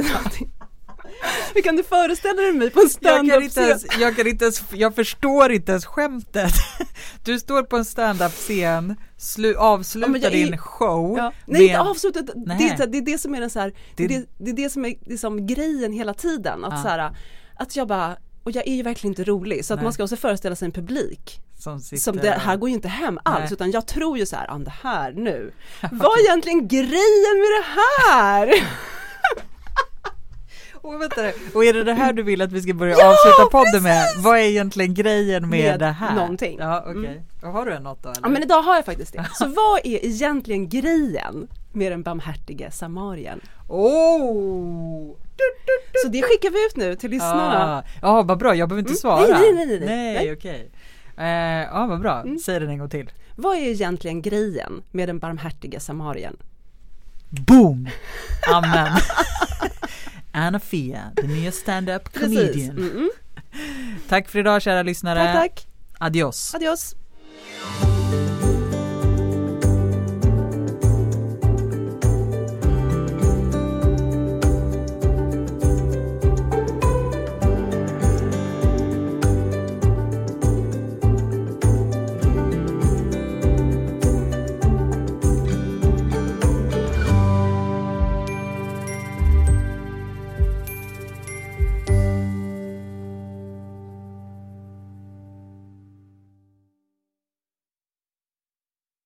Hur 1.54 1.62
kan 1.62 1.76
du 1.76 1.84
föreställa 1.84 2.42
dig 2.42 2.54
mig 2.54 2.70
på 2.70 2.80
en 2.80 2.90
standup-scen? 2.90 3.68
Jag, 3.68 4.02
jag 4.02 4.16
kan 4.16 4.28
inte 4.28 4.44
ens, 4.44 4.64
jag 4.74 4.96
förstår 4.96 5.52
inte 5.52 5.72
ens 5.72 5.86
skämtet. 5.86 6.54
Du 7.24 7.40
står 7.40 7.64
på 7.64 7.78
en 7.78 7.86
standup-scen, 7.86 8.96
avslutar 9.58 10.20
ja, 10.22 10.30
din 10.30 10.58
show. 10.58 11.18
Ja. 11.18 11.34
Nej, 11.46 11.66
inte 11.66 11.80
avslutat, 11.80 12.26
det, 12.26 12.64
är, 12.64 12.88
det 12.88 12.98
är 12.98 13.02
det 13.02 13.18
som 13.18 13.36
är 13.36 13.42
den 13.42 13.50
så 13.50 13.60
här, 13.60 13.74
det, 13.96 14.08
det, 14.08 14.26
det 14.38 14.52
är 14.52 14.56
det 14.56 14.70
som 14.70 14.86
är 14.86 14.96
liksom 15.06 15.48
grejen 15.48 15.94
hela 15.94 16.14
tiden. 16.14 16.66
Att, 16.66 16.74
ja. 16.74 16.82
så 16.84 16.88
här, 16.88 17.12
att 17.56 17.76
jag 17.76 17.88
bara, 17.88 18.18
och 18.44 18.52
jag 18.52 18.68
är 18.68 18.76
ju 18.76 18.84
verkligen 18.84 19.12
inte 19.12 19.24
rolig 19.24 19.66
så 19.66 19.74
att 19.74 19.84
man 19.84 19.94
ska 19.94 20.04
också 20.04 20.16
föreställa 20.16 20.56
sig 20.56 20.66
en 20.66 20.72
publik 20.72 21.42
som, 21.60 21.80
sitter... 21.80 22.02
som 22.02 22.18
det 22.18 22.32
här 22.32 22.58
går 22.58 22.70
ju 22.70 22.76
inte 22.76 22.88
hem 22.88 23.20
alls 23.24 23.40
Nej. 23.40 23.54
utan 23.54 23.72
jag 23.72 23.88
tror 23.88 24.18
ju 24.18 24.26
så 24.26 24.36
här, 24.36 24.60
det 24.60 24.74
här 24.82 25.12
nu, 25.12 25.54
vad 25.92 26.20
är 26.20 26.24
egentligen 26.24 26.68
grejen 26.68 27.36
med 27.40 27.50
det 27.60 27.66
här? 28.12 28.54
Och, 30.82 31.02
vänta, 31.02 31.22
och 31.54 31.66
är 31.66 31.74
det 31.74 31.84
det 31.84 31.94
här 31.94 32.14
du 32.14 32.24
vill 32.24 32.42
att 32.42 32.52
vi 32.52 32.62
ska 32.62 32.74
börja 32.74 32.96
ja, 32.98 33.12
avsluta 33.12 33.50
podden 33.52 33.84
med? 33.84 34.08
Vad 34.18 34.38
är 34.38 34.44
egentligen 34.44 34.94
grejen 34.94 35.50
med, 35.50 35.60
med 35.60 35.80
det 35.80 35.86
här? 35.86 36.16
Någonting. 36.16 36.58
Ja. 36.60 36.82
Okay. 36.82 37.06
Mm. 37.06 37.54
Har 37.54 37.66
du 37.66 37.74
en 37.74 37.84
något 37.84 38.04
då? 38.04 38.10
Eller? 38.10 38.22
Ja 38.24 38.30
men 38.30 38.44
idag 38.44 38.62
har 38.62 38.76
jag 38.76 38.86
faktiskt 38.86 39.14
det. 39.14 39.30
Så 39.34 39.46
vad 39.56 39.80
är 39.84 40.06
egentligen 40.06 40.70
grejen 40.70 41.48
med 41.72 41.92
den 41.92 42.04
barmhärtige 42.04 42.72
samarien? 42.72 43.42
Oh! 43.68 45.16
Så 46.04 46.08
det 46.08 46.22
skickar 46.22 46.50
vi 46.50 46.66
ut 46.66 46.76
nu 46.76 46.96
till 46.96 47.10
lyssnarna. 47.10 47.84
Ja, 48.02 48.08
ah, 48.10 48.20
ah, 48.20 48.24
vad 48.24 48.38
bra, 48.38 48.56
jag 48.56 48.70
behöver 48.70 48.90
inte 48.90 49.00
svara. 49.00 49.26
Mm. 49.26 49.40
Nej, 49.40 49.54
nej, 49.54 49.66
nej. 49.66 49.80
Nej, 49.80 49.88
nej, 49.88 50.14
nej. 50.14 50.34
okej. 50.34 50.70
Okay. 51.16 51.26
Eh, 51.26 51.64
ja, 51.64 51.70
ah, 51.72 51.88
vad 51.88 52.02
bra. 52.02 52.22
Mm. 52.22 52.40
Säg 52.40 52.60
den 52.60 52.70
en 52.70 52.78
gång 52.78 52.90
till. 52.90 53.12
Vad 53.36 53.58
är 53.58 53.62
egentligen 53.62 54.22
grejen 54.22 54.84
med 54.92 55.10
den 55.10 55.20
barmhärtige 55.20 55.80
samarien? 55.80 56.38
Boom! 57.30 57.90
Amen. 58.54 58.92
Anna 60.32 60.60
Fia, 60.60 61.12
den 61.16 61.28
nya 61.28 61.52
stand-up 61.52 62.14
comedian. 62.20 62.78
Mm 62.78 62.90
-mm. 62.90 63.10
Tack 64.10 64.30
för 64.30 64.40
idag 64.40 64.62
kära 64.62 64.84
lyssnare. 64.84 65.20
Tack, 65.20 65.36
tack. 65.36 65.68
Adios. 66.00 66.56
Adios. 66.56 66.96